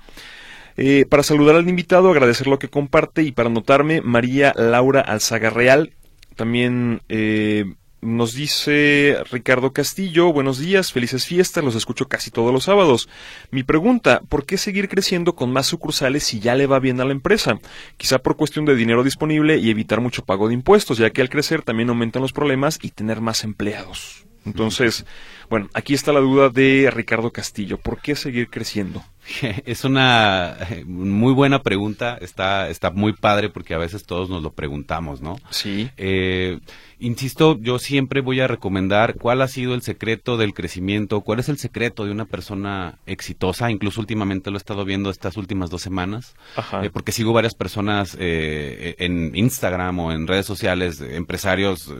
Eh, 0.82 1.06
para 1.06 1.24
saludar 1.24 1.58
al 1.58 1.68
invitado, 1.68 2.10
agradecer 2.10 2.48
lo 2.48 2.58
que 2.58 2.70
comparte 2.70 3.22
y 3.24 3.34
para 3.34 3.50
anotarme, 3.50 4.00
María 4.00 4.54
Laura 4.56 5.02
Alzaga 5.02 5.50
Real. 5.50 5.92
También 6.38 7.02
eh, 7.10 7.66
nos 8.00 8.34
dice 8.34 9.18
Ricardo 9.30 9.74
Castillo, 9.74 10.32
buenos 10.32 10.58
días, 10.58 10.94
felices 10.94 11.26
fiestas, 11.26 11.66
los 11.66 11.76
escucho 11.76 12.08
casi 12.08 12.32
todos 12.32 12.54
los 12.54 12.64
sábados. 12.64 13.10
Mi 13.52 13.64
pregunta, 13.64 14.22
¿por 14.30 14.46
qué 14.46 14.58
seguir 14.58 14.88
creciendo 14.88 15.36
con 15.36 15.52
más 15.52 15.68
sucursales 15.68 16.24
si 16.24 16.40
ya 16.40 16.56
le 16.56 16.66
va 16.66 16.80
bien 16.80 17.02
a 17.02 17.06
la 17.06 17.12
empresa? 17.12 17.60
Quizá 17.98 18.20
por 18.20 18.38
cuestión 18.38 18.64
de 18.64 18.78
dinero 18.78 19.04
disponible 19.04 19.58
y 19.58 19.70
evitar 19.72 20.00
mucho 20.00 20.24
pago 20.24 20.48
de 20.48 20.54
impuestos, 20.54 20.98
ya 20.98 21.10
que 21.10 21.22
al 21.22 21.28
crecer 21.28 21.62
también 21.62 21.90
aumentan 21.90 22.22
los 22.22 22.32
problemas 22.32 22.80
y 22.82 22.92
tener 22.92 23.20
más 23.20 23.44
empleados. 23.44 24.26
Entonces, 24.46 25.06
bueno, 25.50 25.68
aquí 25.74 25.94
está 25.94 26.14
la 26.14 26.22
duda 26.22 26.48
de 26.48 26.90
Ricardo 26.90 27.32
Castillo. 27.32 27.78
¿Por 27.78 28.02
qué 28.02 28.16
seguir 28.16 28.50
creciendo? 28.50 29.04
Es 29.66 29.84
una 29.84 30.58
eh, 30.70 30.84
muy 30.86 31.34
buena 31.34 31.62
pregunta. 31.62 32.18
Está, 32.20 32.70
está 32.70 32.92
muy 32.92 33.14
padre 33.14 33.50
porque 33.50 33.74
a 33.74 33.78
veces 33.78 34.06
todos 34.06 34.30
nos 34.30 34.44
lo 34.44 34.52
preguntamos, 34.52 35.22
¿no? 35.22 35.38
Sí. 35.50 35.90
Eh, 35.98 36.60
insisto, 37.00 37.58
yo 37.60 37.80
siempre 37.80 38.22
voy 38.22 38.40
a 38.40 38.48
recomendar 38.48 39.16
cuál 39.16 39.42
ha 39.42 39.48
sido 39.48 39.74
el 39.74 39.82
secreto 39.82 40.38
del 40.38 40.54
crecimiento, 40.54 41.22
cuál 41.22 41.40
es 41.40 41.50
el 41.50 41.58
secreto 41.58 42.06
de 42.06 42.12
una 42.12 42.26
persona 42.26 43.00
exitosa. 43.06 43.72
Incluso 43.72 44.02
últimamente 44.02 44.52
lo 44.52 44.58
he 44.58 44.60
estado 44.60 44.86
viendo 44.86 45.10
estas 45.10 45.38
últimas 45.38 45.70
dos 45.70 45.82
semanas, 45.82 46.36
eh, 46.82 46.90
porque 46.92 47.12
sigo 47.12 47.34
varias 47.34 47.56
personas 47.56 48.18
en 48.20 49.36
Instagram 49.36 50.00
o 50.00 50.12
en 50.12 50.28
redes 50.28 50.46
sociales, 50.46 51.02
empresarios 51.02 51.94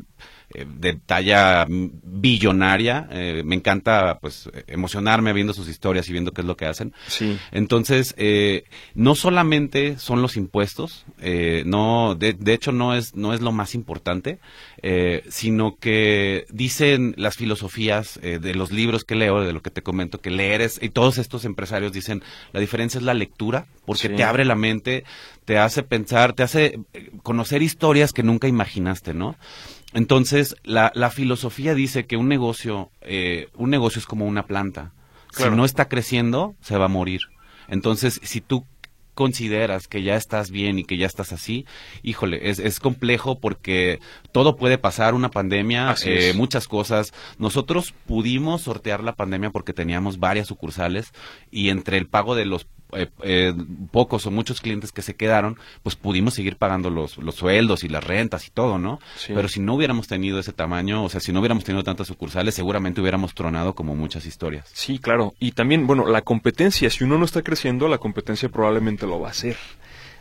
eh, 0.52 0.66
de 0.68 0.94
talla 0.94 1.68
billonaria. 1.70 3.08
Eh, 3.12 3.44
me 3.46 3.56
encanta 3.56 4.18
pues 4.20 4.50
emocionarme 4.66 5.32
viendo 5.34 5.54
sus 5.54 5.70
historias 5.70 6.10
y 6.10 6.12
viendo 6.12 6.32
qué 6.32 6.42
es 6.42 6.48
lo 6.48 6.58
que 6.58 6.66
hacen. 6.66 6.94
Sí. 7.08 7.38
Entonces, 7.52 8.16
eh, 8.18 8.64
no 8.96 9.14
solamente 9.14 10.00
son 10.00 10.22
los 10.22 10.38
impuestos, 10.38 11.06
no, 11.66 12.16
de, 12.16 12.34
de, 12.34 12.54
hecho 12.54 12.72
no 12.72 12.96
es, 12.96 13.16
no 13.16 13.34
es 13.34 13.42
lo 13.42 13.52
más 13.52 13.76
importante, 13.76 14.40
sino 15.30 15.78
que 15.78 16.46
dicen 16.50 17.14
las 17.18 17.36
filosofías 17.36 18.20
de 18.22 18.56
los 18.56 18.72
libros 18.72 19.04
que 19.04 19.16
leo, 19.16 19.42
de 19.42 19.54
lo 19.54 19.62
que 19.62 19.70
te 19.70 19.82
comento, 19.82 20.22
que 20.22 20.32
leer 20.32 20.62
es, 20.62 20.82
y 20.82 20.90
todos 20.90 21.18
estos 21.18 21.46
empresarios 21.46 21.92
dicen, 21.92 22.24
la 22.54 22.60
diferencia 22.60 22.98
es 22.98 23.04
la 23.04 23.14
lectura, 23.14 23.68
porque 23.86 24.10
te 24.10 24.24
abre 24.24 24.46
la 24.46 24.56
mente, 24.56 25.04
te 25.46 25.58
hace 25.58 25.84
pensar, 25.84 26.34
te 26.34 26.44
hace 26.44 26.80
conocer 27.24 27.62
historias 27.62 28.14
que 28.14 28.24
nunca 28.24 28.48
imaginaste, 28.48 29.14
¿no? 29.14 29.36
Entonces, 29.94 30.56
la, 30.64 30.92
la 30.94 31.10
filosofía 31.10 31.74
dice 31.74 32.06
que 32.06 32.18
un 32.18 32.28
negocio, 32.28 32.92
eh, 33.02 33.50
un 33.56 33.70
negocio 33.70 34.00
es 34.00 34.06
como 34.06 34.26
una 34.26 34.46
planta. 34.46 34.92
Claro. 35.32 35.52
Si 35.52 35.58
no 35.58 35.66
está 35.66 35.88
creciendo, 35.88 36.56
se 36.62 36.78
va 36.78 36.86
a 36.86 36.90
morir. 36.90 37.22
Entonces, 37.68 38.20
si 38.24 38.42
tú 38.42 38.66
consideras 39.20 39.90
que 39.90 40.02
ya 40.02 40.16
estás 40.16 40.50
bien 40.50 40.80
y 40.80 40.86
que 40.86 40.98
ya 40.98 41.06
estás 41.06 41.34
así, 41.34 41.66
híjole, 42.04 42.50
es, 42.50 42.58
es 42.60 42.80
complejo 42.80 43.38
porque 43.40 44.00
todo 44.32 44.56
puede 44.56 44.78
pasar, 44.78 45.14
una 45.14 45.30
pandemia, 45.30 45.94
eh, 46.06 46.34
muchas 46.36 46.70
cosas. 46.70 47.14
Nosotros 47.38 47.94
pudimos 48.08 48.62
sortear 48.62 49.04
la 49.04 49.16
pandemia 49.16 49.50
porque 49.50 49.74
teníamos 49.74 50.20
varias 50.20 50.48
sucursales 50.48 51.12
y 51.52 51.68
entre 51.68 51.98
el 51.98 52.08
pago 52.08 52.34
de 52.34 52.46
los 52.46 52.66
eh, 52.94 53.10
eh, 53.24 53.54
pocos 53.92 54.26
o 54.26 54.32
muchos 54.32 54.62
clientes 54.62 54.92
que 54.92 55.02
se 55.02 55.16
quedaron, 55.16 55.58
pues 55.84 55.96
pudimos 55.96 56.34
seguir 56.34 56.58
pagando 56.58 56.90
los, 56.90 57.18
los 57.18 57.36
sueldos 57.36 57.84
y 57.84 57.90
las 57.90 58.04
rentas 58.04 58.48
y 58.48 58.52
todo, 58.52 58.78
¿no? 58.78 59.00
Sí. 59.16 59.34
Pero 59.34 59.48
si 59.48 59.60
no 59.60 59.76
hubiéramos 59.76 60.08
tenido 60.08 60.40
ese 60.40 60.54
tamaño, 60.54 61.04
o 61.04 61.10
sea, 61.10 61.20
si 61.20 61.32
no 61.32 61.40
hubiéramos 61.40 61.64
tenido 61.64 61.84
tantas 61.84 62.08
sucursales, 62.08 62.56
seguramente 62.56 63.02
hubiéramos 63.02 63.34
tronado 63.34 63.76
como 63.76 63.96
muchas 63.96 64.26
historias. 64.26 64.70
Sí, 64.74 65.00
claro. 65.00 65.34
Y 65.40 65.52
también, 65.52 65.88
bueno, 65.88 66.08
la 66.08 66.22
competencia, 66.22 66.90
si 66.90 67.04
uno 67.04 67.18
no 67.18 67.26
está 67.26 67.42
creciendo, 67.42 67.88
la 67.88 67.98
competencia 67.98 68.50
probablemente 68.50 69.06
lo 69.06 69.20
va 69.20 69.28
a 69.28 69.32
hacer. 69.32 69.58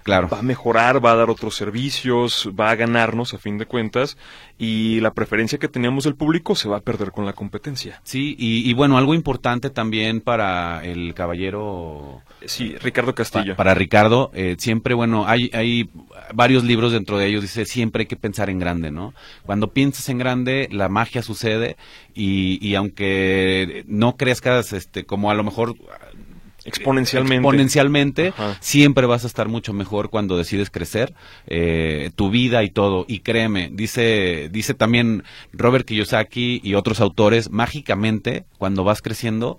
Claro. 0.08 0.28
Va 0.32 0.38
a 0.38 0.42
mejorar, 0.42 1.04
va 1.04 1.12
a 1.12 1.16
dar 1.16 1.28
otros 1.28 1.54
servicios, 1.54 2.50
va 2.58 2.70
a 2.70 2.76
ganarnos 2.76 3.34
a 3.34 3.38
fin 3.38 3.58
de 3.58 3.66
cuentas 3.66 4.16
y 4.56 5.00
la 5.00 5.12
preferencia 5.12 5.58
que 5.58 5.68
teníamos 5.68 6.04
del 6.04 6.14
público 6.16 6.54
se 6.54 6.66
va 6.66 6.78
a 6.78 6.80
perder 6.80 7.10
con 7.12 7.26
la 7.26 7.34
competencia. 7.34 8.00
Sí, 8.04 8.34
y, 8.38 8.68
y 8.68 8.72
bueno, 8.72 8.96
algo 8.96 9.12
importante 9.12 9.68
también 9.68 10.22
para 10.22 10.82
el 10.82 11.12
caballero 11.12 12.22
Sí, 12.46 12.74
Ricardo 12.78 13.10
Pa- 13.12 13.16
Castillo. 13.16 13.54
para 13.54 13.74
Ricardo, 13.74 14.30
eh, 14.32 14.56
siempre, 14.58 14.94
bueno, 14.94 15.26
hay, 15.26 15.50
hay 15.52 15.90
varios 16.32 16.64
libros 16.64 16.92
dentro 16.92 17.18
de 17.18 17.26
ellos, 17.26 17.42
dice, 17.42 17.66
siempre 17.66 18.02
hay 18.02 18.06
que 18.06 18.16
pensar 18.16 18.48
en 18.48 18.58
grande, 18.58 18.90
¿no? 18.90 19.12
Cuando 19.44 19.72
piensas 19.72 20.08
en 20.08 20.16
grande, 20.16 20.68
la 20.72 20.88
magia 20.88 21.20
sucede 21.22 21.76
y, 22.14 22.58
y 22.66 22.76
aunque 22.76 23.84
no 23.86 24.16
crezcas, 24.16 24.72
este, 24.72 25.04
como 25.04 25.30
a 25.30 25.34
lo 25.34 25.44
mejor 25.44 25.74
Exponencialmente. 26.64 27.36
exponencialmente, 27.36 28.28
Ajá. 28.28 28.56
siempre 28.60 29.06
vas 29.06 29.24
a 29.24 29.26
estar 29.26 29.48
mucho 29.48 29.72
mejor 29.72 30.10
cuando 30.10 30.36
decides 30.36 30.70
crecer, 30.70 31.14
eh, 31.46 32.10
tu 32.16 32.30
vida 32.30 32.62
y 32.64 32.70
todo. 32.70 33.04
Y 33.08 33.20
créeme, 33.20 33.70
dice, 33.72 34.48
dice 34.50 34.74
también 34.74 35.22
Robert 35.52 35.86
Kiyosaki 35.86 36.60
y 36.62 36.74
otros 36.74 37.00
autores, 37.00 37.50
mágicamente, 37.50 38.44
cuando 38.58 38.84
vas 38.84 39.02
creciendo, 39.02 39.58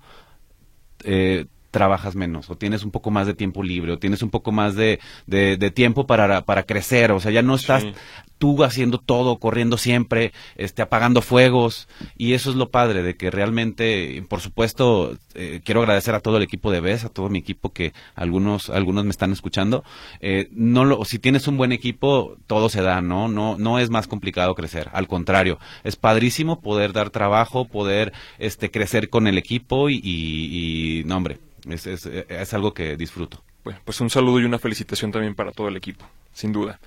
eh, 1.04 1.46
trabajas 1.72 2.16
menos 2.16 2.50
o 2.50 2.58
tienes 2.58 2.84
un 2.84 2.90
poco 2.92 3.12
más 3.12 3.28
de 3.28 3.36
tiempo 3.36 3.62
libre 3.62 3.92
o 3.92 4.00
tienes 4.00 4.24
un 4.24 4.32
poco 4.32 4.52
más 4.52 4.76
de, 4.76 5.00
de, 5.28 5.56
de 5.56 5.70
tiempo 5.72 6.08
para, 6.08 6.42
para 6.44 6.64
crecer, 6.64 7.12
o 7.12 7.20
sea, 7.20 7.32
ya 7.32 7.42
no 7.44 7.54
estás 7.56 7.84
Sí. 7.84 7.94
Tú 8.40 8.64
haciendo 8.64 8.98
todo, 8.98 9.38
corriendo 9.38 9.78
siempre, 9.78 10.32
este, 10.56 10.82
apagando 10.82 11.22
fuegos 11.22 11.88
y 12.18 12.34
eso 12.34 12.50
es 12.50 12.56
lo 12.56 12.70
padre 12.70 13.04
de 13.04 13.16
que 13.16 13.30
realmente, 13.30 14.24
por 14.28 14.40
supuesto, 14.40 15.16
eh, 15.36 15.62
quiero 15.64 15.82
agradecer 15.82 16.16
a 16.16 16.22
todo 16.22 16.38
el 16.38 16.44
equipo 16.44 16.72
de 16.72 16.80
BES, 16.80 17.06
a 17.06 17.10
todo 17.10 17.30
mi 17.30 17.38
equipo 17.38 17.72
que 17.72 17.94
algunos, 18.16 18.70
algunos 18.70 19.04
me 19.04 19.12
están 19.12 19.32
escuchando, 19.32 19.84
eh, 20.22 20.48
no 20.52 20.86
lo, 20.86 21.06
si 21.06 21.20
tienes 21.20 21.48
un 21.48 21.58
buen 21.58 21.72
equipo, 21.72 22.38
todo 22.48 22.70
se 22.70 22.82
da, 22.82 23.02
¿no? 23.02 23.28
No, 23.28 23.58
no 23.58 23.78
es 23.78 23.90
más 23.90 24.08
complicado 24.08 24.56
crecer, 24.56 24.90
al 24.94 25.08
contrario, 25.08 25.60
es 25.84 25.98
padrísimo 25.98 26.62
poder 26.62 26.94
dar 26.94 27.10
trabajo, 27.10 27.66
poder, 27.66 28.14
este, 28.40 28.72
crecer 28.72 29.10
con 29.10 29.28
el 29.28 29.38
equipo 29.38 29.90
y, 29.90 30.00
y, 30.02 31.04
no 31.06 31.18
hombre, 31.18 31.40
es, 31.70 31.86
es, 31.86 32.06
es 32.06 32.54
algo 32.54 32.74
que 32.74 32.96
disfruto. 32.96 33.44
Bueno, 33.66 33.82
pues 33.84 34.00
un 34.00 34.10
saludo 34.10 34.40
y 34.40 34.46
una 34.46 34.60
felicitación 34.60 35.12
también 35.12 35.36
para 35.36 35.52
todo 35.52 35.68
el 35.68 35.76
equipo, 35.76 36.06
sin 36.32 36.54
duda. 36.54 36.80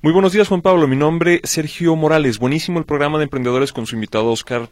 Muy 0.00 0.12
buenos 0.12 0.32
días, 0.32 0.46
Juan 0.46 0.62
Pablo. 0.62 0.86
Mi 0.86 0.94
nombre 0.94 1.40
es 1.42 1.50
Sergio 1.50 1.96
Morales. 1.96 2.38
Buenísimo 2.38 2.78
el 2.78 2.84
programa 2.84 3.18
de 3.18 3.24
emprendedores 3.24 3.72
con 3.72 3.84
su 3.84 3.96
invitado 3.96 4.26
Oscar. 4.30 4.68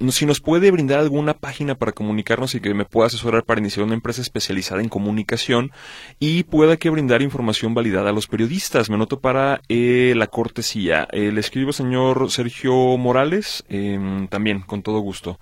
No- 0.00 0.12
Si 0.12 0.24
nos 0.24 0.40
puede 0.40 0.70
brindar 0.70 0.98
alguna 0.98 1.34
página 1.34 1.74
para 1.74 1.92
comunicarnos 1.92 2.54
y 2.54 2.60
que 2.60 2.72
me 2.72 2.86
pueda 2.86 3.08
asesorar 3.08 3.44
para 3.44 3.60
iniciar 3.60 3.84
una 3.84 3.92
empresa 3.92 4.22
especializada 4.22 4.80
en 4.80 4.88
comunicación 4.88 5.72
y 6.18 6.44
pueda 6.44 6.78
que 6.78 6.88
brindar 6.88 7.20
información 7.20 7.74
validada 7.74 8.10
a 8.10 8.12
los 8.14 8.26
periodistas. 8.28 8.88
Me 8.88 8.96
noto 8.96 9.20
para 9.20 9.60
eh, 9.68 10.14
la 10.16 10.28
cortesía. 10.28 11.06
Eh, 11.12 11.32
le 11.32 11.40
escribo, 11.40 11.74
señor 11.74 12.30
Sergio 12.30 12.72
Morales, 12.96 13.64
em, 13.68 14.26
también, 14.28 14.60
con 14.60 14.82
todo 14.82 15.00
gusto. 15.00 15.38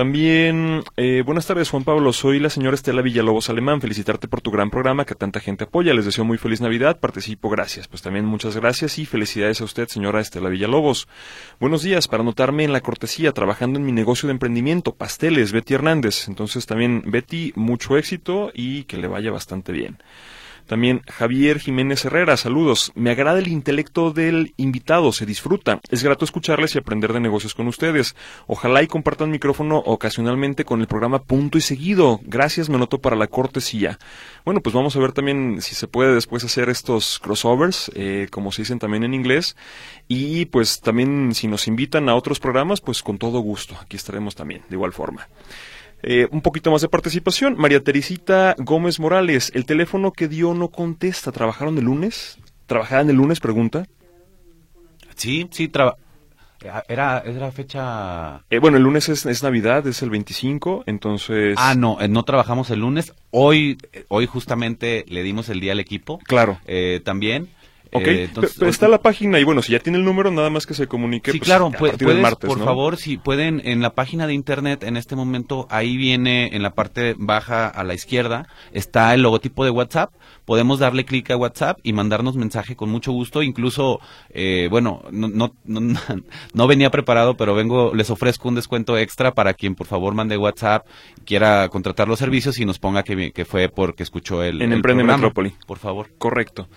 También, 0.00 0.82
eh, 0.96 1.22
buenas 1.26 1.46
tardes 1.46 1.68
Juan 1.68 1.84
Pablo, 1.84 2.14
soy 2.14 2.38
la 2.40 2.48
señora 2.48 2.74
Estela 2.74 3.02
Villalobos 3.02 3.50
Alemán, 3.50 3.82
felicitarte 3.82 4.28
por 4.28 4.40
tu 4.40 4.50
gran 4.50 4.70
programa 4.70 5.04
que 5.04 5.14
tanta 5.14 5.40
gente 5.40 5.64
apoya, 5.64 5.92
les 5.92 6.06
deseo 6.06 6.24
muy 6.24 6.38
feliz 6.38 6.62
Navidad, 6.62 6.98
participo, 7.00 7.50
gracias. 7.50 7.86
Pues 7.86 8.00
también 8.00 8.24
muchas 8.24 8.56
gracias 8.56 8.98
y 8.98 9.04
felicidades 9.04 9.60
a 9.60 9.64
usted 9.64 9.88
señora 9.88 10.22
Estela 10.22 10.48
Villalobos. 10.48 11.06
Buenos 11.60 11.82
días, 11.82 12.08
para 12.08 12.22
anotarme 12.22 12.64
en 12.64 12.72
la 12.72 12.80
cortesía, 12.80 13.32
trabajando 13.32 13.78
en 13.78 13.84
mi 13.84 13.92
negocio 13.92 14.26
de 14.26 14.32
emprendimiento, 14.32 14.94
pasteles, 14.94 15.52
Betty 15.52 15.74
Hernández. 15.74 16.28
Entonces 16.28 16.64
también 16.64 17.02
Betty, 17.04 17.52
mucho 17.54 17.98
éxito 17.98 18.52
y 18.54 18.84
que 18.84 18.96
le 18.96 19.06
vaya 19.06 19.30
bastante 19.30 19.70
bien. 19.70 19.98
También 20.70 21.02
Javier 21.08 21.58
Jiménez 21.58 22.04
Herrera, 22.04 22.36
saludos. 22.36 22.92
Me 22.94 23.10
agrada 23.10 23.40
el 23.40 23.48
intelecto 23.48 24.12
del 24.12 24.54
invitado, 24.56 25.10
se 25.10 25.26
disfruta. 25.26 25.80
Es 25.90 26.04
grato 26.04 26.24
escucharles 26.24 26.76
y 26.76 26.78
aprender 26.78 27.12
de 27.12 27.18
negocios 27.18 27.56
con 27.56 27.66
ustedes. 27.66 28.14
Ojalá 28.46 28.80
y 28.80 28.86
compartan 28.86 29.32
micrófono 29.32 29.78
ocasionalmente 29.78 30.64
con 30.64 30.80
el 30.80 30.86
programa 30.86 31.24
Punto 31.24 31.58
y 31.58 31.60
Seguido. 31.60 32.20
Gracias, 32.22 32.68
me 32.68 32.78
noto 32.78 33.00
para 33.00 33.16
la 33.16 33.26
cortesía. 33.26 33.98
Bueno, 34.44 34.60
pues 34.60 34.72
vamos 34.72 34.94
a 34.94 35.00
ver 35.00 35.10
también 35.10 35.60
si 35.60 35.74
se 35.74 35.88
puede 35.88 36.14
después 36.14 36.44
hacer 36.44 36.68
estos 36.68 37.18
crossovers, 37.18 37.90
eh, 37.96 38.28
como 38.30 38.52
se 38.52 38.62
dicen 38.62 38.78
también 38.78 39.02
en 39.02 39.12
inglés. 39.12 39.56
Y 40.06 40.44
pues 40.44 40.80
también 40.80 41.34
si 41.34 41.48
nos 41.48 41.66
invitan 41.66 42.08
a 42.08 42.14
otros 42.14 42.38
programas, 42.38 42.80
pues 42.80 43.02
con 43.02 43.18
todo 43.18 43.40
gusto. 43.40 43.76
Aquí 43.82 43.96
estaremos 43.96 44.36
también, 44.36 44.62
de 44.68 44.76
igual 44.76 44.92
forma. 44.92 45.26
Eh, 46.02 46.26
un 46.30 46.40
poquito 46.40 46.70
más 46.70 46.80
de 46.82 46.88
participación. 46.88 47.56
María 47.58 47.82
Teresita 47.82 48.54
Gómez 48.58 48.98
Morales, 49.00 49.52
el 49.54 49.66
teléfono 49.66 50.12
que 50.12 50.28
dio 50.28 50.54
no 50.54 50.68
contesta. 50.68 51.32
¿Trabajaron 51.32 51.76
el 51.78 51.84
lunes? 51.84 52.38
¿Trabajaban 52.66 53.10
el 53.10 53.16
lunes? 53.16 53.40
Pregunta. 53.40 53.86
Sí, 55.14 55.46
sí, 55.50 55.68
traba- 55.68 55.96
era, 56.88 57.22
era 57.24 57.50
fecha 57.52 58.42
Eh, 58.50 58.58
bueno, 58.58 58.76
el 58.76 58.82
lunes 58.82 59.08
es, 59.08 59.24
es 59.24 59.42
Navidad, 59.42 59.86
es 59.86 60.02
el 60.02 60.10
25, 60.10 60.84
entonces... 60.86 61.56
Ah, 61.58 61.74
no, 61.74 61.98
eh, 62.00 62.08
no 62.08 62.22
trabajamos 62.24 62.68
el 62.70 62.80
lunes. 62.80 63.14
Hoy, 63.30 63.78
eh, 63.92 64.04
hoy 64.08 64.26
justamente 64.26 65.04
le 65.08 65.22
dimos 65.22 65.48
el 65.48 65.60
día 65.60 65.72
al 65.72 65.80
equipo. 65.80 66.18
Claro. 66.18 66.58
Eh, 66.66 67.00
también. 67.04 67.48
Ok, 67.92 68.06
Eh, 68.06 68.24
entonces, 68.24 68.56
pero 68.58 68.70
está 68.70 68.86
la 68.86 69.02
página 69.02 69.40
y 69.40 69.44
bueno, 69.44 69.62
si 69.62 69.72
ya 69.72 69.80
tiene 69.80 69.98
el 69.98 70.04
número, 70.04 70.30
nada 70.30 70.48
más 70.48 70.64
que 70.66 70.74
se 70.74 70.86
comunique. 70.86 71.32
Sí, 71.32 71.38
pues, 71.38 71.48
claro, 71.48 71.66
a 71.66 71.70
pu- 71.70 71.78
partir 71.88 71.98
del 71.98 72.06
puedes, 72.06 72.22
martes, 72.22 72.48
por 72.48 72.58
¿no? 72.58 72.64
favor, 72.64 72.96
si 72.96 73.16
pueden, 73.16 73.60
en 73.64 73.82
la 73.82 73.94
página 73.94 74.26
de 74.28 74.34
internet, 74.34 74.84
en 74.84 74.96
este 74.96 75.16
momento, 75.16 75.66
ahí 75.70 75.96
viene, 75.96 76.54
en 76.54 76.62
la 76.62 76.70
parte 76.70 77.14
baja 77.18 77.66
a 77.68 77.82
la 77.82 77.94
izquierda, 77.94 78.46
está 78.72 79.12
el 79.14 79.22
logotipo 79.22 79.64
de 79.64 79.70
WhatsApp. 79.70 80.12
Podemos 80.44 80.78
darle 80.78 81.04
clic 81.04 81.30
a 81.30 81.36
WhatsApp 81.36 81.78
y 81.82 81.92
mandarnos 81.92 82.36
mensaje 82.36 82.76
con 82.76 82.90
mucho 82.90 83.10
gusto. 83.12 83.42
Incluso, 83.42 84.00
eh, 84.30 84.68
bueno, 84.70 85.02
no, 85.10 85.28
no, 85.28 85.52
no, 85.64 85.98
no 86.54 86.66
venía 86.66 86.90
preparado, 86.90 87.36
pero 87.36 87.54
vengo, 87.54 87.92
les 87.94 88.10
ofrezco 88.10 88.48
un 88.48 88.54
descuento 88.54 88.96
extra 88.98 89.32
para 89.32 89.54
quien 89.54 89.74
por 89.74 89.86
favor 89.86 90.14
mande 90.14 90.36
WhatsApp, 90.36 90.86
quiera 91.24 91.68
contratar 91.68 92.06
los 92.08 92.18
servicios 92.20 92.58
y 92.58 92.64
nos 92.64 92.78
ponga 92.78 93.02
que, 93.02 93.44
fue 93.44 93.68
porque 93.68 94.02
escuchó 94.04 94.42
el, 94.42 94.62
En 94.62 94.70
el 94.70 94.76
Emprende 94.78 95.02
programa. 95.02 95.16
Metrópoli. 95.18 95.54
Por 95.66 95.78
favor. 95.78 96.08
Correcto. 96.18 96.68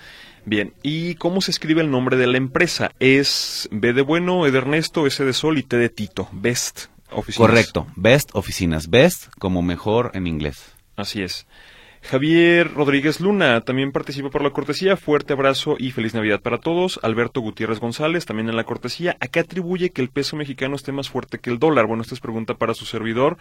Bien, 0.45 0.73
¿y 0.83 1.15
cómo 1.15 1.41
se 1.41 1.51
escribe 1.51 1.81
el 1.81 1.89
nombre 1.89 2.17
de 2.17 2.27
la 2.27 2.37
empresa? 2.37 2.91
Es 2.99 3.69
B 3.71 3.93
de 3.93 4.01
bueno, 4.01 4.45
E 4.45 4.51
de 4.51 4.57
Ernesto, 4.57 5.07
S 5.07 5.23
de 5.23 5.33
Sol 5.33 5.57
y 5.57 5.63
T 5.63 5.77
de 5.77 5.89
Tito. 5.89 6.27
Best 6.31 6.87
Oficinas. 7.11 7.49
Correcto. 7.49 7.87
Best 7.95 8.29
Oficinas. 8.33 8.89
Best 8.89 9.27
como 9.39 9.61
mejor 9.61 10.11
en 10.13 10.27
inglés. 10.27 10.73
Así 10.95 11.21
es. 11.21 11.47
Javier 12.03 12.73
Rodríguez 12.73 13.21
Luna 13.21 13.61
también 13.61 13.93
participa 13.93 14.29
por 14.29 14.43
la 14.43 14.49
cortesía. 14.49 14.97
Fuerte 14.97 15.33
abrazo 15.33 15.77
y 15.79 15.91
feliz 15.91 16.13
Navidad 16.13 16.41
para 16.41 16.57
todos. 16.57 16.99
Alberto 17.01 17.39
Gutiérrez 17.39 17.79
González 17.79 18.25
también 18.25 18.49
en 18.49 18.57
la 18.57 18.65
cortesía. 18.65 19.15
¿A 19.21 19.27
qué 19.27 19.39
atribuye 19.39 19.91
que 19.91 20.01
el 20.01 20.09
peso 20.09 20.35
mexicano 20.35 20.75
esté 20.75 20.91
más 20.91 21.09
fuerte 21.09 21.39
que 21.39 21.49
el 21.49 21.59
dólar? 21.59 21.87
Bueno, 21.87 22.03
esta 22.03 22.13
es 22.13 22.19
pregunta 22.19 22.55
para 22.55 22.73
su 22.73 22.85
servidor. 22.85 23.37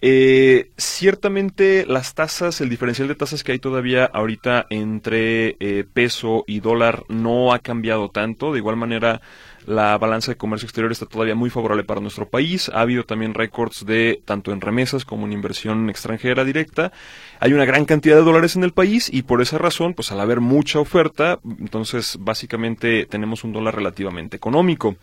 Eh, 0.00 0.70
ciertamente 0.76 1.84
las 1.84 2.14
tasas, 2.14 2.60
el 2.60 2.68
diferencial 2.68 3.08
de 3.08 3.16
tasas 3.16 3.42
que 3.42 3.52
hay 3.52 3.58
todavía 3.58 4.04
ahorita 4.04 4.66
entre 4.70 5.56
eh, 5.58 5.84
peso 5.92 6.44
y 6.46 6.60
dólar 6.60 7.02
no 7.08 7.52
ha 7.52 7.58
cambiado 7.58 8.08
tanto. 8.10 8.52
De 8.52 8.58
igual 8.58 8.76
manera, 8.76 9.20
la 9.66 9.98
balanza 9.98 10.32
de 10.32 10.36
comercio 10.36 10.66
exterior 10.66 10.92
está 10.92 11.06
todavía 11.06 11.34
muy 11.34 11.50
favorable 11.50 11.84
para 11.84 12.00
nuestro 12.00 12.28
país. 12.28 12.70
Ha 12.72 12.80
habido 12.80 13.04
también 13.04 13.34
récords 13.34 13.84
de 13.84 14.22
tanto 14.24 14.52
en 14.52 14.60
remesas 14.60 15.04
como 15.04 15.26
en 15.26 15.32
inversión 15.32 15.90
extranjera 15.90 16.44
directa. 16.44 16.92
Hay 17.40 17.52
una 17.52 17.64
gran 17.64 17.84
cantidad 17.84 18.16
de 18.16 18.22
dólares 18.22 18.56
en 18.56 18.64
el 18.64 18.72
país 18.72 19.10
y 19.12 19.22
por 19.22 19.42
esa 19.42 19.58
razón, 19.58 19.94
pues 19.94 20.12
al 20.12 20.20
haber 20.20 20.40
mucha 20.40 20.78
oferta, 20.78 21.40
entonces 21.60 22.16
básicamente 22.20 23.06
tenemos 23.06 23.44
un 23.44 23.52
dólar 23.52 23.74
relativamente 23.74 24.36
económico. 24.36 24.96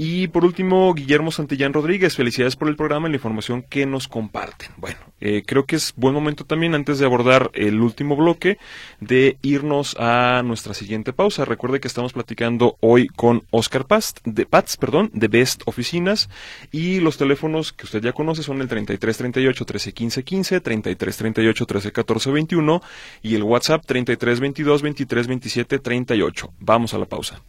Y 0.00 0.28
por 0.28 0.44
último, 0.44 0.94
Guillermo 0.94 1.32
Santillán 1.32 1.72
Rodríguez, 1.72 2.14
felicidades 2.14 2.54
por 2.54 2.68
el 2.68 2.76
programa 2.76 3.08
y 3.08 3.10
la 3.10 3.16
información 3.16 3.62
que 3.62 3.84
nos 3.84 4.06
comparten. 4.06 4.70
Bueno, 4.76 4.98
eh, 5.20 5.42
creo 5.44 5.66
que 5.66 5.74
es 5.74 5.92
buen 5.96 6.14
momento 6.14 6.44
también, 6.44 6.76
antes 6.76 7.00
de 7.00 7.04
abordar 7.04 7.50
el 7.54 7.80
último 7.80 8.14
bloque, 8.14 8.58
de 9.00 9.38
irnos 9.42 9.96
a 9.98 10.42
nuestra 10.44 10.72
siguiente 10.72 11.12
pausa. 11.12 11.44
Recuerde 11.44 11.80
que 11.80 11.88
estamos 11.88 12.12
platicando 12.12 12.76
hoy 12.78 13.08
con 13.08 13.42
Oscar 13.50 13.86
Past, 13.86 14.20
de 14.24 14.46
Pats, 14.46 14.76
perdón, 14.76 15.10
de 15.14 15.26
Best 15.26 15.62
Oficinas, 15.66 16.30
y 16.70 17.00
los 17.00 17.16
teléfonos 17.16 17.72
que 17.72 17.86
usted 17.86 18.00
ya 18.00 18.12
conoce 18.12 18.44
son 18.44 18.60
el 18.60 18.68
3338 18.68 19.64
1315 19.64 20.22
15, 20.22 20.60
3338 20.60 21.64
1314 21.64 22.30
21 22.30 22.82
y 23.22 23.34
el 23.34 23.42
WhatsApp 23.42 23.84
3322 23.84 24.80
2327 24.80 25.80
38. 25.80 26.52
Vamos 26.60 26.94
a 26.94 26.98
la 26.98 27.06
pausa. 27.06 27.42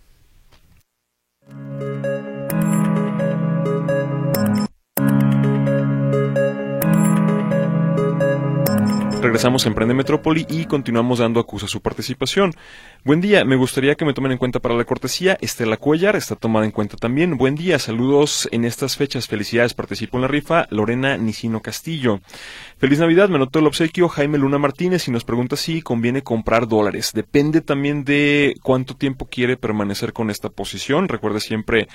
Regresamos 9.21 9.65
a 9.65 9.69
Emprende 9.69 9.93
Metrópoli 9.93 10.45
y 10.49 10.63
continuamos 10.63 11.19
dando 11.19 11.41
acusa 11.41 11.67
su 11.67 11.81
participación. 11.81 12.53
Buen 13.03 13.19
día, 13.19 13.43
me 13.43 13.57
gustaría 13.57 13.95
que 13.95 14.05
me 14.05 14.13
tomen 14.13 14.31
en 14.31 14.37
cuenta 14.37 14.61
para 14.61 14.75
la 14.75 14.85
cortesía. 14.85 15.37
Estela 15.41 15.75
Cuellar 15.75 16.15
está 16.15 16.37
tomada 16.37 16.65
en 16.65 16.71
cuenta 16.71 16.95
también. 16.95 17.37
Buen 17.37 17.55
día, 17.55 17.79
saludos 17.79 18.47
en 18.53 18.63
estas 18.63 18.95
fechas. 18.95 19.27
Felicidades, 19.27 19.73
participo 19.73 20.17
en 20.17 20.21
la 20.21 20.29
rifa. 20.29 20.67
Lorena 20.69 21.17
Nicino 21.17 21.61
Castillo. 21.61 22.21
Feliz 22.77 22.99
Navidad, 22.99 23.27
me 23.27 23.39
notó 23.39 23.59
el 23.59 23.67
obsequio. 23.67 24.07
Jaime 24.07 24.37
Luna 24.37 24.57
Martínez 24.57 25.09
y 25.09 25.11
nos 25.11 25.25
pregunta 25.25 25.57
si 25.57 25.81
conviene 25.81 26.21
comprar 26.21 26.69
dólares. 26.69 27.11
Depende 27.13 27.59
también 27.59 28.05
de 28.05 28.55
cuánto 28.63 28.95
tiempo 28.95 29.27
quiere 29.29 29.57
permanecer 29.57 30.13
con 30.13 30.29
esta 30.29 30.49
posición. 30.49 31.09
Recuerde 31.09 31.41
siempre 31.41 31.89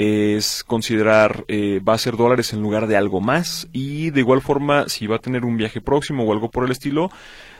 es 0.00 0.64
considerar 0.64 1.44
eh, 1.48 1.78
va 1.86 1.92
a 1.92 1.98
ser 1.98 2.16
dólares 2.16 2.54
en 2.54 2.62
lugar 2.62 2.86
de 2.86 2.96
algo 2.96 3.20
más. 3.20 3.68
Y 3.70 4.08
de 4.10 4.20
igual 4.20 4.40
forma 4.40 4.88
si 4.88 5.06
va 5.06 5.16
a 5.16 5.20
tener 5.20 5.44
un 5.44 5.58
viaje 5.58 5.82
próximo 5.82 6.24
o 6.24 6.32
algo 6.32 6.50
por 6.50 6.64
el 6.64 6.70
estilo 6.70 7.10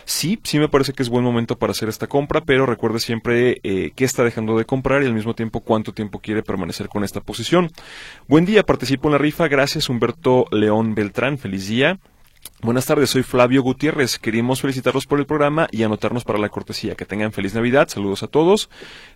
sí 0.06 0.40
sí 0.42 0.58
me 0.58 0.68
parece 0.68 0.94
que 0.94 1.02
es 1.02 1.10
buen 1.10 1.22
momento 1.22 1.56
para 1.56 1.72
hacer 1.72 1.88
esta 1.88 2.06
compra 2.06 2.40
pero 2.40 2.66
recuerde 2.66 2.98
siempre 2.98 3.60
eh, 3.62 3.92
qué 3.94 4.04
está 4.04 4.24
dejando 4.24 4.56
de 4.56 4.64
comprar 4.64 5.02
y 5.02 5.06
al 5.06 5.14
mismo 5.14 5.34
tiempo 5.34 5.60
cuánto 5.60 5.92
tiempo 5.92 6.18
quiere 6.18 6.42
permanecer 6.42 6.88
con 6.88 7.04
esta 7.04 7.20
posición. 7.20 7.70
Buen 8.26 8.46
día 8.46 8.64
participo 8.64 9.08
en 9.08 9.12
la 9.12 9.18
rifa. 9.18 9.46
Gracias 9.48 9.90
Humberto 9.90 10.46
León 10.50 10.94
Beltrán. 10.94 11.36
Feliz 11.36 11.68
día 11.68 11.98
Buenas 12.62 12.84
tardes, 12.84 13.08
soy 13.08 13.22
Flavio 13.22 13.62
Gutiérrez. 13.62 14.18
Queríamos 14.18 14.60
felicitarlos 14.60 15.06
por 15.06 15.18
el 15.18 15.24
programa 15.24 15.66
y 15.70 15.82
anotarnos 15.82 16.24
para 16.24 16.38
la 16.38 16.50
cortesía. 16.50 16.94
Que 16.94 17.06
tengan 17.06 17.32
feliz 17.32 17.54
Navidad. 17.54 17.88
Saludos 17.88 18.22
a 18.22 18.26
todos. 18.26 18.68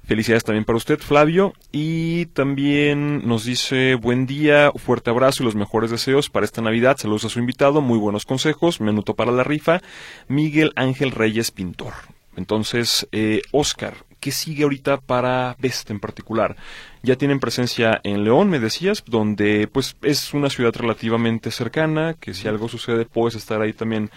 Felicidades 0.07 0.45
también 0.45 0.65
para 0.65 0.79
usted, 0.79 0.99
Flavio. 0.99 1.53
Y 1.71 2.25
también 2.27 3.29
nos 3.29 3.45
dice 3.45 3.97
buen 3.97 4.25
día, 4.25 4.73
fuerte 4.77 5.11
abrazo 5.11 5.43
y 5.43 5.47
los 5.47 5.57
mejores 5.57 5.91
deseos 5.91 6.31
para 6.31 6.47
esta 6.47 6.63
Navidad. 6.63 6.97
Saludos 6.97 7.27
a 7.27 7.29
su 7.29 7.39
invitado, 7.39 7.83
muy 7.83 7.99
buenos 7.99 8.25
consejos. 8.25 8.81
Menuto 8.81 9.15
para 9.15 9.31
la 9.31 9.45
rifa. 9.45 9.83
Miguel 10.27 10.73
Ángel 10.75 11.11
Reyes 11.11 11.51
Pintor. 11.51 11.93
Entonces, 12.37 13.07
eh, 13.13 13.43
Oscar, 13.53 14.04
¿qué 14.25 14.31
sigue 14.31 14.63
ahorita 14.63 15.03
para 15.03 15.55
Best 15.59 15.91
en 15.91 16.01
particular? 16.01 16.57
Ya 17.03 17.17
tienen 17.17 17.41
presencia 17.41 18.01
en 18.05 18.25
León, 18.25 18.49
me 18.49 18.59
decías, 18.59 19.05
donde 19.05 19.69
pues 19.69 19.97
es 20.01 20.33
una 20.33 20.49
ciudad 20.49 20.73
relativamente 20.75 21.51
cercana, 21.51 22.15
que 22.15 22.33
si 22.33 22.49
algo 22.49 22.71
sucede 22.71 23.05
puedes 23.05 23.35
estar 23.35 23.61
ahí 23.61 23.75
también 23.75 24.11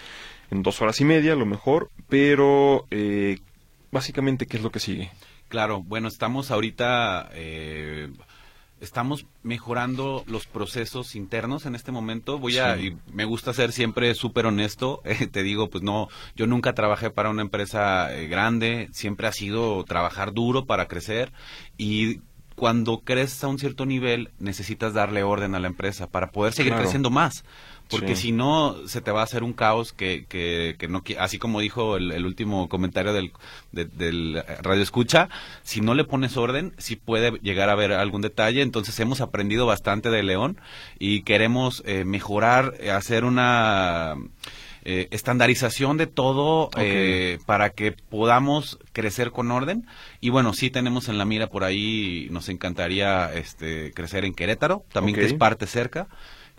en 0.49 0.63
dos 0.63 0.81
horas 0.81 1.01
y 1.01 1.03
media, 1.03 1.33
a 1.33 1.35
lo 1.35 1.45
mejor, 1.45 1.89
pero 2.07 2.85
eh, 2.89 3.39
básicamente, 3.91 4.45
¿qué 4.45 4.55
es 4.55 4.63
lo 4.63 4.71
que 4.71 4.79
sigue? 4.79 5.11
Claro, 5.49 5.83
bueno, 5.83 6.07
estamos 6.07 6.51
ahorita... 6.51 7.29
Eh, 7.33 8.09
estamos 8.79 9.25
mejorando 9.43 10.23
los 10.27 10.45
procesos 10.45 11.15
internos 11.15 11.65
en 11.65 11.75
este 11.75 11.91
momento. 11.91 12.39
Voy 12.39 12.57
a, 12.57 12.77
y 12.77 12.97
me 13.11 13.25
gusta 13.25 13.53
ser 13.53 13.71
siempre 13.71 14.13
súper 14.15 14.45
honesto. 14.45 15.01
te 15.31 15.43
digo, 15.43 15.69
pues 15.69 15.83
no, 15.83 16.07
yo 16.35 16.47
nunca 16.47 16.73
trabajé 16.73 17.09
para 17.09 17.29
una 17.29 17.41
empresa 17.41 18.15
eh, 18.15 18.27
grande. 18.27 18.89
Siempre 18.91 19.27
ha 19.27 19.31
sido 19.31 19.83
trabajar 19.85 20.33
duro 20.33 20.65
para 20.65 20.87
crecer 20.87 21.31
y 21.77 22.21
cuando 22.55 23.01
creces 23.01 23.43
a 23.43 23.47
un 23.47 23.59
cierto 23.59 23.85
nivel 23.85 24.31
necesitas 24.39 24.93
darle 24.93 25.21
orden 25.21 25.53
a 25.53 25.59
la 25.59 25.67
empresa 25.67 26.07
para 26.07 26.31
poder 26.31 26.53
seguir 26.53 26.73
creciendo 26.73 27.11
más 27.11 27.45
porque 27.89 28.15
si 28.15 28.31
no 28.31 28.75
se 28.87 29.01
te 29.01 29.11
va 29.11 29.21
a 29.21 29.23
hacer 29.23 29.43
un 29.43 29.53
caos 29.53 29.93
que, 29.93 30.25
que, 30.27 30.75
que 30.77 30.87
no 30.87 31.03
así 31.19 31.39
como 31.39 31.59
dijo 31.59 31.97
el, 31.97 32.25
último 32.25 32.69
comentario 32.69 33.13
del, 33.13 33.31
del 33.71 34.43
radio 34.61 34.81
escucha 34.81 35.29
si 35.63 35.81
no 35.81 35.93
le 35.93 36.03
pones 36.03 36.37
orden 36.37 36.73
sí 36.77 36.95
puede 36.95 37.31
llegar 37.41 37.69
a 37.69 37.73
haber 37.73 37.93
algún 37.93 38.21
detalle 38.21 38.61
entonces 38.61 38.99
hemos 38.99 39.21
aprendido 39.21 39.65
bastante 39.65 40.09
de 40.09 40.23
León 40.23 40.59
y 40.99 41.21
queremos 41.21 41.83
eh, 41.85 42.03
mejorar 42.05 42.73
hacer 42.91 43.23
una 43.23 44.15
eh, 44.89 45.09
estandarización 45.11 45.97
de 45.97 46.07
todo 46.07 46.69
eh, 46.77 47.39
para 47.45 47.71
que 47.71 47.91
podamos 47.91 48.79
crecer 48.93 49.31
con 49.31 49.51
orden. 49.51 49.85
Y 50.21 50.29
bueno, 50.29 50.53
sí 50.53 50.69
tenemos 50.69 51.09
en 51.09 51.17
la 51.17 51.25
mira 51.25 51.47
por 51.47 51.65
ahí, 51.65 52.29
nos 52.31 52.47
encantaría 52.47 53.33
este, 53.33 53.91
crecer 53.91 54.23
en 54.23 54.33
Querétaro, 54.33 54.85
también 54.93 55.17
que 55.17 55.25
es 55.25 55.33
parte 55.33 55.67
cerca. 55.67 56.07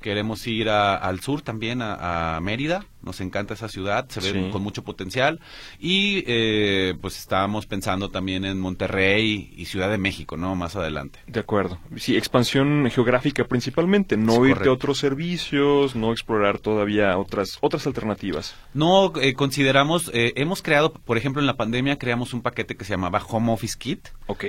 Queremos 0.00 0.46
ir 0.46 0.68
al 0.68 1.20
sur 1.20 1.42
también, 1.42 1.80
a, 1.82 2.38
Mérida. 2.40 2.84
Nos 3.02 3.20
encanta 3.20 3.54
esa 3.54 3.68
ciudad, 3.68 4.08
se 4.08 4.20
ve 4.20 4.50
con 4.50 4.62
mucho 4.62 4.82
potencial. 4.82 5.40
Y 5.78 6.24
eh, 6.26 6.94
pues 7.00 7.18
estábamos 7.18 7.66
pensando 7.66 8.08
también 8.08 8.44
en 8.44 8.58
Monterrey 8.58 9.52
y 9.56 9.66
Ciudad 9.66 9.88
de 9.90 9.98
México, 9.98 10.36
¿no? 10.36 10.54
Más 10.56 10.76
adelante. 10.76 11.20
De 11.26 11.40
acuerdo. 11.40 11.78
Sí, 11.96 12.16
expansión 12.16 12.90
geográfica 12.90 13.44
principalmente, 13.44 14.16
no 14.16 14.46
irte 14.46 14.68
a 14.68 14.72
otros 14.72 14.98
servicios, 14.98 15.94
no 15.94 16.12
explorar 16.12 16.58
todavía 16.58 17.16
otras 17.18 17.58
otras 17.60 17.86
alternativas. 17.86 18.56
No, 18.74 19.12
eh, 19.20 19.34
consideramos, 19.34 20.10
eh, 20.12 20.32
hemos 20.36 20.62
creado, 20.62 20.92
por 20.92 21.16
ejemplo, 21.16 21.40
en 21.40 21.46
la 21.46 21.56
pandemia 21.56 21.98
creamos 21.98 22.34
un 22.34 22.42
paquete 22.42 22.76
que 22.76 22.84
se 22.84 22.94
llamaba 22.94 23.22
Home 23.28 23.52
Office 23.52 23.76
Kit. 23.78 24.08
Ok. 24.26 24.44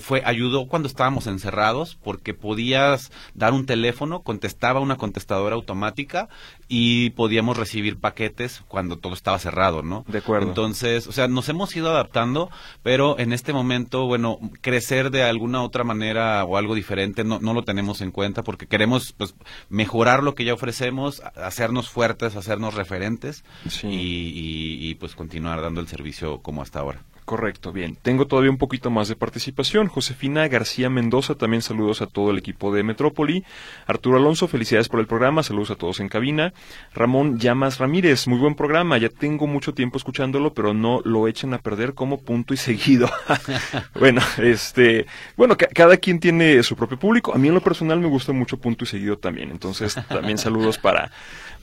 fue, 0.00 0.22
ayudó 0.24 0.66
cuando 0.68 0.88
estábamos 0.88 1.26
encerrados 1.26 1.98
porque 2.02 2.32
podías 2.32 3.10
dar 3.34 3.52
un 3.52 3.66
teléfono 3.66 4.20
contestaba 4.20 4.80
una 4.80 4.96
contestadora 4.96 5.54
automática 5.54 6.28
y 6.68 6.91
podíamos 7.10 7.56
recibir 7.56 7.98
paquetes 7.98 8.62
cuando 8.68 8.98
todo 8.98 9.14
estaba 9.14 9.38
cerrado, 9.38 9.82
¿no? 9.82 10.04
De 10.08 10.18
acuerdo. 10.18 10.48
Entonces, 10.48 11.06
o 11.06 11.12
sea, 11.12 11.28
nos 11.28 11.48
hemos 11.48 11.74
ido 11.76 11.90
adaptando, 11.90 12.50
pero 12.82 13.18
en 13.18 13.32
este 13.32 13.52
momento, 13.52 14.06
bueno, 14.06 14.38
crecer 14.60 15.10
de 15.10 15.22
alguna 15.22 15.62
otra 15.62 15.84
manera 15.84 16.44
o 16.44 16.56
algo 16.56 16.74
diferente 16.74 17.24
no, 17.24 17.38
no 17.40 17.54
lo 17.54 17.64
tenemos 17.64 18.00
en 18.00 18.10
cuenta 18.10 18.42
porque 18.42 18.66
queremos 18.66 19.12
pues 19.12 19.34
mejorar 19.68 20.22
lo 20.22 20.34
que 20.34 20.44
ya 20.44 20.54
ofrecemos, 20.54 21.22
hacernos 21.36 21.88
fuertes, 21.88 22.36
hacernos 22.36 22.74
referentes 22.74 23.44
y, 23.82 24.88
y 24.88 24.94
pues 24.96 25.14
continuar 25.14 25.62
dando 25.62 25.80
el 25.80 25.88
servicio 25.88 26.40
como 26.40 26.62
hasta 26.62 26.80
ahora. 26.80 27.02
Correcto, 27.32 27.72
bien. 27.72 27.96
Tengo 28.02 28.26
todavía 28.26 28.50
un 28.50 28.58
poquito 28.58 28.90
más 28.90 29.08
de 29.08 29.16
participación. 29.16 29.86
Josefina 29.88 30.46
García 30.48 30.90
Mendoza, 30.90 31.34
también 31.34 31.62
saludos 31.62 32.02
a 32.02 32.06
todo 32.06 32.30
el 32.30 32.36
equipo 32.36 32.74
de 32.74 32.82
Metrópoli. 32.82 33.42
Arturo 33.86 34.18
Alonso, 34.18 34.48
felicidades 34.48 34.90
por 34.90 35.00
el 35.00 35.06
programa, 35.06 35.42
saludos 35.42 35.70
a 35.70 35.76
todos 35.76 36.00
en 36.00 36.10
cabina. 36.10 36.52
Ramón 36.92 37.38
Llamas 37.38 37.78
Ramírez, 37.78 38.28
muy 38.28 38.38
buen 38.38 38.54
programa, 38.54 38.98
ya 38.98 39.08
tengo 39.08 39.46
mucho 39.46 39.72
tiempo 39.72 39.96
escuchándolo, 39.96 40.52
pero 40.52 40.74
no 40.74 41.00
lo 41.06 41.26
echen 41.26 41.54
a 41.54 41.58
perder 41.58 41.94
como 41.94 42.20
punto 42.20 42.52
y 42.52 42.58
seguido. 42.58 43.08
bueno, 43.98 44.20
este, 44.36 45.06
bueno, 45.34 45.56
cada 45.56 45.96
quien 45.96 46.20
tiene 46.20 46.62
su 46.62 46.76
propio 46.76 46.98
público. 46.98 47.32
A 47.34 47.38
mí 47.38 47.48
en 47.48 47.54
lo 47.54 47.62
personal 47.62 47.98
me 47.98 48.08
gusta 48.08 48.32
mucho 48.32 48.58
punto 48.58 48.84
y 48.84 48.88
seguido 48.88 49.16
también. 49.16 49.50
Entonces, 49.50 49.94
también 50.06 50.36
saludos 50.36 50.76
para 50.76 51.10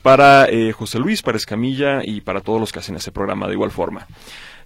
para 0.01 0.45
eh, 0.45 0.72
José 0.72 0.99
Luis, 0.99 1.22
para 1.22 1.38
Escamilla 1.38 2.01
y 2.03 2.22
para 2.22 2.41
todos 2.41 2.59
los 2.59 2.72
que 2.72 2.80
hacen 2.80 2.95
ese 2.95 3.11
programa 3.11 3.47
de 3.47 3.53
igual 3.53 3.72
forma. 3.72 4.07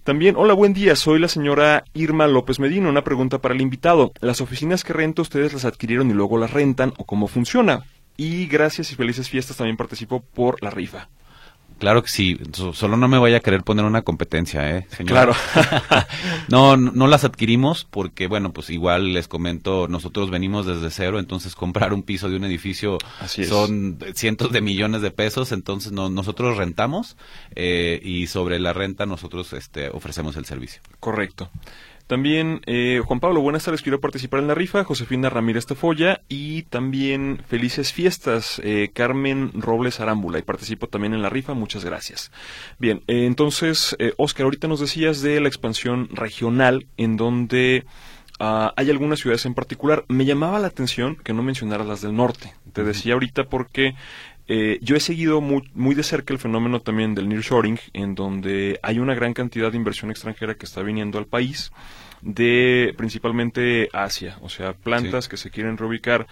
También, 0.03 0.35
hola, 0.35 0.53
buen 0.53 0.73
día, 0.73 0.97
soy 0.97 1.17
la 1.17 1.29
señora 1.29 1.85
Irma 1.93 2.27
López 2.27 2.59
Medina. 2.59 2.89
Una 2.89 3.05
pregunta 3.05 3.39
para 3.39 3.53
el 3.53 3.61
invitado. 3.61 4.11
¿Las 4.19 4.41
oficinas 4.41 4.83
que 4.83 4.91
rento 4.91 5.21
ustedes 5.21 5.53
las 5.53 5.63
adquirieron 5.63 6.09
y 6.09 6.13
luego 6.13 6.37
las 6.37 6.51
rentan 6.51 6.91
o 6.97 7.05
cómo 7.05 7.29
funciona? 7.29 7.85
Y 8.17 8.47
gracias 8.47 8.91
y 8.91 8.95
felices 8.95 9.29
fiestas 9.29 9.55
también 9.55 9.77
participo 9.77 10.19
por 10.21 10.61
la 10.61 10.71
rifa. 10.71 11.07
Claro 11.83 12.01
que 12.01 12.07
sí, 12.07 12.39
solo 12.71 12.95
no 12.95 13.09
me 13.09 13.17
vaya 13.17 13.35
a 13.35 13.39
querer 13.41 13.61
poner 13.63 13.83
una 13.83 14.03
competencia, 14.03 14.77
¿eh? 14.77 14.87
Claro. 15.05 15.35
no, 16.47 16.77
no 16.77 17.07
las 17.07 17.25
adquirimos 17.25 17.83
porque, 17.83 18.27
bueno, 18.27 18.53
pues 18.53 18.69
igual 18.69 19.11
les 19.11 19.27
comento, 19.27 19.89
nosotros 19.89 20.29
venimos 20.29 20.65
desde 20.65 20.89
cero, 20.91 21.19
entonces 21.19 21.55
comprar 21.55 21.91
un 21.91 22.01
piso 22.03 22.29
de 22.29 22.37
un 22.37 22.45
edificio 22.45 22.99
son 23.27 23.99
cientos 24.15 24.53
de 24.53 24.61
millones 24.61 25.01
de 25.01 25.11
pesos, 25.11 25.51
entonces 25.51 25.91
nosotros 25.91 26.55
rentamos 26.55 27.17
eh, 27.53 27.99
y 28.01 28.27
sobre 28.27 28.61
la 28.61 28.71
renta 28.71 29.05
nosotros 29.05 29.51
este, 29.51 29.89
ofrecemos 29.89 30.37
el 30.37 30.45
servicio. 30.45 30.81
Correcto. 31.01 31.49
También, 32.07 32.61
eh, 32.65 33.01
Juan 33.05 33.19
Pablo, 33.19 33.41
buenas 33.41 33.63
tardes, 33.63 33.81
quiero 33.81 34.01
participar 34.01 34.41
en 34.41 34.47
la 34.47 34.55
rifa. 34.55 34.83
Josefina 34.83 35.29
Ramírez 35.29 35.65
Tafoya 35.65 36.21
y 36.27 36.63
también 36.63 37.41
felices 37.47 37.93
fiestas, 37.93 38.61
eh, 38.63 38.91
Carmen 38.93 39.51
Robles 39.53 39.99
Arámbula. 39.99 40.39
Y 40.39 40.43
participo 40.43 40.87
también 40.87 41.13
en 41.13 41.21
la 41.21 41.29
rifa, 41.29 41.53
muchas 41.53 41.85
gracias. 41.85 42.31
Bien, 42.77 43.03
eh, 43.07 43.25
entonces, 43.25 43.95
Oscar, 44.17 44.45
ahorita 44.45 44.67
nos 44.67 44.81
decías 44.81 45.21
de 45.21 45.39
la 45.39 45.47
expansión 45.47 46.09
regional 46.11 46.87
en 46.97 47.15
donde 47.15 47.85
Ah, 48.39 48.73
hay 48.75 48.89
algunas 48.89 49.19
ciudades 49.19 49.45
en 49.45 49.53
particular. 49.53 50.05
Me 50.07 50.25
llamaba 50.25 50.59
la 50.59 50.67
atención 50.67 51.15
que 51.15 51.33
no 51.33 51.43
mencionaras 51.43 51.87
las 51.87 52.01
del 52.01 52.15
norte. 52.15 52.53
Te 52.73 52.83
decía 52.83 53.13
ahorita 53.13 53.45
porque 53.45 53.95
eh, 54.47 54.79
yo 54.81 54.95
he 54.95 54.99
seguido 54.99 55.41
muy, 55.41 55.69
muy, 55.73 55.95
de 55.95 56.03
cerca 56.03 56.33
el 56.33 56.39
fenómeno 56.39 56.81
también 56.81 57.15
del 57.15 57.29
nearshoring, 57.29 57.79
en 57.93 58.15
donde 58.15 58.79
hay 58.83 58.99
una 58.99 59.15
gran 59.15 59.33
cantidad 59.33 59.71
de 59.71 59.77
inversión 59.77 60.11
extranjera 60.11 60.55
que 60.55 60.65
está 60.65 60.81
viniendo 60.81 61.17
al 61.17 61.25
país 61.25 61.71
de 62.21 62.93
principalmente 62.97 63.89
Asia, 63.91 64.37
o 64.41 64.49
sea, 64.49 64.73
plantas 64.73 65.27
que 65.27 65.37
se 65.37 65.49
quieren 65.49 65.77
reubicar 65.77 66.27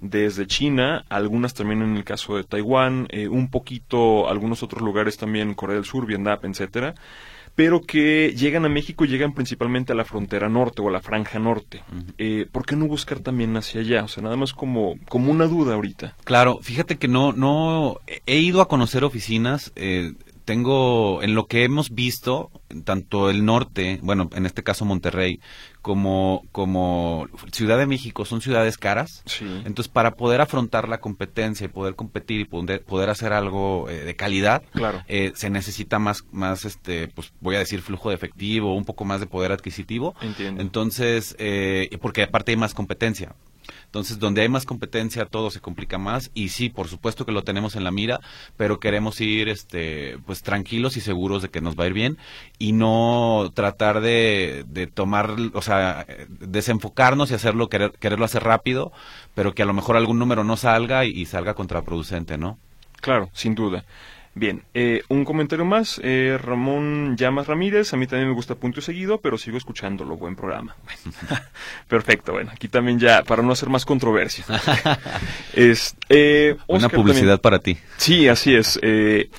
desde 0.00 0.46
China, 0.46 1.04
algunas 1.08 1.54
también 1.54 1.82
en 1.82 1.96
el 1.96 2.04
caso 2.04 2.36
de 2.36 2.44
Taiwán, 2.44 3.06
eh, 3.10 3.28
un 3.28 3.50
poquito 3.50 4.28
algunos 4.28 4.62
otros 4.62 4.82
lugares 4.82 5.16
también, 5.16 5.54
Corea 5.54 5.76
del 5.76 5.84
Sur, 5.84 6.06
Vietnam, 6.06 6.38
etcétera 6.42 6.94
pero 7.56 7.80
que 7.80 8.34
llegan 8.36 8.66
a 8.66 8.68
México 8.68 9.04
y 9.04 9.08
llegan 9.08 9.32
principalmente 9.32 9.92
a 9.92 9.96
la 9.96 10.04
frontera 10.04 10.48
norte 10.48 10.82
o 10.82 10.88
a 10.88 10.92
la 10.92 11.00
franja 11.00 11.38
norte. 11.38 11.82
eh, 12.18 12.46
¿Por 12.52 12.66
qué 12.66 12.76
no 12.76 12.86
buscar 12.86 13.20
también 13.20 13.56
hacia 13.56 13.80
allá? 13.80 14.04
O 14.04 14.08
sea, 14.08 14.22
nada 14.22 14.36
más 14.36 14.52
como, 14.52 14.96
como 15.08 15.32
una 15.32 15.46
duda 15.46 15.74
ahorita. 15.74 16.14
Claro, 16.24 16.58
fíjate 16.60 16.96
que 16.96 17.08
no, 17.08 17.32
no, 17.32 17.98
he 18.26 18.38
ido 18.38 18.60
a 18.60 18.68
conocer 18.68 19.04
oficinas, 19.04 19.72
eh, 19.74 20.12
tengo, 20.46 21.22
en 21.24 21.34
lo 21.34 21.46
que 21.46 21.64
hemos 21.64 21.90
visto, 21.90 22.50
tanto 22.84 23.28
el 23.30 23.44
norte, 23.44 23.98
bueno, 24.02 24.30
en 24.32 24.46
este 24.46 24.62
caso 24.62 24.84
Monterrey, 24.84 25.40
como, 25.82 26.44
como 26.52 27.26
Ciudad 27.52 27.76
de 27.78 27.86
México, 27.86 28.24
son 28.24 28.40
ciudades 28.40 28.78
caras. 28.78 29.22
Sí. 29.26 29.44
Entonces, 29.64 29.88
para 29.88 30.12
poder 30.12 30.40
afrontar 30.40 30.88
la 30.88 30.98
competencia 30.98 31.64
y 31.64 31.68
poder 31.68 31.96
competir 31.96 32.40
y 32.40 32.44
poder, 32.44 32.82
poder 32.84 33.10
hacer 33.10 33.32
algo 33.32 33.90
eh, 33.90 34.04
de 34.04 34.14
calidad, 34.16 34.62
Claro. 34.72 35.02
eh, 35.08 35.32
se 35.34 35.50
necesita 35.50 35.98
más, 35.98 36.24
más, 36.30 36.64
este, 36.64 37.08
pues 37.08 37.32
voy 37.40 37.56
a 37.56 37.58
decir 37.58 37.82
flujo 37.82 38.08
de 38.10 38.14
efectivo, 38.14 38.74
un 38.76 38.84
poco 38.84 39.04
más 39.04 39.18
de 39.20 39.26
poder 39.26 39.50
adquisitivo. 39.50 40.14
Entiendo. 40.22 40.62
Entonces, 40.62 41.34
eh, 41.40 41.90
porque 42.00 42.22
aparte 42.22 42.52
hay 42.52 42.56
más 42.56 42.72
competencia. 42.72 43.34
Entonces, 43.96 44.18
donde 44.18 44.42
hay 44.42 44.50
más 44.50 44.66
competencia, 44.66 45.24
todo 45.24 45.50
se 45.50 45.60
complica 45.60 45.96
más. 45.96 46.30
Y 46.34 46.50
sí, 46.50 46.68
por 46.68 46.86
supuesto 46.86 47.24
que 47.24 47.32
lo 47.32 47.44
tenemos 47.44 47.76
en 47.76 47.84
la 47.84 47.90
mira, 47.90 48.20
pero 48.58 48.78
queremos 48.78 49.22
ir, 49.22 49.48
este, 49.48 50.18
pues 50.26 50.42
tranquilos 50.42 50.98
y 50.98 51.00
seguros 51.00 51.40
de 51.40 51.48
que 51.48 51.62
nos 51.62 51.76
va 51.76 51.84
a 51.84 51.86
ir 51.86 51.94
bien 51.94 52.18
y 52.58 52.72
no 52.72 53.50
tratar 53.54 54.02
de, 54.02 54.66
de 54.68 54.86
tomar, 54.86 55.34
o 55.54 55.62
sea, 55.62 56.04
desenfocarnos 56.28 57.30
y 57.30 57.34
hacerlo, 57.34 57.70
querer, 57.70 57.92
quererlo 57.92 58.26
hacer 58.26 58.44
rápido, 58.44 58.92
pero 59.34 59.54
que 59.54 59.62
a 59.62 59.66
lo 59.66 59.72
mejor 59.72 59.96
algún 59.96 60.18
número 60.18 60.44
no 60.44 60.58
salga 60.58 61.06
y, 61.06 61.12
y 61.12 61.24
salga 61.24 61.54
contraproducente, 61.54 62.36
¿no? 62.36 62.58
Claro, 63.00 63.30
sin 63.32 63.54
duda. 63.54 63.86
Bien, 64.38 64.64
eh, 64.74 65.02
un 65.08 65.24
comentario 65.24 65.64
más. 65.64 65.98
Eh, 66.04 66.38
Ramón 66.38 67.16
Llamas 67.16 67.46
Ramírez, 67.46 67.94
a 67.94 67.96
mí 67.96 68.06
también 68.06 68.28
me 68.28 68.34
gusta 68.34 68.54
punto 68.54 68.80
y 68.80 68.82
seguido, 68.82 69.18
pero 69.18 69.38
sigo 69.38 69.56
escuchándolo. 69.56 70.18
Buen 70.18 70.36
programa. 70.36 70.76
Perfecto, 71.88 72.32
bueno, 72.32 72.50
aquí 72.52 72.68
también 72.68 72.98
ya, 72.98 73.22
para 73.22 73.42
no 73.42 73.52
hacer 73.52 73.70
más 73.70 73.86
controversia. 73.86 74.44
es, 75.54 75.96
eh, 76.10 76.54
Una 76.66 76.90
publicidad 76.90 77.38
también- 77.38 77.38
para 77.38 77.58
ti. 77.60 77.78
Sí, 77.96 78.28
así 78.28 78.54
es. 78.54 78.78
Eh, 78.82 79.30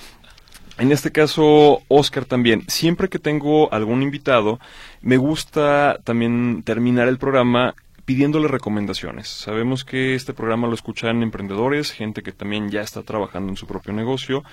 en 0.79 0.91
este 0.91 1.11
caso, 1.11 1.83
Oscar 1.89 2.25
también. 2.25 2.63
Siempre 2.67 3.07
que 3.07 3.19
tengo 3.19 3.71
algún 3.71 4.01
invitado, 4.01 4.59
me 5.01 5.17
gusta 5.17 5.99
también 6.05 6.63
terminar 6.63 7.07
el 7.07 7.19
programa 7.19 7.75
pidiéndole 8.07 8.47
recomendaciones. 8.47 9.27
Sabemos 9.27 9.83
que 9.83 10.15
este 10.15 10.33
programa 10.33 10.65
lo 10.69 10.73
escuchan 10.73 11.21
emprendedores, 11.23 11.91
gente 11.91 12.23
que 12.23 12.31
también 12.31 12.69
ya 12.69 12.79
está 12.79 13.03
trabajando 13.03 13.49
en 13.49 13.57
su 13.57 13.67
propio 13.67 13.91
negocio, 13.91 14.45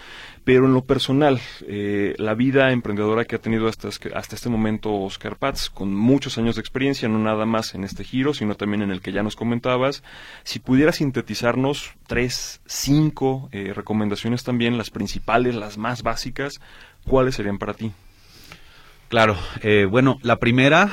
pero 0.43 0.67
en 0.67 0.75
lo 0.75 0.85
personal, 0.85 1.39
eh, 1.69 2.17
la 2.19 2.35
vida 2.35 2.73
emprendedora 2.73 3.27
que 3.27 3.37
ha 3.37 3.39
tenido 3.41 3.69
hasta, 3.69 3.87
es- 3.87 4.01
hasta 4.13 4.35
este 4.35 4.49
momento 4.49 4.93
Oscar 4.93 5.37
Paz, 5.37 5.71
con 5.71 5.95
muchos 5.95 6.37
años 6.37 6.57
de 6.57 6.63
experiencia, 6.63 7.09
no 7.09 7.21
nada 7.21 7.47
más 7.47 7.77
en 7.77 7.85
este 7.85 8.03
giro, 8.03 8.35
sino 8.35 8.57
también 8.57 8.83
en 8.83 8.91
el 8.91 9.01
que 9.01 9.13
ya 9.13 9.23
nos 9.23 9.37
comentabas, 9.37 10.03
si 10.43 10.59
pudiera 10.59 10.91
sintetizarnos 10.91 11.93
tres, 12.09 12.61
cinco 12.67 13.49
eh, 13.53 13.73
recomendaciones 13.73 14.43
también, 14.43 14.77
las 14.77 14.91
principales, 14.91 15.55
las 15.55 15.79
más 15.79 16.03
básicas, 16.03 16.61
¿cuáles 17.07 17.37
serían 17.37 17.59
para 17.59 17.75
ti? 17.75 17.93
Claro, 19.11 19.37
eh, 19.63 19.87
bueno, 19.89 20.19
la 20.23 20.41
primera, 20.41 20.91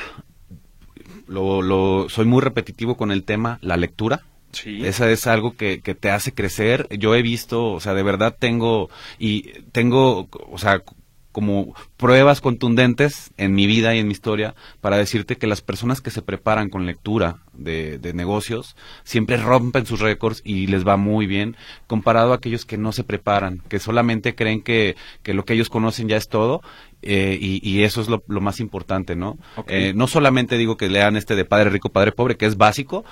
lo, 1.32 1.62
lo, 1.62 2.10
soy 2.10 2.26
muy 2.26 2.42
repetitivo 2.42 2.98
con 2.98 3.12
el 3.12 3.24
tema, 3.24 3.58
la 3.62 3.78
lectura. 3.78 4.22
Sí. 4.52 4.86
Esa 4.86 5.10
es 5.10 5.28
algo 5.28 5.56
que, 5.56 5.80
que 5.80 5.96
te 5.96 6.12
hace 6.12 6.34
crecer. 6.34 6.88
Yo 7.00 7.16
he 7.16 7.22
visto, 7.22 7.72
o 7.72 7.80
sea, 7.80 7.94
de 7.94 8.04
verdad 8.04 8.36
tengo, 8.38 8.90
y 9.18 9.44
tengo, 9.72 10.28
o 10.52 10.58
sea, 10.58 10.84
como 11.32 11.74
pruebas 11.98 12.42
contundentes 12.42 13.32
en 13.38 13.54
mi 13.54 13.66
vida 13.66 13.96
y 13.96 14.00
en 14.00 14.08
mi 14.08 14.12
historia 14.12 14.56
para 14.82 14.98
decirte 14.98 15.38
que 15.38 15.48
las 15.48 15.62
personas 15.62 16.02
que 16.02 16.12
se 16.12 16.22
preparan 16.22 16.70
con 16.70 16.86
lectura 16.86 17.38
de, 17.54 17.98
de 18.00 18.14
negocios 18.14 18.76
siempre 19.04 19.38
rompen 19.38 19.86
sus 19.86 20.02
récords 20.02 20.42
y 20.44 20.68
les 20.68 20.86
va 20.86 20.98
muy 20.98 21.28
bien 21.28 21.56
comparado 21.88 22.34
a 22.34 22.36
aquellos 22.36 22.66
que 22.66 22.78
no 22.78 22.92
se 22.92 23.04
preparan, 23.04 23.62
que 23.70 23.80
solamente 23.80 24.36
creen 24.36 24.62
que, 24.62 24.96
que 25.24 25.34
lo 25.34 25.46
que 25.46 25.54
ellos 25.54 25.70
conocen 25.70 26.10
ya 26.10 26.18
es 26.18 26.28
todo 26.28 26.62
eh, 27.02 27.38
y, 27.40 27.68
y 27.68 27.84
eso 27.84 28.02
es 28.02 28.08
lo, 28.08 28.24
lo 28.28 28.42
más 28.42 28.60
importante, 28.60 29.16
¿no? 29.16 29.38
Eh, 29.68 29.94
no 29.96 30.08
solamente 30.08 30.58
digo 30.58 30.78
que 30.78 30.90
lean 30.90 31.16
este 31.18 31.36
de 31.36 31.46
Padre 31.46 31.70
Rico, 31.70 31.90
Padre 31.90 32.12
Pobre, 32.12 32.38
que 32.38 32.46
es 32.46 32.58
básico, 32.58 33.04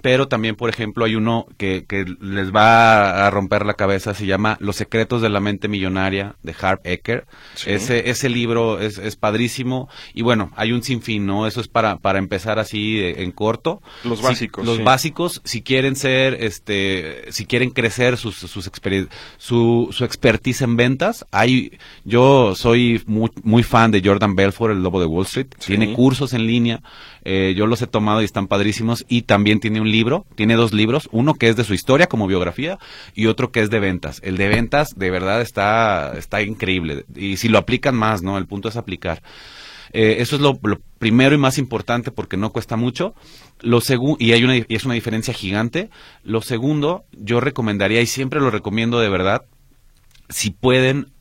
pero 0.00 0.28
también, 0.28 0.54
por 0.54 0.70
ejemplo, 0.70 1.04
hay 1.04 1.16
uno 1.16 1.46
que, 1.56 1.84
que 1.88 2.04
les 2.20 2.54
va 2.54 3.26
a 3.26 3.30
romper 3.30 3.66
la 3.66 3.74
cabeza, 3.74 4.14
se 4.14 4.26
llama 4.26 4.56
Los 4.60 4.76
secretos 4.76 5.22
de 5.22 5.28
la 5.28 5.40
mente 5.40 5.66
millonaria, 5.68 6.36
de 6.42 6.54
Harv 6.60 6.80
Eker. 6.84 7.26
Sí. 7.54 7.70
Ese, 7.70 8.08
ese 8.10 8.28
libro 8.28 8.78
es, 8.80 8.98
es 8.98 9.16
padrísimo 9.16 9.88
y 10.14 10.22
bueno, 10.22 10.52
hay 10.56 10.72
un 10.72 10.82
sinfín, 10.82 11.26
¿no? 11.26 11.46
Eso 11.46 11.60
es 11.60 11.68
para, 11.68 11.96
para 11.96 12.18
empezar 12.18 12.58
así 12.60 12.98
eh, 13.00 13.22
en 13.22 13.32
corto. 13.32 13.82
Los 14.04 14.18
Si- 14.18 14.24
básicos, 14.24 14.64
los 14.64 14.76
sí. 14.76 14.82
básicos, 14.84 15.40
si 15.44 15.62
quieren 15.62 15.96
ser, 15.96 16.34
este, 16.44 17.24
si 17.32 17.46
quieren 17.46 17.70
crecer 17.70 18.16
sus, 18.16 18.36
sus 18.36 18.70
su, 19.38 19.88
su 19.90 20.04
expertise 20.04 20.62
en 20.62 20.76
ventas, 20.76 21.26
hay, 21.32 21.78
yo 22.04 22.54
soy 22.54 23.02
muy, 23.06 23.30
muy 23.44 23.62
fan 23.62 23.90
de 23.90 24.02
Jordan 24.04 24.34
Belfort, 24.34 24.72
el 24.72 24.82
lobo 24.82 25.00
de 25.00 25.06
Wall 25.06 25.24
Street. 25.26 25.48
Sí. 25.58 25.76
Tiene 25.76 25.92
cursos 25.94 26.32
en 26.32 26.46
línea, 26.46 26.80
eh, 27.24 27.54
yo 27.56 27.66
los 27.66 27.82
he 27.82 27.86
tomado 27.86 28.22
y 28.22 28.24
están 28.24 28.46
padrísimos. 28.46 29.04
Y 29.08 29.22
también 29.22 29.60
tiene 29.60 29.80
un 29.80 29.90
libro, 29.90 30.26
tiene 30.34 30.54
dos 30.54 30.72
libros, 30.72 31.08
uno 31.12 31.34
que 31.34 31.48
es 31.48 31.56
de 31.56 31.64
su 31.64 31.74
historia 31.74 32.06
como 32.06 32.26
biografía 32.26 32.78
y 33.14 33.26
otro 33.26 33.50
que 33.50 33.60
es 33.60 33.70
de 33.70 33.80
ventas. 33.80 34.20
El 34.24 34.36
de 34.36 34.48
ventas, 34.48 34.94
de 34.96 35.10
verdad, 35.10 35.40
está, 35.40 36.14
está 36.16 36.42
increíble. 36.42 37.04
Y 37.14 37.36
si 37.36 37.48
lo 37.48 37.58
aplican 37.58 37.94
más, 37.94 38.22
¿no? 38.22 38.38
El 38.38 38.46
punto 38.46 38.68
es 38.68 38.76
aplicar. 38.76 39.22
Eh, 39.92 40.16
eso 40.20 40.36
es 40.36 40.42
lo, 40.42 40.58
lo 40.62 40.80
primero 40.98 41.34
y 41.34 41.38
más 41.38 41.58
importante 41.58 42.10
porque 42.10 42.36
no 42.36 42.52
cuesta 42.52 42.76
mucho. 42.76 43.14
Lo 43.60 43.80
y 44.18 44.32
hay 44.32 44.44
una 44.44 44.56
y 44.56 44.64
es 44.68 44.84
una 44.84 44.94
diferencia 44.94 45.34
gigante. 45.34 45.90
Lo 46.22 46.42
segundo, 46.42 47.04
yo 47.12 47.40
recomendaría 47.40 48.00
y 48.00 48.06
siempre 48.06 48.40
lo 48.40 48.50
recomiendo 48.50 49.00
de 49.00 49.08
verdad, 49.08 49.42
si 50.28 50.50
pueden 50.50 51.12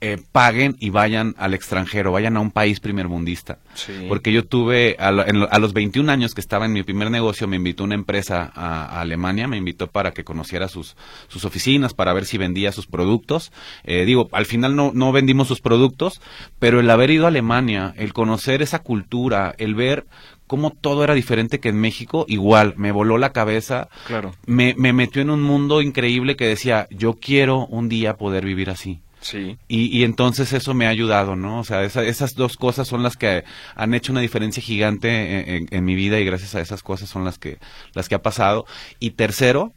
eh, 0.00 0.18
paguen 0.32 0.76
y 0.78 0.90
vayan 0.90 1.34
al 1.38 1.54
extranjero, 1.54 2.12
vayan 2.12 2.36
a 2.36 2.40
un 2.40 2.50
país 2.52 2.78
primermundista. 2.80 3.58
Sí. 3.74 3.92
Porque 4.08 4.32
yo 4.32 4.44
tuve, 4.44 4.94
a, 4.98 5.10
lo- 5.10 5.26
en 5.26 5.44
a 5.50 5.58
los 5.58 5.72
21 5.72 6.10
años 6.12 6.34
que 6.34 6.40
estaba 6.40 6.66
en 6.66 6.72
mi 6.72 6.82
primer 6.84 7.10
negocio, 7.10 7.48
me 7.48 7.56
invitó 7.56 7.84
una 7.84 7.94
empresa 7.96 8.50
a, 8.54 8.84
a 8.84 9.00
Alemania, 9.00 9.48
me 9.48 9.56
invitó 9.56 9.88
para 9.88 10.12
que 10.12 10.22
conociera 10.24 10.68
sus, 10.68 10.96
sus 11.28 11.44
oficinas, 11.44 11.94
para 11.94 12.12
ver 12.12 12.26
si 12.26 12.38
vendía 12.38 12.70
sus 12.72 12.86
productos. 12.86 13.50
Eh, 13.84 14.04
digo, 14.04 14.28
al 14.32 14.46
final 14.46 14.76
no, 14.76 14.92
no 14.94 15.10
vendimos 15.12 15.48
sus 15.48 15.60
productos, 15.60 16.20
pero 16.58 16.78
el 16.80 16.90
haber 16.90 17.10
ido 17.10 17.24
a 17.24 17.28
Alemania, 17.28 17.94
el 17.96 18.12
conocer 18.12 18.62
esa 18.62 18.78
cultura, 18.80 19.54
el 19.58 19.74
ver 19.74 20.06
cómo 20.46 20.70
todo 20.70 21.04
era 21.04 21.14
diferente 21.14 21.60
que 21.60 21.68
en 21.68 21.80
México, 21.80 22.24
igual, 22.28 22.72
me 22.76 22.90
voló 22.92 23.18
la 23.18 23.32
cabeza 23.32 23.88
Claro. 24.06 24.34
me, 24.46 24.74
me 24.78 24.92
metió 24.94 25.20
en 25.20 25.28
un 25.30 25.42
mundo 25.42 25.82
increíble 25.82 26.36
que 26.36 26.46
decía, 26.46 26.86
yo 26.90 27.14
quiero 27.20 27.66
un 27.66 27.88
día 27.90 28.16
poder 28.16 28.46
vivir 28.46 28.70
así. 28.70 29.00
Sí. 29.20 29.58
Y, 29.68 29.86
y 29.98 30.04
entonces 30.04 30.52
eso 30.52 30.74
me 30.74 30.86
ha 30.86 30.90
ayudado, 30.90 31.34
¿no? 31.36 31.58
O 31.60 31.64
sea, 31.64 31.82
esa- 31.84 32.04
esas 32.04 32.34
dos 32.34 32.56
cosas 32.56 32.86
son 32.88 33.02
las 33.02 33.16
que 33.16 33.44
han 33.74 33.92
hecho 33.94 34.12
una 34.12 34.20
diferencia 34.20 34.62
gigante 34.62 35.56
en, 35.56 35.66
en- 35.70 35.84
mi 35.84 35.94
vida 35.96 36.18
y 36.20 36.24
gracias 36.24 36.54
a 36.54 36.60
esas 36.60 36.82
cosas 36.82 37.08
son 37.08 37.24
las 37.24 37.38
que, 37.38 37.58
las 37.94 38.08
que 38.08 38.14
ha 38.14 38.22
pasado. 38.22 38.64
Y 39.00 39.10
tercero, 39.12 39.72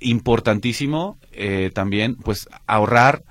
importantísimo 0.00 1.18
eh, 1.32 1.70
también, 1.74 2.16
pues 2.16 2.48
ahorrar 2.66 3.22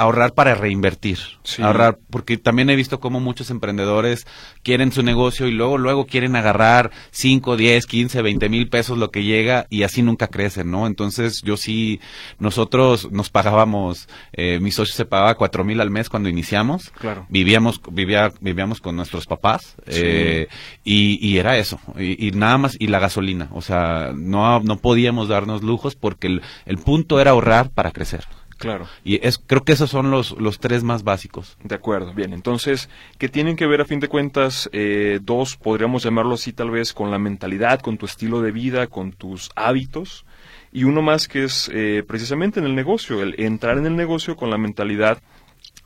ahorrar 0.00 0.32
para 0.34 0.54
reinvertir, 0.54 1.18
Sí. 1.42 1.62
ahorrar, 1.62 1.98
porque 2.10 2.36
también 2.38 2.70
he 2.70 2.76
visto 2.76 3.00
cómo 3.00 3.20
muchos 3.20 3.50
emprendedores 3.50 4.26
quieren 4.62 4.92
su 4.92 5.02
negocio 5.02 5.46
y 5.46 5.52
luego, 5.52 5.78
luego 5.78 6.06
quieren 6.06 6.36
agarrar 6.36 6.90
5, 7.10 7.56
10, 7.56 7.86
15, 7.86 8.22
20 8.22 8.48
mil 8.48 8.68
pesos 8.68 8.98
lo 8.98 9.10
que 9.10 9.24
llega 9.24 9.66
y 9.70 9.82
así 9.82 10.02
nunca 10.02 10.28
crecen, 10.28 10.70
¿no? 10.70 10.86
Entonces 10.86 11.42
yo 11.42 11.56
sí, 11.56 12.00
nosotros 12.38 13.10
nos 13.12 13.30
pagábamos, 13.30 14.08
eh, 14.32 14.58
mi 14.60 14.70
socio 14.70 14.94
se 14.94 15.04
pagaba 15.04 15.34
cuatro 15.34 15.64
mil 15.64 15.80
al 15.80 15.90
mes 15.90 16.08
cuando 16.08 16.28
iniciamos, 16.28 16.90
Claro. 16.98 17.26
vivíamos, 17.28 17.80
vivía, 17.90 18.32
vivíamos 18.40 18.80
con 18.80 18.96
nuestros 18.96 19.26
papás 19.26 19.74
Sí. 19.86 20.00
eh, 20.02 20.48
y, 20.84 21.18
y 21.26 21.38
era 21.38 21.58
eso, 21.58 21.78
y, 21.98 22.26
y 22.28 22.30
nada 22.32 22.58
más, 22.58 22.76
y 22.78 22.86
la 22.86 22.98
gasolina, 22.98 23.48
o 23.52 23.60
sea, 23.60 24.12
no, 24.14 24.60
no 24.60 24.76
podíamos 24.78 25.28
darnos 25.28 25.62
lujos 25.62 25.94
porque 25.94 26.26
el, 26.28 26.42
el 26.66 26.78
punto 26.78 27.20
era 27.20 27.32
ahorrar 27.32 27.70
para 27.70 27.90
crecer. 27.90 28.24
Claro. 28.60 28.86
Y 29.02 29.26
es, 29.26 29.38
creo 29.38 29.64
que 29.64 29.72
esos 29.72 29.88
son 29.88 30.10
los, 30.10 30.32
los 30.32 30.60
tres 30.60 30.84
más 30.84 31.02
básicos. 31.02 31.56
De 31.64 31.74
acuerdo, 31.74 32.12
bien. 32.12 32.34
Entonces, 32.34 32.90
¿qué 33.16 33.30
tienen 33.30 33.56
que 33.56 33.66
ver 33.66 33.80
a 33.80 33.86
fin 33.86 34.00
de 34.00 34.08
cuentas? 34.08 34.68
Eh, 34.72 35.18
dos, 35.22 35.56
podríamos 35.56 36.02
llamarlo 36.02 36.34
así 36.34 36.52
tal 36.52 36.70
vez, 36.70 36.92
con 36.92 37.10
la 37.10 37.18
mentalidad, 37.18 37.80
con 37.80 37.96
tu 37.96 38.04
estilo 38.04 38.42
de 38.42 38.52
vida, 38.52 38.86
con 38.86 39.12
tus 39.12 39.50
hábitos. 39.56 40.26
Y 40.72 40.84
uno 40.84 41.00
más 41.00 41.26
que 41.26 41.44
es 41.44 41.70
eh, 41.72 42.04
precisamente 42.06 42.60
en 42.60 42.66
el 42.66 42.74
negocio, 42.74 43.22
el 43.22 43.34
entrar 43.40 43.78
en 43.78 43.86
el 43.86 43.96
negocio 43.96 44.36
con 44.36 44.50
la 44.50 44.58
mentalidad 44.58 45.22